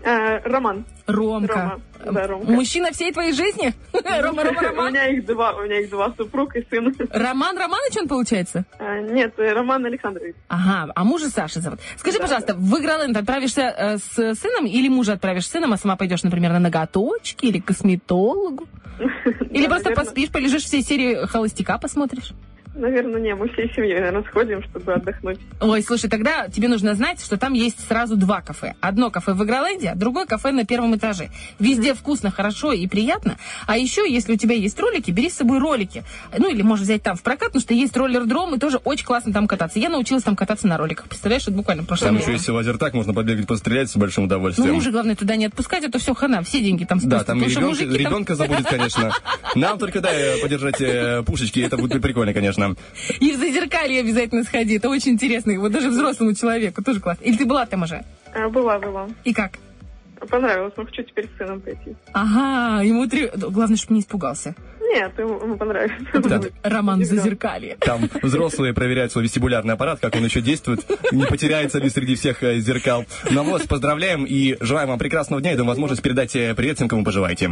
Э, 0.03 0.39
Роман. 0.49 0.85
Ромка. 1.07 1.81
Рома. 2.05 2.13
Да, 2.13 2.27
Ромка. 2.27 2.51
Мужчина 2.53 2.93
всей 2.93 3.13
твоей 3.13 3.33
жизни? 3.33 3.75
Рома, 3.93 4.45
Рома, 4.45 4.61
У 4.61 4.63
Роман. 4.65 4.93
меня 4.93 5.09
их 5.09 5.27
два, 5.27 5.53
у 5.55 5.65
меня 5.65 5.81
их 5.81 5.91
два, 5.91 6.13
супруг 6.17 6.55
и 6.57 6.65
сын. 6.71 6.95
Роман 7.11 7.57
Романыч 7.59 7.97
он 7.99 8.09
получается? 8.09 8.65
А, 8.79 9.01
Нет, 9.01 9.35
э, 9.39 9.53
Роман 9.53 9.85
Александрович. 9.87 10.37
Ага, 10.49 10.93
а 10.95 11.05
мужа 11.05 11.29
Саша 11.31 11.61
зовут. 11.61 11.81
Скажи, 11.97 12.19
пожалуйста, 12.19 12.55
в 12.55 12.79
Игроленд 12.79 13.17
отправишься 13.17 13.63
э, 13.63 13.97
с 13.99 14.35
сыном 14.41 14.67
или 14.67 14.89
мужа 14.89 15.15
отправишь 15.15 15.47
с 15.47 15.51
сыном, 15.51 15.73
а 15.73 15.77
сама 15.77 15.97
пойдешь, 15.97 16.23
например, 16.23 16.53
на 16.53 16.59
ноготочки 16.61 17.47
или 17.47 17.59
к 17.59 17.67
косметологу? 17.67 18.67
Или 19.51 19.65
Да, 19.67 19.71
просто 19.71 19.91
поспишь, 19.93 20.29
полежишь 20.31 20.65
всей 20.65 20.83
серии 20.83 21.25
холостяка, 21.27 21.79
посмотришь? 21.79 22.33
Наверное, 22.79 23.21
не, 23.21 23.35
мы 23.35 23.49
всей 23.49 23.73
семьей, 23.75 23.97
наверное, 23.99 24.23
сходим, 24.23 24.63
чтобы 24.63 24.93
отдохнуть. 24.93 25.39
Ой, 25.61 25.83
слушай, 25.83 26.09
тогда 26.09 26.47
тебе 26.49 26.69
нужно 26.69 26.95
знать, 26.95 27.21
что 27.21 27.37
там 27.37 27.53
есть 27.53 27.87
сразу 27.89 28.17
два 28.17 28.41
кафе. 28.41 28.75
Одно 28.81 29.11
кафе 29.11 29.33
в 29.33 29.43
Игроленде, 29.43 29.89
а 29.91 29.95
другое 29.97 30.27
кафе 30.27 30.53
на 30.53 30.65
первом 30.65 30.95
этаже. 30.97 31.31
Везде 31.59 31.93
вкусно, 31.95 32.31
хорошо 32.31 32.73
и 32.73 32.87
приятно. 32.87 33.37
А 33.67 33.77
еще, 33.77 34.09
если 34.09 34.35
у 34.35 34.37
тебя 34.37 34.55
есть 34.55 34.79
ролики, 34.79 35.11
бери 35.11 35.29
с 35.29 35.35
собой 35.35 35.59
ролики. 35.59 36.05
Ну, 36.39 36.49
или 36.49 36.63
можешь 36.63 36.85
взять 36.85 37.03
там 37.03 37.17
в 37.17 37.23
прокат, 37.23 37.49
потому 37.49 37.63
что 37.63 37.75
есть 37.75 37.97
роллер-дром, 37.97 38.55
и 38.55 38.59
тоже 38.61 38.77
очень 38.85 39.05
классно 39.07 39.33
там 39.33 39.49
кататься. 39.49 39.81
Я 39.81 39.89
научилась 39.89 40.23
там 40.23 40.37
кататься 40.37 40.69
на 40.69 40.79
роликах. 40.79 41.09
Представляешь, 41.09 41.43
это 41.43 41.53
буквально 41.53 41.83
в 41.83 41.87
прошлом 41.87 42.11
Там 42.11 42.19
еще 42.19 42.33
есть 42.33 42.49
лазертак, 42.49 42.95
можно 42.95 43.13
побегать, 43.13 43.49
пострелять 43.49 43.91
с 43.91 43.97
большим 43.97 44.23
Ну, 44.25 44.27
удовольствием. 44.29 44.75
мужа, 44.75 44.93
главное, 44.93 45.17
туда 45.17 45.35
не 45.35 45.47
отпускать, 45.47 45.85
а 45.85 45.91
то 45.91 45.99
все 45.99 46.15
хана, 46.15 46.43
все 46.43 46.61
деньги 46.61 46.85
там 46.85 46.99
Да, 47.01 47.19
спустят. 47.21 47.27
там 47.27 47.39
Потому 47.39 47.51
что 47.51 47.61
ребенка, 47.61 47.69
мужики 47.83 48.03
там- 48.05 48.07
ребенка 48.13 48.35
забудет, 48.37 48.67
конечно. 48.69 49.13
Нам 49.57 49.79
только 49.79 50.01
дай 50.01 50.41
подержать 50.41 50.81
э, 50.81 51.23
пушечки, 51.27 51.59
это 51.61 51.77
будет 51.77 52.01
прикольно, 52.01 52.33
конечно. 52.33 52.68
И 53.21 53.33
в 53.33 53.37
зазеркалье 53.37 54.01
обязательно 54.01 54.45
сходи. 54.45 54.77
Это 54.77 54.89
очень 54.89 55.13
интересно. 55.13 55.59
Вот 55.59 55.73
даже 55.73 55.89
взрослому 55.89 56.35
человеку 56.35 56.83
тоже 56.83 57.01
классно. 57.01 57.25
Или 57.25 57.37
ты 57.37 57.47
была 57.47 57.67
там 57.67 57.83
уже? 57.83 58.05
А, 58.35 58.49
была, 58.49 58.79
была. 58.79 59.09
И 59.25 59.33
как? 59.33 59.59
Понравилось, 60.29 60.73
но 60.77 60.85
хочу 60.85 61.03
теперь 61.05 61.29
с 61.29 61.39
сыном 61.39 61.61
пойти. 61.61 61.95
Ага, 62.13 62.83
ему 62.83 63.07
три... 63.07 63.31
Главное, 63.37 63.77
чтобы 63.77 63.95
не 63.95 64.01
испугался. 64.01 64.55
Нет, 64.81 65.13
ему, 65.19 65.41
ему 65.41 65.57
понравится. 65.57 65.97
Да. 66.15 66.41
Роман 66.63 67.05
Зазеркалье. 67.05 67.77
Там 67.81 68.09
взрослые 68.23 68.75
проверяют 68.75 69.13
свой 69.13 69.25
вестибулярный 69.25 69.75
аппарат, 69.75 70.01
как 70.01 70.17
он 70.17 70.25
еще 70.25 70.41
действует, 70.41 70.85
не 71.13 71.25
потеряется 71.25 71.79
ли 71.79 71.89
среди 71.89 72.15
всех 72.15 72.43
э, 72.43 72.59
зеркал. 72.59 73.05
Ну 73.31 73.45
вот, 73.45 73.69
поздравляем 73.69 74.25
и 74.25 74.57
желаем 74.61 74.89
вам 74.89 74.99
прекрасного 74.99 75.41
дня 75.41 75.53
и 75.53 75.55
даем 75.55 75.69
возможность 75.69 76.03
передать 76.03 76.35
э, 76.35 76.55
привет 76.55 76.77
всем, 76.77 76.89
кому 76.89 77.05
пожелаете. 77.05 77.51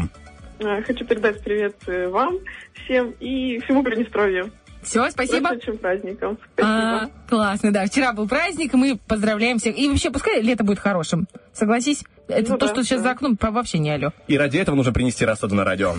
А, 0.60 0.82
Хочу 0.82 1.04
передать 1.04 1.42
привет 1.42 1.76
э, 1.86 2.08
вам 2.08 2.38
всем 2.84 3.12
и 3.20 3.60
всему 3.60 3.82
Приднестровью. 3.82 4.50
Все, 4.86 5.10
спасибо. 5.10 5.48
прошедшим 5.48 5.78
праздником. 5.78 6.38
А, 6.58 6.98
Спасибо. 6.98 7.10
классно, 7.28 7.72
да. 7.72 7.86
Вчера 7.86 8.12
был 8.12 8.28
праздник, 8.28 8.72
мы 8.72 8.98
поздравляем 9.08 9.58
всех. 9.58 9.76
И 9.76 9.88
вообще, 9.88 10.10
пускай 10.10 10.40
лето 10.40 10.62
будет 10.62 10.78
хорошим. 10.78 11.26
Согласись? 11.56 12.04
Это 12.28 12.50
Ну 12.52 12.58
то, 12.58 12.66
да, 12.66 12.72
что 12.72 12.82
сейчас 12.82 13.00
да. 13.02 13.08
за 13.08 13.10
окном, 13.12 13.38
вообще 13.40 13.78
не 13.78 13.90
алло. 13.90 14.12
И 14.26 14.36
ради 14.36 14.58
этого 14.58 14.74
нужно 14.76 14.92
принести 14.92 15.24
рассаду 15.24 15.54
на 15.54 15.64
радио. 15.64 15.94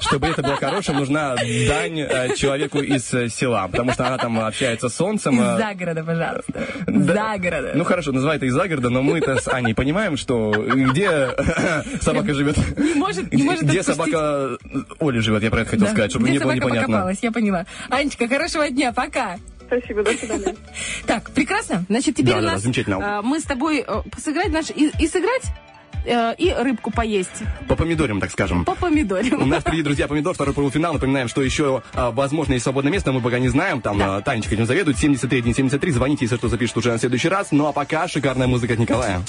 Чтобы 0.00 0.28
это 0.28 0.42
было 0.42 0.56
хорошим, 0.56 0.96
нужна 0.96 1.36
дань 1.36 2.00
э, 2.00 2.34
человеку 2.36 2.78
из 2.80 3.12
э, 3.12 3.28
села, 3.28 3.68
потому 3.70 3.92
что 3.92 4.06
она 4.06 4.18
там 4.18 4.38
общается 4.40 4.88
с 4.88 4.94
солнцем. 4.94 5.38
э, 5.40 5.42
Из 5.54 5.58
загорода, 5.58 6.02
пожалуйста. 6.04 6.66
Да. 6.86 7.14
Загорода. 7.34 7.72
Ну 7.74 7.84
хорошо, 7.84 8.12
называй 8.12 8.36
это 8.36 8.46
из 8.46 8.52
загорода, 8.54 8.88
но 8.90 9.02
мы-то 9.02 9.40
с 9.40 9.48
Аней 9.48 9.74
понимаем, 9.74 10.16
что 10.16 10.52
где 10.52 11.30
собака 12.00 12.34
живет. 12.34 12.56
Не 12.78 12.94
может, 12.94 13.32
не 13.32 13.42
может 13.42 13.64
Где 13.64 13.82
собака 13.82 14.56
Оли 15.00 15.18
живет, 15.20 15.42
я 15.42 15.50
про 15.50 15.60
это 15.62 15.70
хотел 15.70 15.86
Да. 15.86 15.92
сказать, 15.92 16.10
чтобы 16.10 16.24
Где 16.24 16.32
не 16.34 16.38
было 16.38 16.52
собака 16.52 16.66
непонятно. 16.78 17.12
я 17.22 17.32
поняла. 17.32 17.66
Анечка, 17.90 18.28
хорошего 18.28 18.68
дня, 18.70 18.92
пока. 18.92 19.36
Спасибо, 19.66 20.02
до 20.02 20.12
свидания. 20.12 20.56
Так, 21.06 21.30
прекрасно. 21.30 21.84
Значит, 21.88 22.16
теперь 22.16 22.32
Да, 22.32 22.38
у 22.38 22.40
да, 22.42 22.46
да, 22.48 22.52
нас 22.54 22.62
замечательно. 22.62 22.94
э, 22.96 23.22
мы 23.22 23.40
с 23.40 23.44
тобой 23.44 23.84
э, 23.86 24.02
сыграть 24.18 24.50
наш 24.52 24.70
и, 24.70 24.90
и 24.98 25.06
сыграть 25.08 25.42
э, 26.04 26.34
и 26.38 26.52
рыбку 26.52 26.90
поесть 26.90 27.42
По 27.68 27.74
помидорам, 27.76 28.20
так 28.20 28.30
скажем. 28.30 28.64
по 28.64 28.74
помидоре. 28.74 29.34
У 29.34 29.44
нас 29.46 29.62
впереди, 29.62 29.82
друзья, 29.82 30.06
помидор, 30.08 30.34
второй 30.34 30.54
полуфинал. 30.54 30.92
Напоминаем, 30.94 31.28
что 31.28 31.42
еще, 31.42 31.82
а, 31.94 32.10
возможно, 32.12 32.52
есть 32.54 32.62
свободное 32.64 32.92
место, 32.92 33.12
мы 33.12 33.20
пока 33.20 33.38
не 33.38 33.48
знаем. 33.48 33.80
Там 33.80 33.98
а, 34.02 34.20
Танечка 34.22 34.54
этим 34.54 34.66
заведует. 34.66 34.98
73 34.98 35.52
73. 35.54 35.90
Звоните, 35.92 36.24
если 36.26 36.36
что, 36.36 36.48
запишет 36.48 36.76
уже 36.76 36.92
на 36.92 36.98
следующий 36.98 37.28
раз. 37.28 37.48
Ну 37.50 37.66
а 37.66 37.72
пока 37.72 38.06
шикарная 38.08 38.46
музыка 38.46 38.74
от 38.74 38.78
Николая. 38.78 39.22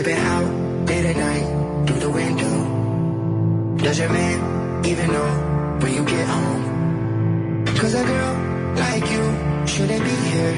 Slipping 0.00 0.16
out 0.16 0.86
late 0.88 1.04
at 1.04 1.16
night 1.16 1.86
through 1.86 2.00
the 2.00 2.08
window. 2.08 3.76
Does 3.84 3.98
your 3.98 4.08
man 4.08 4.82
even 4.86 5.12
know 5.12 5.78
when 5.82 5.92
you 5.92 6.02
get 6.06 6.26
home? 6.26 7.66
Cause 7.66 7.92
a 7.92 8.02
girl 8.02 8.34
like 8.76 9.04
you 9.10 9.22
shouldn't 9.66 10.02
be 10.02 10.16
here 10.30 10.54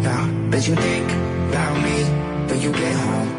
now. 0.00 0.26
But 0.50 0.66
you 0.66 0.74
think 0.76 1.10
about 1.50 1.76
me 1.84 2.04
when 2.48 2.60
you 2.62 2.72
get 2.72 2.96
home. 2.96 3.29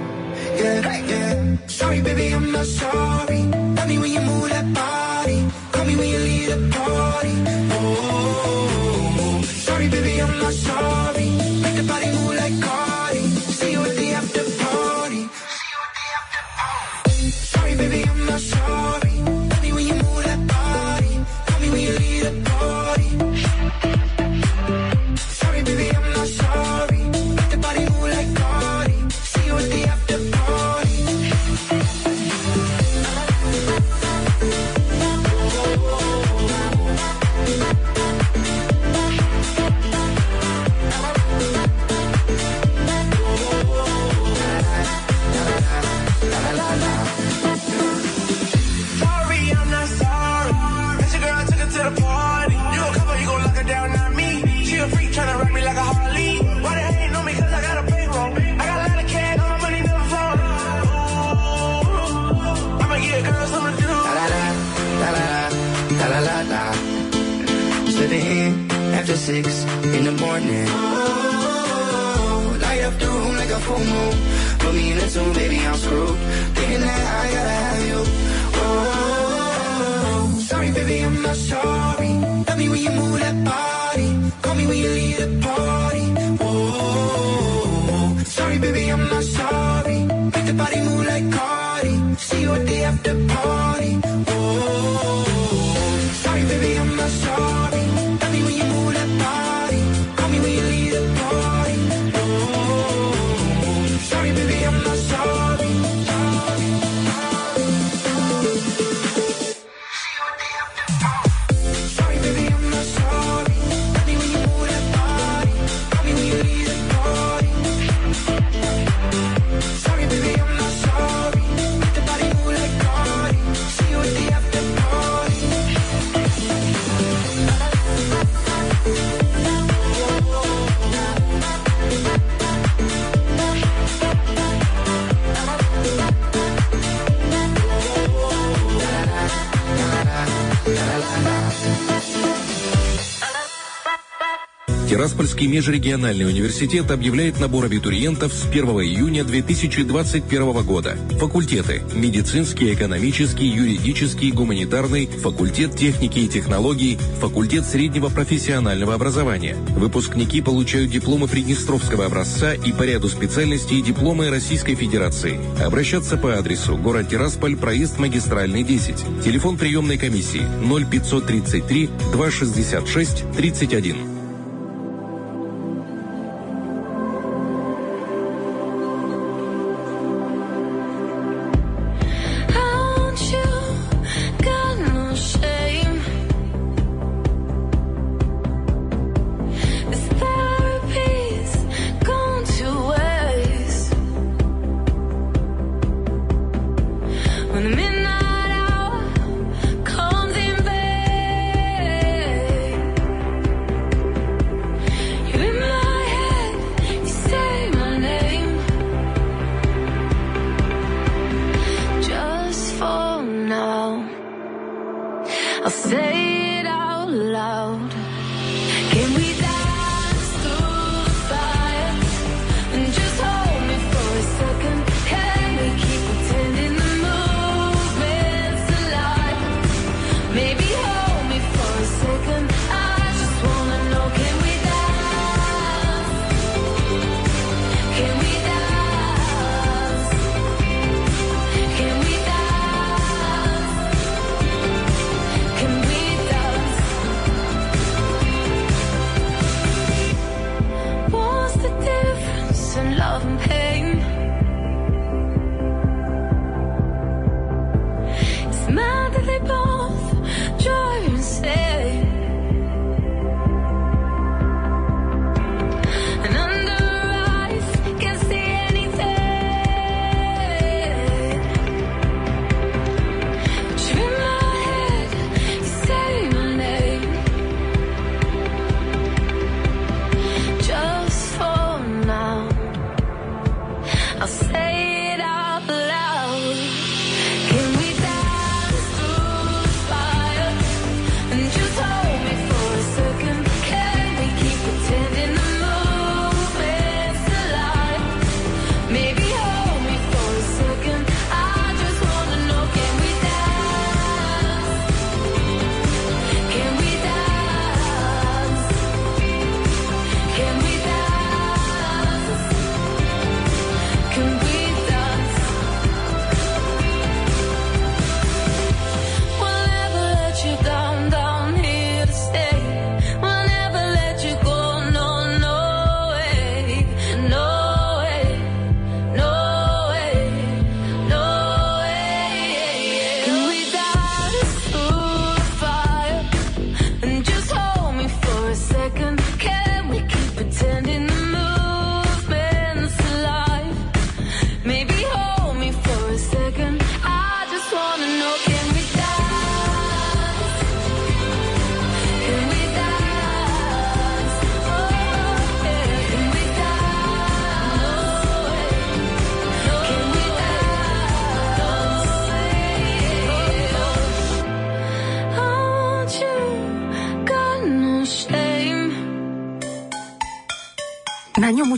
Тираспольский 145.02 145.48
межрегиональный 145.48 146.28
университет 146.28 146.92
объявляет 146.92 147.40
набор 147.40 147.66
абитуриентов 147.66 148.32
с 148.32 148.46
1 148.46 148.64
июня 148.82 149.24
2021 149.24 150.64
года. 150.64 150.96
Факультеты– 151.18 151.82
медицинский, 151.96 152.72
экономический, 152.72 153.48
юридический, 153.48 154.30
гуманитарный, 154.30 155.08
факультет 155.08 155.76
техники 155.76 156.20
и 156.20 156.28
технологий, 156.28 157.00
факультет 157.20 157.66
среднего 157.66 158.10
профессионального 158.10 158.94
образования. 158.94 159.56
Выпускники 159.70 160.40
получают 160.40 160.92
дипломы 160.92 161.28
Приднестровского 161.28 162.06
образца 162.06 162.54
и 162.54 162.72
по 162.72 162.84
ряду 162.84 163.10
специальностей 163.10 163.82
дипломы 163.82 164.30
Российской 164.30 164.76
Федерации. 164.76 165.40
Обращаться 165.66 166.16
по 166.16 166.38
адресу 166.38 166.78
город 166.78 167.10
Тирасполь, 167.10 167.58
проезд 167.58 167.98
магистральный 167.98 168.62
10. 168.62 169.24
Телефон 169.26 169.58
приемной 169.58 169.98
комиссии 169.98 170.44
0533 170.62 171.90
266 172.14 173.24
31. 173.36 174.21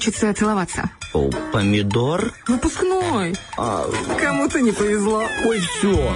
Учатся 0.03 0.33
целоваться. 0.33 0.89
О, 1.13 1.29
помидор? 1.53 2.33
Выпускной. 2.45 3.35
Кому-то 3.55 4.59
не 4.59 4.73
повезло. 4.73 5.23
Ой, 5.45 5.61
все. 5.61 6.13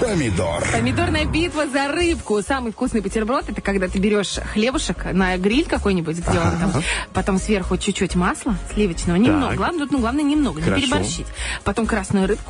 Помидор. 0.00 0.62
Помидорная 0.70 1.24
битва 1.24 1.66
за 1.66 1.88
рыбку. 1.88 2.42
Самый 2.42 2.72
вкусный 2.72 3.00
бутерброд 3.00 3.48
это 3.48 3.60
когда 3.62 3.88
ты 3.88 3.98
берешь 3.98 4.38
хлебушек 4.52 5.12
на 5.12 5.36
гриль 5.36 5.66
какой-нибудь, 5.66 6.18
где 6.18 6.38
он 6.38 6.58
там, 6.58 6.82
потом 7.12 7.38
сверху 7.38 7.78
чуть-чуть 7.78 8.16
масла 8.16 8.56
сливочного, 8.72 9.16
немного. 9.16 9.54
Главное, 9.56 9.80
тут, 9.80 9.92
ну, 9.92 9.98
главное 10.00 10.24
немного, 10.24 10.60
Хорошо. 10.60 10.76
не 10.76 10.82
переборщить. 10.86 11.26
Потом 11.64 11.86
красную 11.86 12.26
рыбку, 12.26 12.44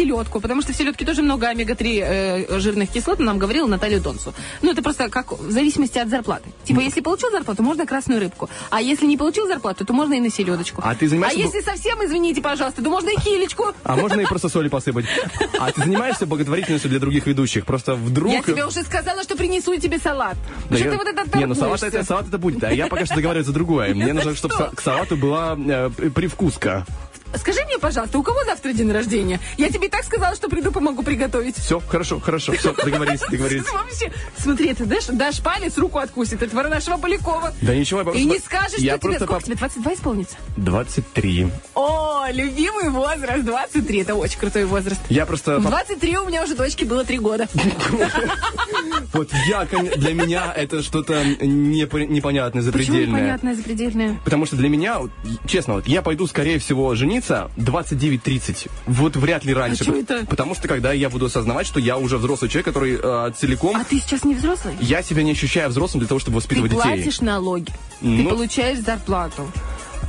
селедку, 0.00 0.40
потому 0.40 0.62
что 0.62 0.72
в 0.72 0.76
селедке 0.76 1.04
тоже 1.04 1.22
много 1.22 1.48
омега-3 1.48 2.46
э, 2.50 2.58
жирных 2.60 2.90
кислот, 2.90 3.18
нам 3.18 3.38
говорила 3.38 3.66
Наталья 3.66 4.00
Донцу. 4.00 4.32
Ну 4.62 4.70
это 4.72 4.82
просто 4.82 5.08
как 5.08 5.32
в 5.32 5.50
зависимости 5.50 5.98
от 5.98 6.08
зарплаты. 6.08 6.48
Типа, 6.64 6.80
если 6.80 7.00
получил 7.02 7.30
зарплату, 7.30 7.62
можно 7.62 7.86
красную 7.86 8.20
рыбку, 8.20 8.48
а 8.70 8.80
если 8.80 9.06
не 9.06 9.16
получил 9.16 9.46
зарплату, 9.46 9.84
то 9.84 9.92
можно 9.92 10.14
и 10.14 10.20
на 10.20 10.30
селедочку. 10.30 10.80
А 10.84 10.94
ты 10.94 11.08
занимаешься 11.08 11.38
А 11.38 11.42
если 11.42 11.60
совсем, 11.60 12.04
извините, 12.04 12.40
пожалуйста, 12.40 12.82
то 12.82 12.90
можно 12.90 13.10
и 13.10 13.20
хилечку. 13.20 13.66
А 13.84 13.96
можно 13.96 14.20
и 14.20 14.24
просто 14.24 14.48
соли 14.48 14.68
посыпать? 14.68 15.04
А 15.58 15.70
ты 15.72 15.84
занимаешься 15.84 16.26
благотворительностью 16.26 16.90
для 16.90 16.98
других 16.98 17.26
ведущих? 17.26 17.66
Просто 17.66 17.94
вдруг... 17.94 18.32
Я 18.32 18.42
тебе 18.42 18.64
уже 18.64 18.82
сказала, 18.82 19.22
что 19.22 19.36
принесу 19.36 19.76
тебе 19.76 19.98
салат. 19.98 20.36
Да 20.70 20.76
что 20.76 20.84
я- 20.86 20.90
ты 20.92 20.96
вот 20.96 21.06
это 21.06 21.38
Не, 21.38 21.46
ну 21.46 21.54
салат 21.54 21.82
это, 21.82 22.04
салат 22.04 22.28
это 22.28 22.38
будет, 22.38 22.64
а 22.64 22.72
я 22.72 22.86
пока 22.86 23.04
что 23.04 23.16
договариваюсь 23.16 23.46
за 23.46 23.52
другое. 23.52 23.94
Мне 23.94 24.12
нужно, 24.20 24.34
чтобы 24.34 24.54
что? 24.54 24.70
к 24.74 24.80
салату 24.80 25.16
была 25.16 25.56
э, 25.58 25.90
при- 25.96 26.08
привкуска. 26.08 26.86
Скажи 27.36 27.60
мне, 27.64 27.78
пожалуйста, 27.78 28.18
у 28.18 28.22
кого 28.22 28.44
завтра 28.44 28.72
день 28.72 28.90
рождения? 28.92 29.40
Я 29.56 29.70
тебе 29.70 29.86
и 29.86 29.90
так 29.90 30.04
сказала, 30.04 30.34
что 30.34 30.48
приду, 30.48 30.72
помогу 30.72 31.02
приготовить. 31.02 31.56
Все, 31.56 31.80
хорошо, 31.80 32.20
хорошо, 32.20 32.52
все, 32.52 32.72
договорились, 32.74 33.20
договорились. 33.30 33.64
Ты 33.64 33.72
вообще, 33.72 34.12
смотри, 34.38 34.74
ты 34.74 34.84
дашь, 34.84 35.06
дашь 35.06 35.40
палец, 35.40 35.76
руку 35.78 35.98
откусит. 35.98 36.42
Это 36.42 36.54
нашего 36.68 36.96
Полякова. 36.98 37.52
Да 37.62 37.74
ничего, 37.74 38.02
я 38.02 38.10
И 38.18 38.24
не 38.24 38.30
просто- 38.32 38.46
скажешь, 38.46 38.78
я 38.80 38.96
что 38.96 39.08
тебе... 39.08 39.18
просто 39.18 39.24
Сколько 39.24 39.40
по- 39.40 39.46
тебе? 39.46 39.56
22 39.56 39.94
исполнится? 39.94 40.36
23. 40.56 41.48
Ой, 41.74 42.32
любимый 42.32 42.90
возраст 42.90 43.44
23. 43.44 43.98
Это 44.00 44.14
очень 44.14 44.38
крутой 44.38 44.64
возраст. 44.64 45.00
Я 45.08 45.24
просто... 45.26 45.58
В 45.58 45.66
23 45.66 46.16
у 46.18 46.26
меня 46.26 46.42
уже 46.44 46.54
дочке 46.54 46.84
было 46.84 47.04
3 47.04 47.18
года. 47.18 47.48
Вот 49.12 49.30
я, 49.48 49.64
для 49.64 50.14
меня 50.14 50.52
это 50.54 50.82
что-то 50.82 51.22
непо- 51.22 52.06
непонятное, 52.06 52.62
Почему 52.62 52.72
запредельное. 52.84 53.06
непонятное, 53.20 53.54
запредельное? 53.54 54.20
Потому 54.24 54.46
что 54.46 54.56
для 54.56 54.68
меня, 54.68 54.98
честно, 55.46 55.74
вот 55.74 55.88
я 55.88 56.02
пойду, 56.02 56.26
скорее 56.26 56.58
всего, 56.58 56.94
жениться 56.94 57.19
29-30. 57.56 58.68
Вот 58.86 59.16
вряд 59.16 59.44
ли 59.44 59.54
раньше. 59.54 59.84
чё 59.84 59.94
это? 59.94 60.24
Потому 60.26 60.54
что 60.54 60.68
когда 60.68 60.92
я 60.92 61.08
буду 61.10 61.26
осознавать, 61.26 61.66
что 61.66 61.80
я 61.80 61.96
уже 61.96 62.18
взрослый 62.18 62.50
человек, 62.50 62.66
который 62.66 62.98
э, 63.02 63.32
целиком... 63.36 63.76
А 63.76 63.84
ты 63.84 63.98
сейчас 64.00 64.24
не 64.24 64.34
взрослый? 64.34 64.74
Я 64.80 65.02
себя 65.02 65.22
не 65.22 65.32
ощущаю 65.32 65.68
взрослым 65.70 66.00
для 66.00 66.08
того, 66.08 66.18
чтобы 66.20 66.34
Ты 66.34 66.36
воспитывать 66.36 66.70
детей. 66.72 66.82
платишь 66.82 67.20
налоги, 67.20 67.70
ты 68.00 68.06
Ну. 68.06 68.30
получаешь 68.30 68.78
зарплату. 68.80 69.50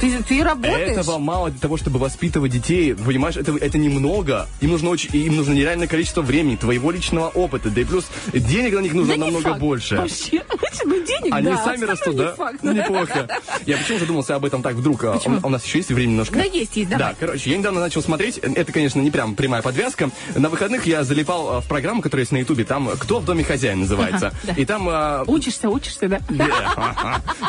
Ты, 0.01 0.21
ты 0.23 0.43
работаешь. 0.43 0.97
Этого 0.97 1.17
мало 1.19 1.49
для 1.51 1.59
того, 1.59 1.77
чтобы 1.77 1.99
воспитывать 1.99 2.51
детей. 2.51 2.95
Понимаешь, 2.95 3.37
это, 3.37 3.55
это 3.55 3.77
немного. 3.77 4.47
Им 4.59 4.71
нужно, 4.71 4.89
очень, 4.89 5.09
им 5.15 5.35
нужно 5.35 5.53
нереальное 5.53 5.87
количество 5.87 6.21
времени, 6.23 6.55
твоего 6.55 6.91
личного 6.91 7.29
опыта. 7.29 7.69
Да 7.69 7.81
и 7.81 7.83
плюс 7.83 8.07
денег 8.33 8.73
на 8.73 8.79
них 8.79 8.93
нужно 8.93 9.13
Да 9.13 9.19
намного 9.25 9.49
факт. 9.49 9.59
больше. 9.59 9.95
Вообще, 9.97 10.41
ну 10.85 10.95
денег, 11.05 11.33
Они 11.33 11.47
да, 11.47 11.63
сами 11.63 11.85
растут, 11.85 12.13
не 12.15 12.19
да? 12.19 12.33
факт. 12.33 12.63
Неплохо. 12.63 13.27
Я 13.67 13.77
почему 13.77 13.99
задумался 13.99 14.35
об 14.35 14.43
этом 14.45 14.63
так 14.63 14.73
вдруг? 14.75 15.03
А, 15.03 15.13
Почему? 15.13 15.39
У, 15.43 15.47
у 15.47 15.49
нас 15.49 15.63
еще 15.65 15.77
есть 15.79 15.91
время 15.91 16.11
немножко? 16.11 16.35
Да, 16.35 16.43
есть, 16.43 16.75
есть, 16.75 16.89
давай. 16.89 17.09
Да, 17.11 17.15
короче, 17.19 17.51
я 17.51 17.57
недавно 17.57 17.79
начал 17.79 18.01
смотреть. 18.01 18.39
Это, 18.39 18.71
конечно, 18.73 18.99
не 18.99 19.11
прям 19.11 19.35
прямая 19.35 19.61
подвязка. 19.61 20.09
На 20.35 20.49
выходных 20.49 20.87
я 20.87 21.03
залипал 21.03 21.57
а, 21.57 21.61
в 21.61 21.67
программу, 21.67 22.01
которая 22.01 22.23
есть 22.23 22.31
на 22.31 22.37
Ютубе. 22.37 22.63
Там 22.65 22.89
«Кто 22.99 23.19
в 23.19 23.25
доме 23.25 23.43
хозяин» 23.43 23.81
называется. 23.81 24.27
Ага, 24.27 24.37
да. 24.43 24.53
И 24.53 24.65
там... 24.65 24.87
а, 24.89 25.23
Учишься, 25.27 25.69
учишься, 25.69 26.07
да? 26.07 26.19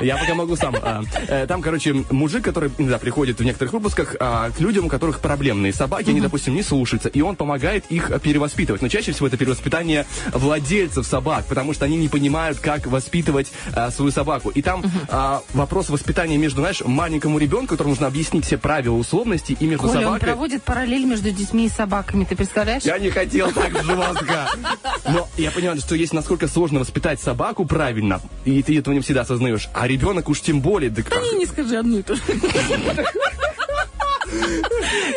Я 0.02 0.16
пока 0.18 0.34
могу 0.34 0.54
сам. 0.56 0.74
Э, 1.28 1.46
Там, 1.46 1.62
короче, 1.62 1.94
мужик, 2.10 2.41
который 2.42 2.70
иногда 2.78 2.98
приходит 2.98 3.38
в 3.40 3.44
некоторых 3.44 3.72
выпусках 3.72 4.16
а, 4.20 4.50
к 4.50 4.60
людям, 4.60 4.86
у 4.86 4.88
которых 4.88 5.20
проблемные 5.20 5.72
собаки, 5.72 6.10
они, 6.10 6.20
допустим, 6.20 6.54
не 6.54 6.62
слушаются, 6.62 7.08
и 7.08 7.20
он 7.20 7.36
помогает 7.36 7.84
их 7.88 8.10
а, 8.10 8.18
перевоспитывать. 8.18 8.82
Но 8.82 8.88
чаще 8.88 9.12
всего 9.12 9.28
это 9.28 9.36
перевоспитание 9.36 10.06
владельцев 10.32 11.06
собак, 11.06 11.46
потому 11.46 11.72
что 11.72 11.84
они 11.84 11.96
не 11.96 12.08
понимают, 12.08 12.58
как 12.58 12.86
воспитывать 12.86 13.52
а, 13.74 13.90
свою 13.90 14.10
собаку. 14.10 14.50
И 14.50 14.62
там 14.62 14.84
а, 15.08 15.42
вопрос 15.54 15.88
воспитания 15.88 16.36
между, 16.38 16.60
знаешь, 16.60 16.82
маленькому 16.84 17.38
ребенку, 17.38 17.68
которому 17.68 17.92
нужно 17.92 18.06
объяснить 18.06 18.44
все 18.44 18.58
правила, 18.58 18.94
условности, 18.94 19.56
и 19.58 19.66
между 19.66 19.86
Коля, 19.86 19.98
он 19.98 20.04
собакой. 20.04 20.20
проводит 20.20 20.62
параллель 20.62 21.04
между 21.04 21.30
детьми 21.30 21.66
и 21.66 21.68
собаками, 21.68 22.24
ты 22.24 22.36
представляешь? 22.36 22.82
Я 22.82 22.98
не 22.98 23.10
хотел 23.10 23.52
так 23.52 23.72
жестко. 23.82 24.48
Но 25.08 25.28
я 25.36 25.50
понимаю, 25.50 25.78
что 25.80 25.94
есть 25.94 26.12
насколько 26.12 26.48
сложно 26.48 26.80
воспитать 26.80 27.20
собаку 27.20 27.64
правильно, 27.64 28.20
и 28.44 28.62
ты 28.62 28.78
этого 28.78 28.94
не 28.94 29.00
всегда 29.00 29.22
осознаешь. 29.22 29.68
А 29.74 29.86
ребенок 29.86 30.28
уж 30.28 30.40
тем 30.40 30.60
более. 30.60 30.90
Да 30.90 31.02
как? 31.02 31.22
Не, 31.22 31.38
не 31.38 31.46
скажи 31.46 31.76
одну 31.76 31.98
и 31.98 32.02
ту 32.02 32.14
же. 32.16 32.22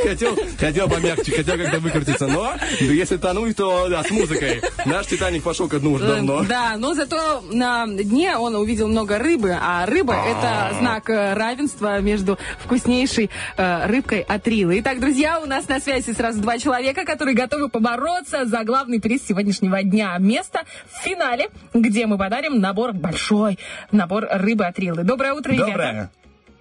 Хотел, 0.04 0.38
хотел 0.60 0.90
помягче, 0.90 1.32
хотел 1.32 1.58
как-то 1.58 1.80
выкрутиться, 1.80 2.28
но 2.28 2.54
если 2.80 3.18
тонуть, 3.18 3.56
то 3.56 3.88
да, 3.90 4.04
с 4.04 4.12
музыкой. 4.12 4.62
Наш 4.86 5.08
Титаник 5.08 5.44
пошел 5.44 5.68
ко 5.68 5.80
дну 5.80 5.94
уже 5.94 6.06
давно. 6.06 6.44
Э, 6.44 6.46
Да, 6.46 6.76
но 6.78 6.94
зато 6.94 7.42
на 7.52 7.88
дне 7.88 8.38
он 8.38 8.56
увидел 8.56 8.88
много 8.88 9.18
рыбы, 9.18 9.58
а 9.60 9.86
рыба 9.86 10.14
это 10.14 10.76
знак 10.80 11.10
э, 11.10 11.34
равенства 11.34 12.00
между 12.02 12.38
вкуснейшей 12.60 13.30
э, 13.58 13.88
рыбкой 13.88 14.22
от 14.22 14.48
Рилы. 14.48 14.80
Итак, 14.80 15.00
друзья, 15.00 15.40
у 15.40 15.46
нас 15.46 15.68
на 15.68 15.80
связи 15.80 16.12
сразу 16.12 16.42
два 16.42 16.58
человека, 16.58 17.06
которые 17.06 17.36
готовы 17.36 17.70
побороться 17.70 18.46
за 18.46 18.64
главный 18.64 19.00
приз 19.00 19.26
сегодняшнего 19.28 19.82
дня. 19.84 20.16
Место 20.20 20.64
в 20.92 21.04
финале, 21.04 21.50
где 21.74 22.06
мы 22.06 22.18
подарим 22.18 22.60
набор, 22.60 22.94
большой 22.94 23.58
набор 23.92 24.28
рыбы 24.30 24.66
от 24.66 24.78
Рилы. 24.78 25.04
Доброе 25.04 25.34
утро, 25.34 25.52
ребята. 25.52 25.72
Доброе. 25.72 26.12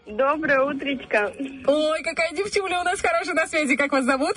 Доброе 0.06 0.60
утречко. 0.62 1.32
Ой, 1.66 2.02
какая 2.02 2.32
девчуля 2.32 2.80
у 2.80 2.84
нас 2.84 3.00
хорошая 3.00 3.34
на 3.34 3.46
связи. 3.46 3.74
Как 3.74 3.90
вас 3.92 4.04
зовут? 4.04 4.36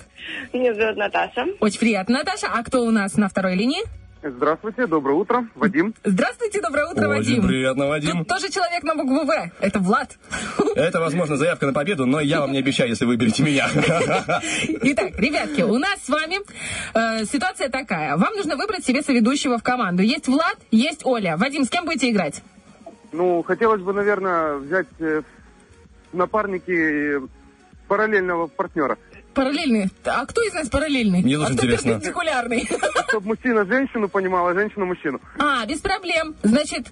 Меня 0.53 0.73
зовут 0.73 0.95
Наташа. 0.95 1.45
Очень 1.59 1.79
приятно, 1.79 2.19
Наташа. 2.19 2.47
А 2.53 2.63
кто 2.63 2.83
у 2.85 2.91
нас 2.91 3.15
на 3.17 3.27
второй 3.27 3.55
линии? 3.55 3.83
Здравствуйте, 4.23 4.87
доброе 4.87 5.13
утро, 5.13 5.47
Вадим. 5.55 5.93
Здравствуйте, 6.03 6.59
доброе 6.61 6.87
утро, 6.87 7.07
Очень 7.07 7.35
Вадим. 7.35 7.47
приятно, 7.47 7.87
Вадим. 7.87 8.17
Тут 8.19 8.27
тоже 8.27 8.49
человек 8.49 8.83
на 8.83 8.95
букву 8.95 9.25
В. 9.25 9.51
Это 9.59 9.79
Влад. 9.79 10.17
Это, 10.75 10.99
возможно, 10.99 11.37
заявка 11.37 11.67
на 11.67 11.73
победу, 11.73 12.05
но 12.05 12.19
я 12.19 12.39
вам 12.41 12.51
не 12.51 12.59
обещаю, 12.59 12.89
если 12.89 13.05
выберете 13.05 13.43
меня. 13.43 13.67
Итак, 13.73 15.19
ребятки, 15.19 15.61
у 15.61 15.77
нас 15.77 16.01
с 16.03 16.09
вами 16.09 16.39
э, 16.93 17.25
ситуация 17.25 17.69
такая. 17.69 18.17
Вам 18.17 18.33
нужно 18.35 18.55
выбрать 18.55 18.85
себе 18.85 19.01
соведущего 19.03 19.59
в 19.59 19.63
команду. 19.63 20.01
Есть 20.01 20.27
Влад, 20.27 20.57
есть 20.71 21.05
Оля. 21.05 21.37
Вадим, 21.37 21.63
с 21.63 21.69
кем 21.69 21.85
будете 21.85 22.09
играть? 22.09 22.41
Ну, 23.11 23.43
хотелось 23.43 23.81
бы, 23.81 23.93
наверное, 23.93 24.55
взять 24.55 24.87
э, 24.99 25.21
напарники 26.13 27.17
э, 27.17 27.21
параллельного 27.87 28.47
партнера. 28.47 28.97
Параллельный. 29.33 29.89
А 30.03 30.25
кто 30.25 30.41
из 30.41 30.53
нас 30.53 30.67
параллельный? 30.67 31.21
Мне 31.21 31.35
а 31.35 31.39
тоже 31.41 31.53
кто 31.53 31.65
интересно. 31.65 31.91
перпендикулярный? 31.93 32.69
Чтобы 33.09 33.27
мужчина 33.27 33.65
женщину 33.65 34.09
понимал, 34.09 34.47
а 34.47 34.53
женщина 34.53 34.85
мужчину. 34.85 35.21
А, 35.37 35.65
без 35.65 35.79
проблем. 35.79 36.35
Значит, 36.41 36.87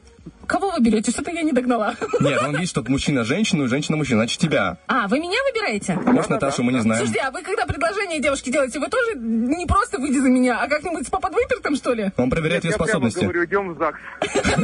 кого 0.48 0.72
вы 0.72 0.80
берете? 0.82 1.12
Что-то 1.12 1.32
я 1.32 1.42
не 1.42 1.52
догнала. 1.52 1.96
Нет, 2.20 2.42
он 2.44 2.54
видит, 2.54 2.70
чтобы 2.70 2.92
мужчина 2.92 3.24
женщину, 3.24 3.68
женщина 3.68 3.98
мужчину. 3.98 4.20
Значит, 4.20 4.40
тебя. 4.40 4.78
А, 4.88 5.08
вы 5.08 5.20
меня 5.20 5.38
выбираете? 5.52 5.96
Может, 5.96 6.30
Наташу 6.30 6.64
мы 6.64 6.72
не 6.74 6.80
знаем. 6.82 7.06
Слушайте, 7.06 7.28
а 7.28 7.32
вы 7.32 7.42
когда 7.42 7.66
предложение 7.66 8.20
девушке 8.22 8.52
делаете, 8.52 8.80
вы 8.80 8.88
тоже 8.88 9.18
не 9.18 9.66
просто 9.66 9.98
выйди 10.00 10.18
за 10.20 10.30
меня, 10.30 10.60
а 10.62 10.68
как-нибудь 10.68 11.08
с 11.08 11.10
поподвыпертым, 11.10 11.76
что 11.76 11.94
ли? 11.94 12.12
Он 12.18 12.30
проверяет 12.30 12.64
ее 12.64 12.72
Я 12.72 12.78
прямо 12.78 12.88
способности. 12.88 13.24
говорю, 13.24 13.46
идем 13.46 13.74
в 13.74 13.78
ЗАГС. 13.78 14.00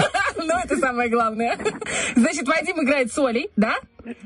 Ну, 0.43 0.57
это 0.57 0.76
самое 0.78 1.07
главное. 1.09 1.57
Значит, 2.16 2.47
Вадим 2.47 2.84
играет 2.84 3.14
с 3.14 3.18
Олей, 3.20 3.49
да? 3.55 3.76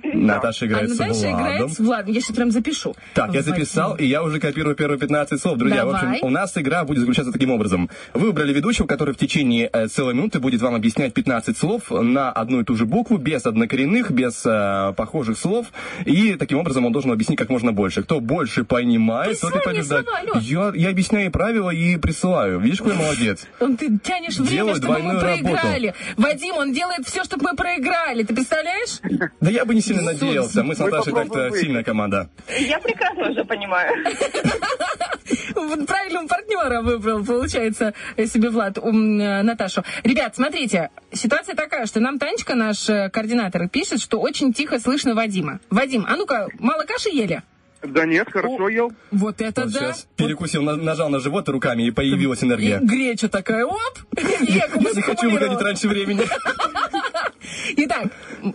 Наташа 0.03 0.63
А 0.63 0.67
играет 0.67 0.89
с 0.89 0.97
Наташа 0.97 1.31
играет 1.31 1.59
Владом. 1.59 1.69
с 1.69 1.79
Владом. 1.79 2.13
Я 2.13 2.21
сейчас 2.21 2.35
прям 2.35 2.51
запишу. 2.51 2.95
Так, 3.13 3.33
я 3.33 3.41
записал, 3.41 3.95
и 3.95 4.05
я 4.05 4.23
уже 4.23 4.39
копирую 4.39 4.75
первые 4.75 4.97
15 4.97 5.39
слов. 5.41 5.57
Друзья, 5.57 5.85
в 5.85 5.91
Давай. 5.91 6.11
общем, 6.13 6.25
у 6.25 6.29
нас 6.29 6.57
игра 6.57 6.85
будет 6.85 6.99
заключаться 6.99 7.33
таким 7.33 7.51
образом. 7.51 7.89
Вы 8.13 8.27
выбрали 8.27 8.53
ведущего, 8.53 8.87
который 8.87 9.13
в 9.13 9.17
течение 9.17 9.69
э, 9.73 9.87
целой 9.87 10.13
минуты 10.13 10.39
будет 10.39 10.61
вам 10.61 10.75
объяснять 10.75 11.13
15 11.25 11.57
слов 11.57 11.89
на 11.89 12.31
одну 12.31 12.61
и 12.61 12.63
ту 12.63 12.75
же 12.75 12.85
букву, 12.85 13.17
без 13.17 13.45
однокоренных, 13.47 14.11
без 14.11 14.43
э, 14.45 14.93
похожих 14.95 15.39
слов. 15.39 15.65
И 16.05 16.35
таким 16.35 16.59
образом 16.59 16.85
он 16.85 16.91
должен 16.91 17.11
объяснить 17.11 17.39
как 17.39 17.49
можно 17.49 17.73
больше. 17.73 18.03
Кто 18.03 18.19
больше 18.19 18.63
понимает, 18.63 19.39
тот 19.41 19.55
и 19.55 19.59
побеждает. 19.59 20.05
слова. 20.07 20.39
Я, 20.39 20.71
я 20.75 20.89
объясняю 20.89 21.31
правила 21.31 21.71
и 21.71 21.97
присылаю. 21.97 22.59
Видишь, 22.59 22.77
какой 22.77 22.93
молодец. 22.93 23.47
Он, 23.59 23.75
Ты 23.75 23.97
тянешь 23.97 24.37
время, 24.37 24.51
Делаю 24.51 24.75
чтобы 24.75 24.93
мы 24.93 24.99
двойную 24.99 25.21
работу. 25.21 25.43
проиграли. 25.43 25.93
Вадим, 26.15 26.55
он 26.57 26.73
делает 26.73 27.07
все, 27.07 27.23
чтобы 27.23 27.43
мы 27.49 27.55
проиграли. 27.55 28.21
Ты 28.23 28.35
представляешь? 28.35 28.99
Да 29.41 29.49
я 29.49 29.65
бы 29.65 29.73
не 29.73 29.81
сильно 29.81 30.03
надеялся. 30.03 30.61
Мы 30.63 30.75
с 30.75 30.79
Наташей 30.79 31.11
так-то 31.11 31.49
сильная 31.57 31.83
команда. 31.83 32.29
Я 32.59 32.77
прекрасно 32.79 33.31
уже 33.31 33.43
понимаю. 33.45 34.05
Вот 35.55 35.87
Правильного 35.87 36.27
партнера 36.27 36.81
выбрал, 36.81 37.23
получается, 37.25 37.93
себе 38.17 38.49
Влад, 38.49 38.77
ум, 38.77 39.19
э, 39.19 39.41
Наташу. 39.43 39.83
Ребят, 40.03 40.35
смотрите, 40.35 40.89
ситуация 41.11 41.55
такая, 41.55 41.85
что 41.87 41.99
нам 41.99 42.19
Танечка, 42.19 42.55
наш 42.55 42.87
э, 42.89 43.09
координатор, 43.09 43.67
пишет, 43.69 44.01
что 44.01 44.19
очень 44.19 44.53
тихо 44.53 44.79
слышно 44.79 45.15
Вадима. 45.15 45.59
Вадим, 45.69 46.05
а 46.07 46.15
ну-ка, 46.15 46.47
мало 46.59 46.83
каши 46.83 47.09
ели? 47.09 47.41
Да 47.83 48.05
нет, 48.05 48.27
хорошо 48.31 48.69
ел. 48.69 48.93
Вот 49.11 49.41
это 49.41 49.63
Он 49.63 49.69
да. 49.71 49.79
сейчас 49.79 50.07
перекусил, 50.15 50.63
на- 50.63 50.75
нажал 50.75 51.09
на 51.09 51.19
живот 51.19 51.47
руками, 51.49 51.83
и 51.83 51.91
появилась 51.91 52.41
И 52.41 52.45
энергия. 52.45 52.79
греча 52.81 53.27
такая, 53.27 53.65
оп! 53.65 53.99
Я 54.41 54.67
не 54.67 55.01
хочу 55.01 55.29
выходить 55.29 55.59
раньше 55.61 55.87
времени. 55.87 56.23
Итак, 57.77 58.07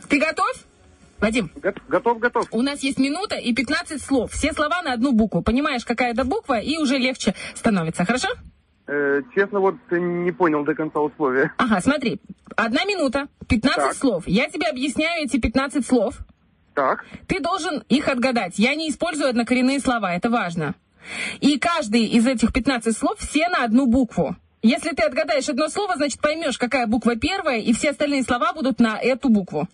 ты 0.09 0.19
готов? 0.19 0.53
Вадим, 1.21 1.51
Го- 1.57 1.73
Готов, 1.89 2.19
готов. 2.19 2.47
у 2.51 2.63
нас 2.63 2.81
есть 2.83 2.99
минута 2.99 3.37
и 3.37 3.53
15 3.53 4.03
слов. 4.03 4.33
Все 4.33 4.53
слова 4.53 4.83
на 4.83 4.93
одну 4.95 5.13
букву. 5.13 5.43
Понимаешь, 5.43 5.85
какая 5.85 6.13
это 6.13 6.25
буква, 6.25 6.61
и 6.61 6.77
уже 6.79 6.97
легче 6.99 7.35
становится. 7.55 8.05
Хорошо? 8.05 8.29
Э, 8.87 9.21
честно, 9.35 9.61
вот 9.61 9.77
не 9.91 10.33
понял 10.33 10.65
до 10.65 10.75
конца 10.75 11.01
условия. 11.01 11.53
Ага, 11.59 11.81
смотри. 11.81 12.21
Одна 12.57 12.85
минута, 12.85 13.29
15 13.49 13.77
Так. 13.91 13.95
слов. 13.95 14.25
Я 14.27 14.49
тебе 14.49 14.67
объясняю 14.67 15.25
эти 15.25 15.39
15 15.39 15.87
слов. 15.87 16.19
Так, 16.75 17.05
Ты 17.27 17.41
должен 17.41 17.83
их 17.89 18.09
отгадать. 18.09 18.59
Я 18.59 18.75
не 18.75 18.89
использую 18.89 19.29
однокоренные 19.29 19.81
слова, 19.81 20.15
это 20.15 20.31
важно. 20.31 20.75
И 21.41 21.59
каждый 21.59 22.05
из 22.07 22.27
этих 22.27 22.53
15 22.53 22.97
слов 22.97 23.19
все 23.19 23.49
на 23.49 23.65
одну 23.65 23.87
букву. 23.87 24.37
Если 24.63 24.91
ты 24.91 25.03
отгадаешь 25.03 25.49
одно 25.49 25.69
слово, 25.69 25.97
значит 25.97 26.21
поймешь, 26.21 26.59
какая 26.59 26.87
буква 26.87 27.17
первая, 27.17 27.59
и 27.59 27.73
все 27.73 27.91
остальные 27.91 28.23
слова 28.25 28.53
будут 28.53 28.79
на 28.81 28.99
эту 29.01 29.29
букву. 29.31 29.69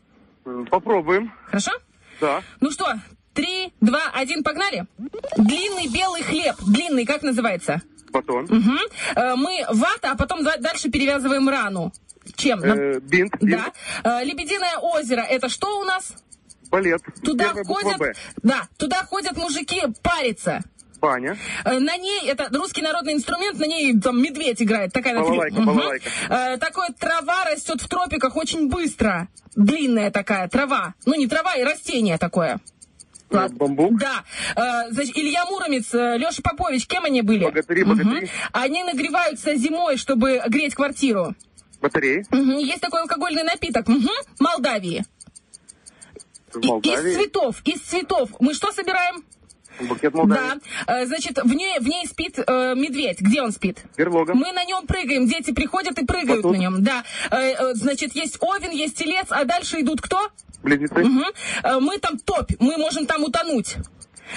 Попробуем. 0.71 1.33
Хорошо? 1.47 1.73
Да. 2.21 2.43
Ну 2.61 2.71
что, 2.71 2.95
три, 3.35 3.73
два, 3.81 4.11
один, 4.15 4.43
погнали. 4.43 4.87
Длинный 5.37 5.89
белый 5.89 6.23
хлеб. 6.23 6.57
Длинный, 6.67 7.05
как 7.05 7.23
называется? 7.23 7.83
Батон. 8.11 8.47
Э, 9.15 9.35
Мы 9.35 9.65
вата, 9.69 10.13
а 10.13 10.17
потом 10.17 10.43
да- 10.45 10.57
дальше 10.57 10.91
перевязываем 10.91 11.49
рану. 11.49 11.93
Чем? 12.37 12.63
Э, 12.63 13.01
бинт, 13.01 13.37
бинт. 13.41 13.73
Да. 14.03 14.21
Э, 14.21 14.25
Лебединое 14.25 14.79
озеро. 14.79 15.21
Это 15.23 15.49
что 15.49 15.81
у 15.81 15.85
нас? 15.85 16.15
Балет. 16.71 17.03
Туда 17.23 17.45
Первая 17.53 17.65
ходят, 17.65 18.17
да, 18.43 18.69
туда 18.77 19.05
ходят 19.05 19.37
мужики 19.37 19.83
париться. 20.03 20.63
Баня. 21.01 21.37
Э, 21.65 21.79
На 21.79 21.97
ней, 21.97 22.29
это 22.29 22.49
русский 22.53 22.83
народный 22.83 23.13
инструмент, 23.15 23.59
на 23.59 23.67
ней 23.67 23.99
там 24.01 24.21
медведь 24.23 24.63
играет. 24.63 24.93
Такая 24.93 25.15
Балалайка, 25.15 25.57
Мгм. 25.61 25.67
балалайка. 25.67 26.09
Э, 26.29 26.57
Такое 26.59 26.89
трава 26.99 27.45
растет 27.45 27.81
в 27.81 27.89
тропиках 27.89 28.37
очень 28.37 28.69
быстро. 28.69 29.29
Длинная 29.55 30.11
такая 30.11 30.49
трава. 30.49 30.95
Ну, 31.05 31.15
не 31.15 31.27
трава, 31.27 31.55
и 31.57 31.63
растение 31.65 32.19
такое. 32.19 32.59
Ладно. 33.31 33.57
Бамбук. 33.57 33.99
Да. 33.99 34.23
Э, 34.55 34.91
значит, 34.93 35.17
Илья 35.17 35.45
Муромец, 35.47 35.93
э, 35.95 36.17
Леша 36.17 36.43
Попович, 36.43 36.87
кем 36.87 37.05
они 37.05 37.23
были? 37.23 37.45
Богатыри, 37.45 37.83
богатыри. 37.83 38.31
Они 38.53 38.85
нагреваются 38.85 39.55
зимой, 39.57 39.97
чтобы 39.97 40.43
греть 40.49 40.75
квартиру. 40.75 41.35
Батареи. 41.83 42.25
Мгм. 42.31 42.59
Есть 42.59 42.81
такой 42.81 43.01
алкогольный 43.03 43.43
напиток. 43.43 43.89
Мгм. 43.89 44.09
Молдавии. 44.39 45.05
Из 46.55 47.15
цветов, 47.17 47.57
из 47.65 47.81
цветов. 47.83 48.31
Мы 48.41 48.55
что 48.55 48.73
собираем? 48.73 49.25
Букет. 49.81 50.13
Да. 50.27 50.59
Э, 50.87 51.07
значит, 51.07 51.39
в 51.43 51.53
ней, 51.53 51.79
в 51.79 51.87
ней 51.87 52.07
спит 52.07 52.39
э, 52.39 52.75
медведь. 52.75 53.21
Где 53.21 53.43
он 53.43 53.53
спит? 53.53 53.79
Берлога. 53.97 54.35
Мы 54.35 54.53
на 54.53 54.65
нем 54.65 54.87
прыгаем, 54.87 55.27
дети 55.27 55.53
приходят 55.53 55.99
и 55.99 56.05
прыгают 56.05 56.43
Батут. 56.43 56.57
на 56.57 56.61
нем. 56.61 56.83
Да. 56.83 57.05
Э, 57.31 57.53
э, 57.53 57.75
значит, 57.75 58.15
есть 58.15 58.39
овен, 58.41 58.71
есть 58.71 58.97
телец, 58.97 59.27
а 59.31 59.45
дальше 59.45 59.81
идут 59.81 60.01
кто? 60.01 60.31
Близнецы. 60.63 61.05
Э, 61.63 61.79
мы 61.81 61.99
там 61.99 62.19
топь, 62.19 62.53
мы 62.59 62.77
можем 62.79 63.07
там 63.07 63.23
утонуть. 63.25 63.77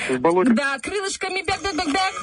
В 0.10 0.20
болоте. 0.20 0.52
Да, 0.54 0.78
крылышками 0.80 1.42
бяк-бяк-бяк-бяк. 1.42 2.14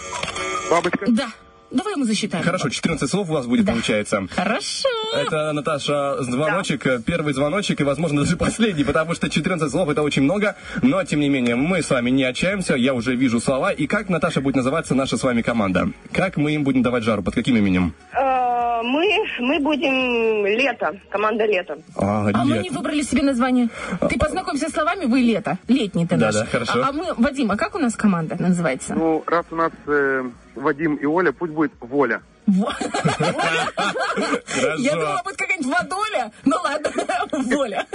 Бабочка. 0.70 1.06
Да. 1.08 1.28
Давай 1.70 1.96
мы 1.96 2.04
засчитаем. 2.04 2.44
Хорошо, 2.44 2.68
14 2.68 3.10
слов 3.10 3.28
у 3.30 3.32
вас 3.32 3.46
будет, 3.46 3.66
получается. 3.66 4.26
Хорошо. 4.30 4.88
Это, 5.14 5.52
Наташа, 5.52 6.22
звоночек, 6.22 6.86
э, 6.86 7.00
первый 7.04 7.32
звоночек 7.34 7.80
и, 7.80 7.84
возможно, 7.84 8.22
даже 8.22 8.36
последний, 8.36 8.84
потому 8.84 9.14
что 9.14 9.28
14 9.28 9.70
слов 9.70 9.88
это 9.88 10.02
очень 10.02 10.22
много, 10.22 10.56
но, 10.82 11.02
тем 11.04 11.20
не 11.20 11.28
менее, 11.28 11.56
мы 11.56 11.82
с 11.82 11.90
вами 11.90 12.10
не 12.10 12.24
отчаемся, 12.24 12.74
я 12.74 12.94
уже 12.94 13.16
вижу 13.16 13.40
слова. 13.40 13.72
И 13.72 13.86
как, 13.86 14.08
Наташа, 14.08 14.40
будет 14.40 14.56
называться 14.56 14.94
наша 14.94 15.16
с 15.16 15.22
вами 15.22 15.42
команда? 15.42 15.90
Как 16.12 16.36
мы 16.36 16.52
им 16.52 16.62
будем 16.64 16.82
давать 16.82 17.02
жару? 17.02 17.22
Под 17.22 17.34
каким 17.34 17.56
именем? 17.56 17.92
Э, 18.12 18.36
Мы, 18.82 19.24
мы 19.40 19.58
будем 19.60 20.46
лето, 20.46 20.92
команда 21.10 21.46
лето. 21.46 21.78
А, 21.96 22.28
А 22.32 22.44
мы 22.44 22.58
не 22.58 22.70
выбрали 22.70 23.02
себе 23.02 23.22
название. 23.22 23.68
Ты 24.08 24.18
познакомься 24.18 24.68
словами, 24.68 25.06
вы 25.06 25.20
лето. 25.20 25.58
Летний 25.66 26.06
ты 26.06 26.16
Да, 26.16 26.26
наш. 26.26 26.34
да, 26.34 26.46
хорошо. 26.46 26.72
А, 26.84 26.88
а 26.88 26.92
мы, 26.92 27.14
Вадим, 27.16 27.50
а 27.50 27.56
как 27.56 27.74
у 27.74 27.78
нас 27.78 27.96
команда 27.96 28.36
называется? 28.38 28.94
Ну, 28.94 29.24
раз 29.26 29.46
у 29.50 29.56
нас 29.56 29.72
э, 29.86 30.24
Вадим 30.56 30.96
и 30.96 31.06
Оля, 31.06 31.32
пусть 31.32 31.52
будет 31.52 31.72
Воля. 31.80 32.22
Я 32.46 32.62
думала, 34.92 35.20
будет 35.24 35.36
какая-нибудь 35.36 35.66
водоля. 35.66 36.32
Ну 36.44 36.56
ладно, 36.62 36.90
воля. 37.56 37.86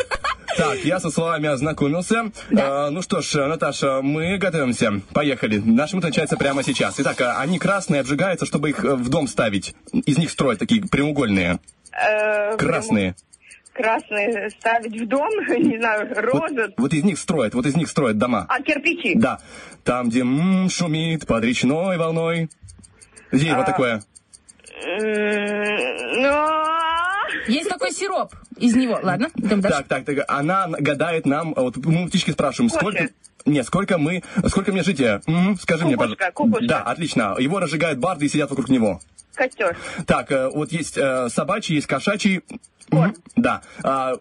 Так, 0.58 0.80
я 0.84 1.00
со 1.00 1.10
словами 1.10 1.48
ознакомился. 1.48 2.32
Э, 2.50 2.90
ну 2.90 3.02
что 3.02 3.22
ж, 3.22 3.48
Наташа, 3.48 4.02
мы 4.02 4.38
готовимся. 4.38 5.02
Поехали. 5.14 5.58
Наш 5.64 5.94
мут 5.94 6.04
начинается 6.04 6.36
прямо 6.36 6.64
сейчас. 6.64 7.00
Итак, 7.00 7.22
а, 7.22 7.40
они 7.40 7.58
красные, 7.60 8.02
обжигаются, 8.02 8.46
чтобы 8.46 8.72
их 8.72 8.84
э, 8.84 8.96
в 8.96 9.08
дом 9.10 9.28
ставить. 9.28 9.74
Из 9.94 10.18
них 10.18 10.30
строят 10.30 10.60
такие 10.60 10.82
прямоугольные. 10.82 11.60
Э, 11.94 12.58
Красные. 12.58 13.16
Красные 13.74 14.50
ставить 14.52 15.00
в 15.02 15.08
дом, 15.08 15.30
не 15.58 15.78
знаю, 15.80 16.10
розы. 16.16 16.74
Вот 16.78 16.94
из 16.94 17.04
них 17.04 17.18
строят, 17.18 17.54
вот 17.54 17.66
из 17.66 17.76
них 17.76 17.88
строят 17.90 18.18
дома. 18.18 18.46
А, 18.50 18.62
кирпичи. 18.62 19.16
Да. 19.16 19.40
Там, 19.84 20.10
где 20.10 20.22
м, 20.22 20.70
шумит 20.70 21.26
под 21.26 21.44
речной 21.44 21.98
волной. 21.98 22.50
Где 23.32 23.54
вот 23.56 23.64
А. 23.64 23.72
такое? 23.72 24.04
М, 24.84 26.22
Ну, 26.22 26.48
Есть 27.48 27.70
такой 27.70 27.92
сироп 27.92 28.34
из 28.58 28.76
него. 28.76 29.00
Ладно, 29.02 29.30
идем 29.36 29.62
дальше. 29.62 29.84
Так, 29.88 30.06
так, 30.06 30.16
так. 30.16 30.26
Она 30.28 30.68
гадает 30.68 31.26
нам, 31.26 31.54
вот 31.56 31.78
мы 31.78 32.08
птички 32.08 32.32
спрашиваем, 32.32 32.70
Кофе. 32.70 32.80
сколько... 32.82 33.14
Нет, 33.46 33.66
сколько 33.66 33.98
мы, 33.98 34.24
сколько 34.48 34.72
мне 34.72 34.84
жить? 34.84 35.02
М, 35.02 35.58
скажи 35.60 35.86
мне, 35.86 35.96
Кукушка, 35.96 36.16
пожалуйста. 36.18 36.32
кукушка. 36.34 36.68
Да, 36.68 36.84
отлично. 36.84 37.36
Его 37.40 37.60
разжигают 37.60 38.00
барды 38.00 38.26
и 38.26 38.30
сидят 38.30 38.50
вокруг 38.50 38.70
него. 38.70 39.00
костер. 39.34 39.78
Так, 40.06 40.32
э, 40.32 40.50
вот 40.50 40.72
есть 40.72 40.98
э, 40.98 41.30
собачий, 41.30 41.76
есть 41.76 41.88
кошачий. 41.88 42.42
Мгм, 42.92 43.16
Да. 43.38 43.62
А, 43.84 44.14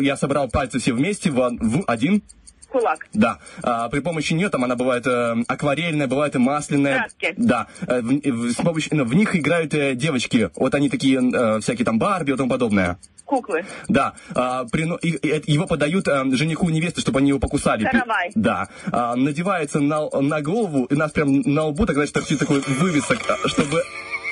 я 0.00 0.16
собрал 0.16 0.48
пальцы 0.48 0.78
все 0.78 0.92
вместе 0.92 1.30
в 1.30 1.84
один. 1.86 2.22
Кулак. 2.70 3.06
Да. 3.14 3.38
А, 3.62 3.88
при 3.88 4.00
помощи 4.00 4.34
нее 4.34 4.50
там 4.50 4.62
она 4.64 4.76
бывает 4.76 5.06
э, 5.06 5.36
акварельная, 5.48 6.06
бывает 6.06 6.34
и 6.34 6.38
масляная. 6.38 6.98
Краски. 6.98 7.34
Да. 7.38 7.66
Э, 7.86 8.00
в, 8.02 8.06
в- 8.08 8.50
с 8.52 8.56
помощью, 8.56 8.94
ну, 8.96 9.04
в 9.04 9.14
них 9.14 9.34
играют 9.34 9.72
э, 9.74 9.94
девочки. 9.94 10.50
Вот 10.54 10.74
они 10.74 10.90
такие 10.90 11.18
э, 11.18 11.60
всякие 11.60 11.86
там 11.86 11.98
Барби 11.98 12.32
и 12.32 12.36
тому 12.36 12.50
подобное. 12.50 12.98
Куклы. 13.24 13.64
Да, 13.88 14.14
а, 14.34 14.64
прино- 14.64 14.98
и- 15.02 15.10
и 15.10 15.28
это- 15.28 15.50
его 15.50 15.66
подают 15.66 16.08
а, 16.08 16.24
жениху 16.32 16.68
невесты, 16.70 17.00
чтобы 17.02 17.18
они 17.20 17.28
его 17.30 17.38
покусали. 17.38 17.84
Каравай. 17.84 18.30
Да, 18.34 18.68
А, 18.92 19.16
надевается 19.16 19.80
на, 19.80 20.08
на 20.10 20.40
голову, 20.42 20.84
и 20.84 20.94
нас 20.94 21.10
прям 21.12 21.40
на 21.42 21.64
лбу 21.64 21.84
тогда 21.86 22.06
торчит 22.06 22.38
такой 22.38 22.60
вывесок, 22.60 23.18
чтобы 23.46 23.82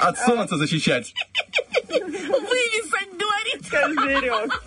от 0.00 0.18
солнца 0.18 0.56
защищать. 0.56 1.12
Вывесок, 1.88 3.08
говорит. 3.18 3.70
Козырек. 3.70 4.62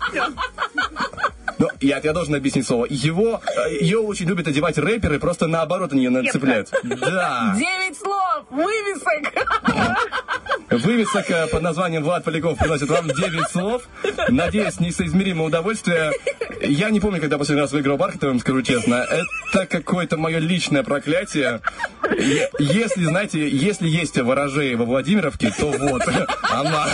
Но 1.60 1.68
я, 1.80 2.00
я 2.02 2.12
должен 2.14 2.34
объяснить 2.34 2.66
слово. 2.66 2.86
Его, 2.88 3.42
э, 3.44 3.82
ее 3.82 3.98
очень 3.98 4.26
любят 4.26 4.48
одевать 4.48 4.78
рэперы, 4.78 5.18
просто 5.20 5.46
наоборот 5.46 5.92
они 5.92 6.04
ее 6.04 6.10
нацепляют. 6.10 6.70
Да. 6.82 7.54
Девять 7.58 7.98
слов, 7.98 8.44
вывесок. 8.48 9.32
Вывесок 10.70 11.30
э, 11.30 11.48
под 11.48 11.60
названием 11.60 12.02
Влад 12.02 12.24
Поляков 12.24 12.56
приносит 12.56 12.88
вам 12.88 13.08
9 13.08 13.50
слов. 13.50 13.82
Надеюсь, 14.28 14.80
несоизмеримое 14.80 15.48
удовольствие. 15.48 16.12
Я 16.62 16.90
не 16.90 17.00
помню, 17.00 17.20
когда 17.20 17.36
последний 17.36 17.62
раз 17.62 17.72
выиграл 17.72 17.98
Бархатовым, 17.98 18.40
скажу 18.40 18.62
честно. 18.62 19.06
Это 19.10 19.66
какое-то 19.66 20.16
мое 20.16 20.38
личное 20.38 20.82
проклятие. 20.82 21.60
Если, 22.58 23.04
знаете, 23.04 23.48
если 23.48 23.88
есть 23.88 24.16
ворожеи 24.18 24.74
во 24.74 24.84
Владимировке, 24.84 25.52
то 25.58 25.70
вот 25.70 26.02
она. 26.42 26.88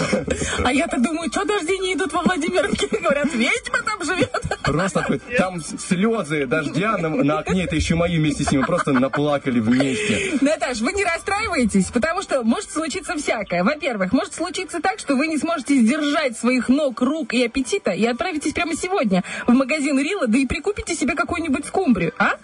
А 0.64 0.72
я-то 0.72 0.98
думаю, 0.98 1.30
что 1.30 1.44
дожди 1.44 1.78
не 1.78 1.94
идут 1.94 2.12
во 2.12 2.22
Владимировке? 2.22 2.88
Говорят, 2.90 3.32
ведьма 3.34 3.78
там 3.84 4.04
живет. 4.04 4.55
Просто 4.62 5.00
такой, 5.00 5.18
там 5.36 5.60
слезы 5.60 6.46
дождя 6.46 6.96
на, 6.98 7.08
на 7.08 7.38
окне, 7.38 7.64
это 7.64 7.76
еще 7.76 7.94
мои 7.94 8.18
вместе 8.18 8.44
с 8.44 8.52
ним, 8.52 8.64
просто 8.64 8.92
наплакали 8.92 9.60
вместе. 9.60 10.38
Наташ, 10.40 10.80
вы 10.80 10.92
не 10.92 11.04
расстраиваетесь, 11.04 11.86
потому 11.86 12.22
что 12.22 12.42
может 12.42 12.70
случиться 12.70 13.14
всякое. 13.16 13.64
Во-первых, 13.64 14.12
может 14.12 14.34
случиться 14.34 14.80
так, 14.80 14.98
что 14.98 15.16
вы 15.16 15.26
не 15.26 15.38
сможете 15.38 15.76
сдержать 15.76 16.38
своих 16.38 16.68
ног, 16.68 17.00
рук 17.00 17.34
и 17.34 17.44
аппетита 17.44 17.92
и 17.92 18.04
отправитесь 18.06 18.52
прямо 18.52 18.74
сегодня 18.74 19.22
в 19.46 19.52
магазин 19.52 19.98
Рила, 19.98 20.26
да 20.26 20.38
и 20.38 20.46
прикупите 20.46 20.94
себе 20.94 21.14
какую-нибудь 21.14 21.66
скумбрию, 21.66 22.12
а? 22.18 22.34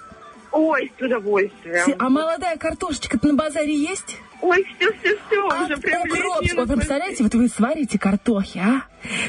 Ой, 0.53 0.93
с 0.99 1.03
удовольствием. 1.03 1.97
А 1.99 2.09
молодая 2.09 2.57
картошечка 2.57 3.19
на 3.23 3.35
базаре 3.35 3.75
есть? 3.75 4.19
Ой, 4.43 4.67
все, 4.77 4.93
все, 5.01 5.17
все, 5.29 5.49
А 5.49 5.65
уже 5.65 5.77
прям 5.79 6.03
укропчик. 6.03 6.57
Вот 6.57 6.69
вы 6.69 6.77
представляете, 6.77 7.23
вот 7.23 7.35
вы 7.35 7.49
сварите 7.49 7.99
картохи, 7.99 8.59
а? 8.59 8.83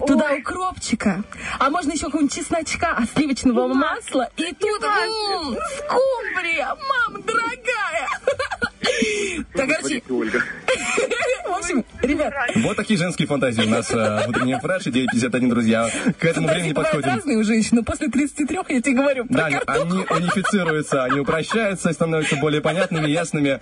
Туда 0.05 0.33
укропчика, 0.33 1.23
а 1.59 1.69
можно 1.69 1.91
еще 1.91 2.05
какого-нибудь 2.05 2.35
чесночка, 2.35 2.95
а 2.97 3.05
сливочного 3.05 3.67
масла, 3.67 4.29
и 4.37 4.53
тут 4.53 4.83
м, 4.83 5.57
скумбрия, 5.77 6.67
мам, 6.67 7.21
дорогая. 7.23 8.09
Так, 9.53 9.69
короче, 9.69 10.01
в 10.07 11.51
общем, 11.57 11.85
ребят, 12.01 12.33
Вот 12.57 12.75
такие 12.77 12.97
женские 12.97 13.27
фантазии 13.27 13.61
у 13.63 13.69
нас 13.69 13.89
в 13.89 14.25
утреннем 14.27 14.59
фреше 14.59 14.91
951, 14.91 15.49
друзья. 15.49 15.89
К 16.19 16.25
этому 16.25 16.47
времени 16.47 16.73
подходим. 16.73 17.09
разные 17.09 17.37
у 17.37 17.43
женщин, 17.43 17.77
но 17.77 17.83
после 17.83 18.07
33 18.09 18.59
я 18.69 18.81
тебе 18.81 18.95
говорю 18.95 19.25
Да, 19.29 19.45
они, 19.67 20.05
унифицируются, 20.09 21.03
они 21.03 21.19
упрощаются 21.19 21.89
и 21.89 21.93
становятся 21.93 22.35
более 22.37 22.61
понятными, 22.61 23.07
ясными. 23.07 23.59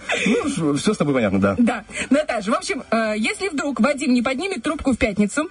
Ну, 0.57 0.75
все 0.75 0.93
с 0.93 0.97
тобой 0.97 1.13
понятно, 1.13 1.39
да. 1.39 1.55
Да, 1.57 1.83
Наташа, 2.09 2.51
в 2.51 2.55
общем, 2.55 2.83
э, 2.91 3.13
если 3.17 3.49
вдруг 3.49 3.79
Вадим 3.79 4.13
не 4.13 4.21
поднимет 4.21 4.63
трубку 4.63 4.93
в 4.93 4.97
пятницу, 4.97 5.49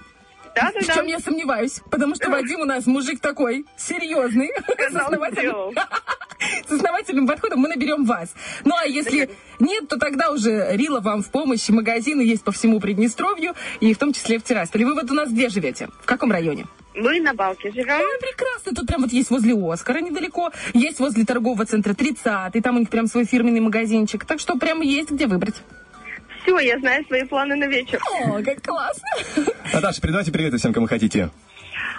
Да, 0.55 0.71
да, 0.73 0.81
в 0.81 0.95
чем 0.95 1.05
я 1.05 1.19
сомневаюсь, 1.19 1.81
потому 1.89 2.15
что 2.15 2.29
Вадим 2.29 2.61
у 2.61 2.65
нас 2.65 2.85
мужик 2.85 3.19
такой 3.19 3.65
серьезный, 3.77 4.51
с 4.89 4.95
основательным, 4.95 5.73
с 6.67 6.71
основательным 6.71 7.27
подходом, 7.27 7.59
мы 7.59 7.69
наберем 7.69 8.05
вас. 8.05 8.33
Ну 8.65 8.75
а 8.75 8.85
если 8.85 9.29
нет, 9.59 9.87
то 9.87 9.97
тогда 9.97 10.31
уже 10.31 10.75
Рила 10.75 10.99
вам 10.99 11.23
в 11.23 11.31
помощь, 11.31 11.69
магазины 11.69 12.21
есть 12.21 12.43
по 12.43 12.51
всему 12.51 12.79
Приднестровью, 12.79 13.53
и 13.79 13.93
в 13.93 13.97
том 13.97 14.13
числе 14.13 14.39
в 14.39 14.43
Тирасполе. 14.43 14.85
Вы 14.85 14.95
вот 14.95 15.09
у 15.09 15.13
нас 15.13 15.29
где 15.31 15.49
живете? 15.49 15.87
В 16.01 16.05
каком 16.05 16.31
районе? 16.31 16.65
Мы 16.93 17.21
на 17.21 17.33
Балке 17.33 17.71
живем. 17.71 17.99
Ой, 17.99 18.19
прекрасно, 18.19 18.73
тут 18.75 18.87
прям 18.87 19.01
вот 19.01 19.13
есть 19.13 19.29
возле 19.29 19.55
Оскара 19.71 19.99
недалеко, 19.99 20.51
есть 20.73 20.99
возле 20.99 21.25
торгового 21.25 21.65
центра 21.65 21.93
30 21.93 22.55
и 22.55 22.61
там 22.61 22.75
у 22.75 22.79
них 22.79 22.89
прям 22.89 23.07
свой 23.07 23.23
фирменный 23.23 23.61
магазинчик, 23.61 24.25
так 24.25 24.39
что 24.39 24.57
прям 24.57 24.81
есть 24.81 25.11
где 25.11 25.27
выбрать. 25.27 25.55
Все, 26.41 26.59
я 26.59 26.79
знаю 26.79 27.05
свои 27.05 27.23
планы 27.23 27.55
на 27.55 27.65
вечер. 27.65 27.99
О, 28.25 28.41
как 28.43 28.61
классно. 28.63 29.07
Наташа, 29.73 30.01
передавайте 30.01 30.31
привет 30.31 30.53
всем, 30.59 30.73
кому 30.73 30.87
хотите. 30.87 31.29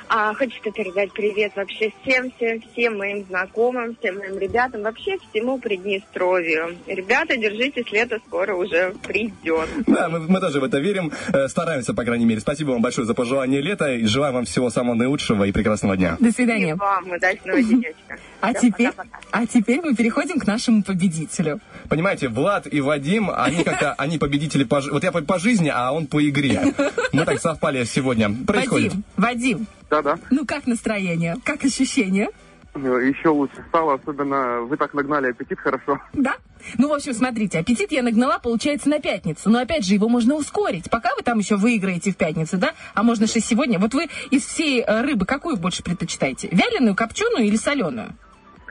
А, 0.09 0.35
хочется 0.35 0.71
передать 0.71 1.11
привет 1.13 1.53
вообще 1.57 1.91
всем, 2.03 2.31
всем, 2.33 2.61
всем 2.61 2.99
моим 2.99 3.25
знакомым, 3.25 3.97
всем 3.99 4.19
моим 4.19 4.39
ребятам, 4.39 4.83
вообще 4.83 5.17
всему 5.17 5.59
Приднестровью. 5.59 6.77
Ребята, 6.87 7.37
держитесь, 7.39 7.91
лето 7.91 8.19
скоро 8.27 8.55
уже 8.55 8.95
придет. 9.03 9.71
Да, 9.87 10.11
мы, 10.11 10.21
мы 10.21 10.39
тоже 10.41 10.61
в 10.61 10.65
это 10.65 10.81
верим, 10.81 11.13
э, 11.33 11.49
стараемся, 11.49 11.95
по 11.95 12.05
крайней 12.05 12.27
мере. 12.27 12.41
Спасибо 12.41 12.73
вам 12.73 12.83
большое 12.83 13.07
за 13.07 13.15
пожелание 13.15 13.63
лета 13.63 13.95
и 13.95 14.05
желаю 14.05 14.35
вам 14.35 14.45
всего 14.45 14.69
самого 14.69 14.95
наилучшего 14.97 15.45
и 15.45 15.53
прекрасного 15.53 15.97
дня. 15.97 16.17
До 16.21 16.31
свидания. 16.31 16.71
И 16.71 16.75
вам 16.75 17.11
удачного 17.11 17.63
денечка. 17.63 18.19
А 18.43 18.53
теперь, 18.55 18.91
а 19.31 19.47
теперь 19.47 19.81
мы 19.83 19.95
переходим 19.95 20.41
к 20.41 20.47
нашему 20.49 20.83
победителю. 20.83 21.61
Понимаете, 21.89 22.29
Влад 22.29 22.67
и 22.67 22.81
Вадим, 22.81 23.31
они 23.33 23.63
как-то, 23.65 23.93
они 23.95 24.19
победители 24.19 24.65
по, 24.65 24.81
вот 24.81 25.05
я 25.05 25.13
по, 25.13 25.23
по 25.23 25.39
жизни, 25.39 25.71
а 25.73 25.93
он 25.93 26.09
по 26.09 26.29
игре. 26.29 26.75
Мы 27.13 27.25
так 27.25 27.41
совпали 27.41 27.85
сегодня. 27.85 28.35
Происходит. 28.45 28.95
Вадим, 29.17 29.59
Вадим, 29.59 29.67
Да-да. 29.89 30.19
ну 30.31 30.45
как 30.45 30.67
настроение? 30.67 31.37
Как 31.45 31.65
ощущения? 31.65 32.31
э, 32.75 32.79
еще 33.15 33.29
лучше 33.29 33.65
стало. 33.69 33.95
Особенно 33.95 34.63
вы 34.63 34.77
так 34.77 34.93
нагнали 34.93 35.31
аппетит 35.31 35.61
хорошо. 35.61 36.01
Да? 36.13 36.35
Ну, 36.79 36.89
в 36.89 36.93
общем, 36.93 37.15
смотрите, 37.15 37.61
аппетит 37.61 37.93
я 37.93 38.03
нагнала, 38.03 38.39
получается, 38.39 38.89
на 38.89 38.99
пятницу. 39.01 39.51
Но, 39.51 39.61
опять 39.61 39.85
же, 39.85 39.95
его 39.95 40.09
можно 40.09 40.35
ускорить. 40.35 40.91
Пока 40.91 41.15
вы 41.17 41.23
там 41.23 41.39
еще 41.39 41.57
выиграете 41.57 42.11
в 42.13 42.17
пятницу, 42.17 42.57
да? 42.57 42.73
А 42.95 43.03
можно 43.03 43.27
же 43.27 43.41
сегодня. 43.41 43.79
Вот 43.79 43.95
вы 43.95 44.09
из 44.31 44.45
всей 44.45 44.83
э, 44.83 45.03
рыбы 45.03 45.27
какую 45.27 45.57
больше 45.57 45.83
предпочитаете? 45.83 46.49
Вяленую, 46.51 46.97
копченую 46.97 47.47
или 47.47 47.57
соленую? 47.57 48.17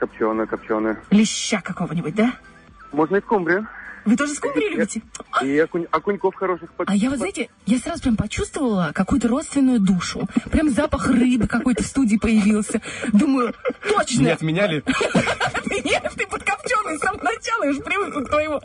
Копченая, 0.06 0.46
копченая. 0.46 1.00
Леща 1.12 1.60
какого-нибудь, 1.60 2.16
да? 2.16 2.32
Можно 2.90 3.16
и 3.18 3.20
скумбрию. 3.20 3.68
Вы 4.04 4.16
тоже 4.16 4.32
скумбрию 4.34 4.72
любите? 4.72 5.00
И 5.44 5.56
окунь, 5.60 5.86
окуньков 5.92 6.34
хороших. 6.34 6.72
под- 6.72 6.90
А 6.90 6.94
я 6.96 7.08
вот, 7.08 7.18
знаете, 7.18 7.50
я 7.66 7.78
сразу 7.78 8.02
прям 8.02 8.16
почувствовала 8.16 8.90
какую-то 8.92 9.28
родственную 9.28 9.78
душу. 9.78 10.26
Прям 10.50 10.70
запах 10.70 11.06
рыбы 11.06 11.46
какой-то 11.46 11.84
в 11.84 11.86
студии 11.86 12.16
появился. 12.16 12.80
Думаю, 13.12 13.54
точно. 13.88 14.22
Не 14.22 14.30
отменяли? 14.30 14.82
Нет, 15.84 16.12
ты 16.16 16.26
подкопченый 16.82 16.98
с 16.98 17.00
самого 17.00 17.22
начала, 17.22 17.64
я 17.64 17.70
уже 17.70 17.80
привыкла 17.80 18.20
к 18.20 18.28
твоему. 18.28 18.60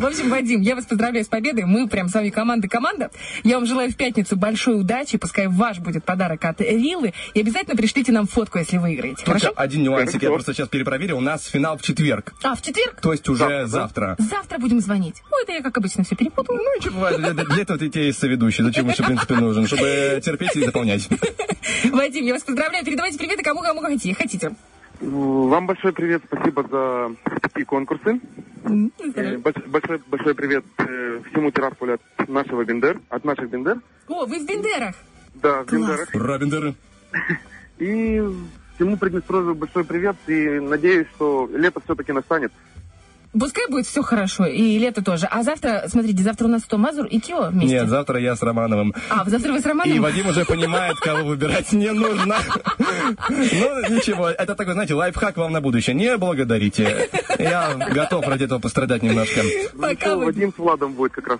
В 0.00 0.06
общем, 0.06 0.30
Вадим, 0.30 0.60
я 0.60 0.74
вас 0.74 0.84
поздравляю 0.84 1.24
с 1.24 1.28
победой. 1.28 1.64
Мы 1.64 1.88
прям 1.88 2.08
с 2.08 2.14
вами 2.14 2.30
команда-команда. 2.30 3.10
Я 3.44 3.56
вам 3.56 3.66
желаю 3.66 3.90
в 3.90 3.96
пятницу 3.96 4.36
большой 4.36 4.80
удачи. 4.80 5.18
Пускай 5.18 5.48
ваш 5.48 5.78
будет 5.78 6.04
подарок 6.04 6.44
от 6.44 6.60
Рилы. 6.60 7.12
И 7.34 7.40
обязательно 7.40 7.76
пришлите 7.76 8.12
нам 8.12 8.26
фотку, 8.26 8.58
если 8.58 8.78
выиграете. 8.78 9.24
Только 9.24 9.40
Хорошо? 9.40 9.52
один 9.56 9.82
нюансик, 9.82 10.22
я 10.22 10.30
просто 10.30 10.54
сейчас 10.54 10.68
перепроверил. 10.68 11.18
У 11.18 11.20
нас 11.20 11.46
финал 11.46 11.78
в 11.78 11.82
четверг. 11.82 12.34
А, 12.42 12.54
в 12.54 12.62
четверг? 12.62 13.00
То 13.00 13.12
есть 13.12 13.28
уже 13.28 13.66
завтра. 13.66 14.16
Завтра 14.18 14.58
будем 14.58 14.80
звонить. 14.80 15.22
Ой, 15.30 15.42
это 15.44 15.52
я, 15.52 15.62
как 15.62 15.76
обычно, 15.78 16.04
все 16.04 16.16
перепутала. 16.16 16.56
Ну, 16.56 16.76
ничего, 16.76 16.94
бывает. 16.94 17.20
Для, 17.20 17.32
для 17.32 17.62
этого 17.62 17.78
ты 17.78 17.88
тебе 17.88 18.06
есть 18.06 18.18
соведущий. 18.18 18.64
Зачем 18.64 18.88
еще, 18.88 19.02
в 19.02 19.06
принципе, 19.06 19.34
нужен? 19.34 19.66
Чтобы 19.66 20.20
терпеть 20.24 20.56
и 20.56 20.64
заполнять. 20.64 21.08
Вадим, 21.92 22.24
я 22.24 22.34
вас 22.34 22.42
поздравляю. 22.42 22.84
Передавайте 22.84 23.18
приветы 23.18 23.42
кому 23.42 23.60
кому 23.62 23.80
хотите. 23.80 24.16
Вам 25.00 25.66
большой 25.66 25.92
привет, 25.92 26.22
спасибо 26.26 26.64
за 26.68 27.14
такие 27.40 27.64
конкурсы. 27.64 28.20
Больш- 28.64 29.68
Большой, 29.68 30.00
большой 30.08 30.34
привет 30.34 30.64
э, 30.78 31.20
всему 31.30 31.50
Тирасполю 31.52 31.94
от 32.16 32.28
нашего 32.28 32.64
Бендер, 32.64 33.00
от 33.08 33.24
наших 33.24 33.48
Бендер. 33.48 33.78
О, 34.08 34.26
вы 34.26 34.40
в 34.40 34.46
Бендерах. 34.46 34.96
Да, 35.34 35.62
в 35.62 35.70
Бендерах. 35.70 36.08
Ура, 36.14 36.38
Бендеры. 36.38 36.74
И 37.78 38.20
всему 38.74 38.96
Приднестровью 38.96 39.54
большой 39.54 39.84
привет 39.84 40.16
и 40.26 40.58
надеюсь, 40.60 41.06
что 41.14 41.48
лето 41.54 41.80
все-таки 41.84 42.10
настанет. 42.12 42.52
Пускай 43.32 43.68
будет 43.68 43.86
все 43.86 44.02
хорошо, 44.02 44.46
и 44.46 44.78
лето 44.78 45.02
тоже. 45.04 45.26
А 45.26 45.42
завтра, 45.42 45.84
смотрите, 45.88 46.22
завтра 46.22 46.46
у 46.46 46.48
нас 46.48 46.64
что, 46.64 46.78
Мазур 46.78 47.06
и 47.06 47.18
Кио 47.18 47.48
вместе? 47.50 47.74
Нет, 47.74 47.88
завтра 47.88 48.18
я 48.20 48.34
с 48.34 48.42
Романовым. 48.42 48.94
А, 49.10 49.28
завтра 49.28 49.52
вы 49.52 49.60
с 49.60 49.66
Романом? 49.66 49.94
И 49.94 49.98
Вадим 49.98 50.28
уже 50.28 50.44
понимает, 50.44 50.96
кого 50.96 51.24
выбирать 51.24 51.72
не 51.72 51.92
нужно. 51.92 52.36
Ну, 53.28 53.36
ничего, 53.90 54.28
это 54.28 54.54
такой, 54.54 54.72
знаете, 54.72 54.94
лайфхак 54.94 55.36
вам 55.36 55.52
на 55.52 55.60
будущее. 55.60 55.94
Не 55.94 56.16
благодарите. 56.16 57.10
Я 57.38 57.74
готов 57.74 58.26
ради 58.26 58.44
этого 58.44 58.58
пострадать 58.60 59.02
немножко. 59.02 59.42
Пока, 59.78 60.16
Вадим 60.16 60.52
с 60.54 60.58
Владом 60.58 60.94
будет 60.94 61.12
как 61.12 61.28
раз. 61.28 61.38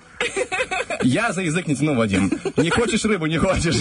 Я 1.03 1.33
за 1.33 1.43
язык 1.43 1.67
не 1.67 1.75
тяну, 1.77 1.95
Вадим. 1.95 2.31
Не 2.57 2.71
хочешь 2.71 3.05
рыбу, 3.05 3.27
не 3.27 3.39
хочешь. 3.39 3.77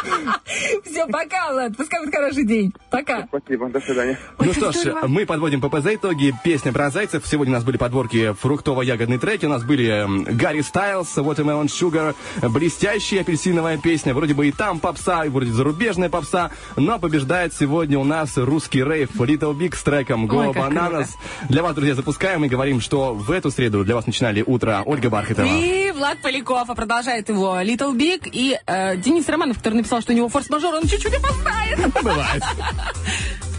Все, 0.84 1.06
пока, 1.06 1.52
Влад. 1.52 1.76
Пускай 1.76 2.00
будет 2.00 2.14
хороший 2.14 2.44
день. 2.44 2.72
Пока. 2.90 3.26
Спасибо, 3.28 3.68
до 3.68 3.80
свидания. 3.80 4.18
Ну 4.38 4.52
что 4.52 4.72
ж, 4.72 4.94
мы 5.06 5.26
подводим 5.26 5.60
ППЗ 5.60 5.94
итоги. 5.94 6.34
Песня 6.44 6.72
про 6.72 6.90
зайцев. 6.90 7.26
Сегодня 7.26 7.52
у 7.54 7.56
нас 7.56 7.64
были 7.64 7.76
подборки 7.76 8.34
фруктово-ягодные 8.42 9.18
треки. 9.18 9.46
У 9.46 9.48
нас 9.48 9.62
были 9.64 9.88
м, 9.88 10.24
Гарри 10.24 10.60
Стайлз, 10.60 11.16
Watermelon 11.18 11.66
Sugar, 11.66 12.14
блестящая 12.42 13.20
апельсиновая 13.22 13.78
песня. 13.78 14.14
Вроде 14.14 14.34
бы 14.34 14.48
и 14.48 14.52
там 14.52 14.78
попса, 14.80 15.24
и 15.24 15.28
вроде 15.28 15.52
зарубежная 15.52 16.08
попса. 16.08 16.50
Но 16.76 16.98
побеждает 16.98 17.52
сегодня 17.54 17.98
у 17.98 18.04
нас 18.04 18.36
русский 18.36 18.82
рейв 18.82 19.10
Little 19.16 19.54
Big 19.56 19.76
с 19.76 19.82
треком 19.82 20.26
Go 20.26 20.48
Ой, 20.48 20.54
Bananas. 20.54 21.08
Для 21.48 21.62
вас, 21.62 21.74
друзья, 21.74 21.94
запускаем 21.94 22.44
и 22.44 22.48
говорим, 22.48 22.80
что 22.80 23.14
в 23.14 23.30
эту 23.30 23.50
среду 23.50 23.84
для 23.84 23.94
вас 23.94 24.06
начинали 24.06 24.42
утро 24.46 24.82
Ольга 24.86 25.10
Бархатова. 25.10 25.46
И 25.46 25.90
Влад 25.90 26.22
Поляков, 26.22 26.70
а 26.70 26.74
продолжает 26.74 27.28
его 27.28 27.60
Little 27.60 27.94
Big. 27.96 28.28
И 28.32 28.58
э, 28.66 28.96
Денис 28.96 29.28
Романов, 29.28 29.58
который 29.58 29.74
написал, 29.74 29.89
что 30.00 30.12
у 30.12 30.14
него 30.14 30.28
форс-мажор, 30.28 30.74
он 30.74 30.86
чуть-чуть 30.86 31.14
опоздает. 31.14 31.92
Бывает. 32.02 32.42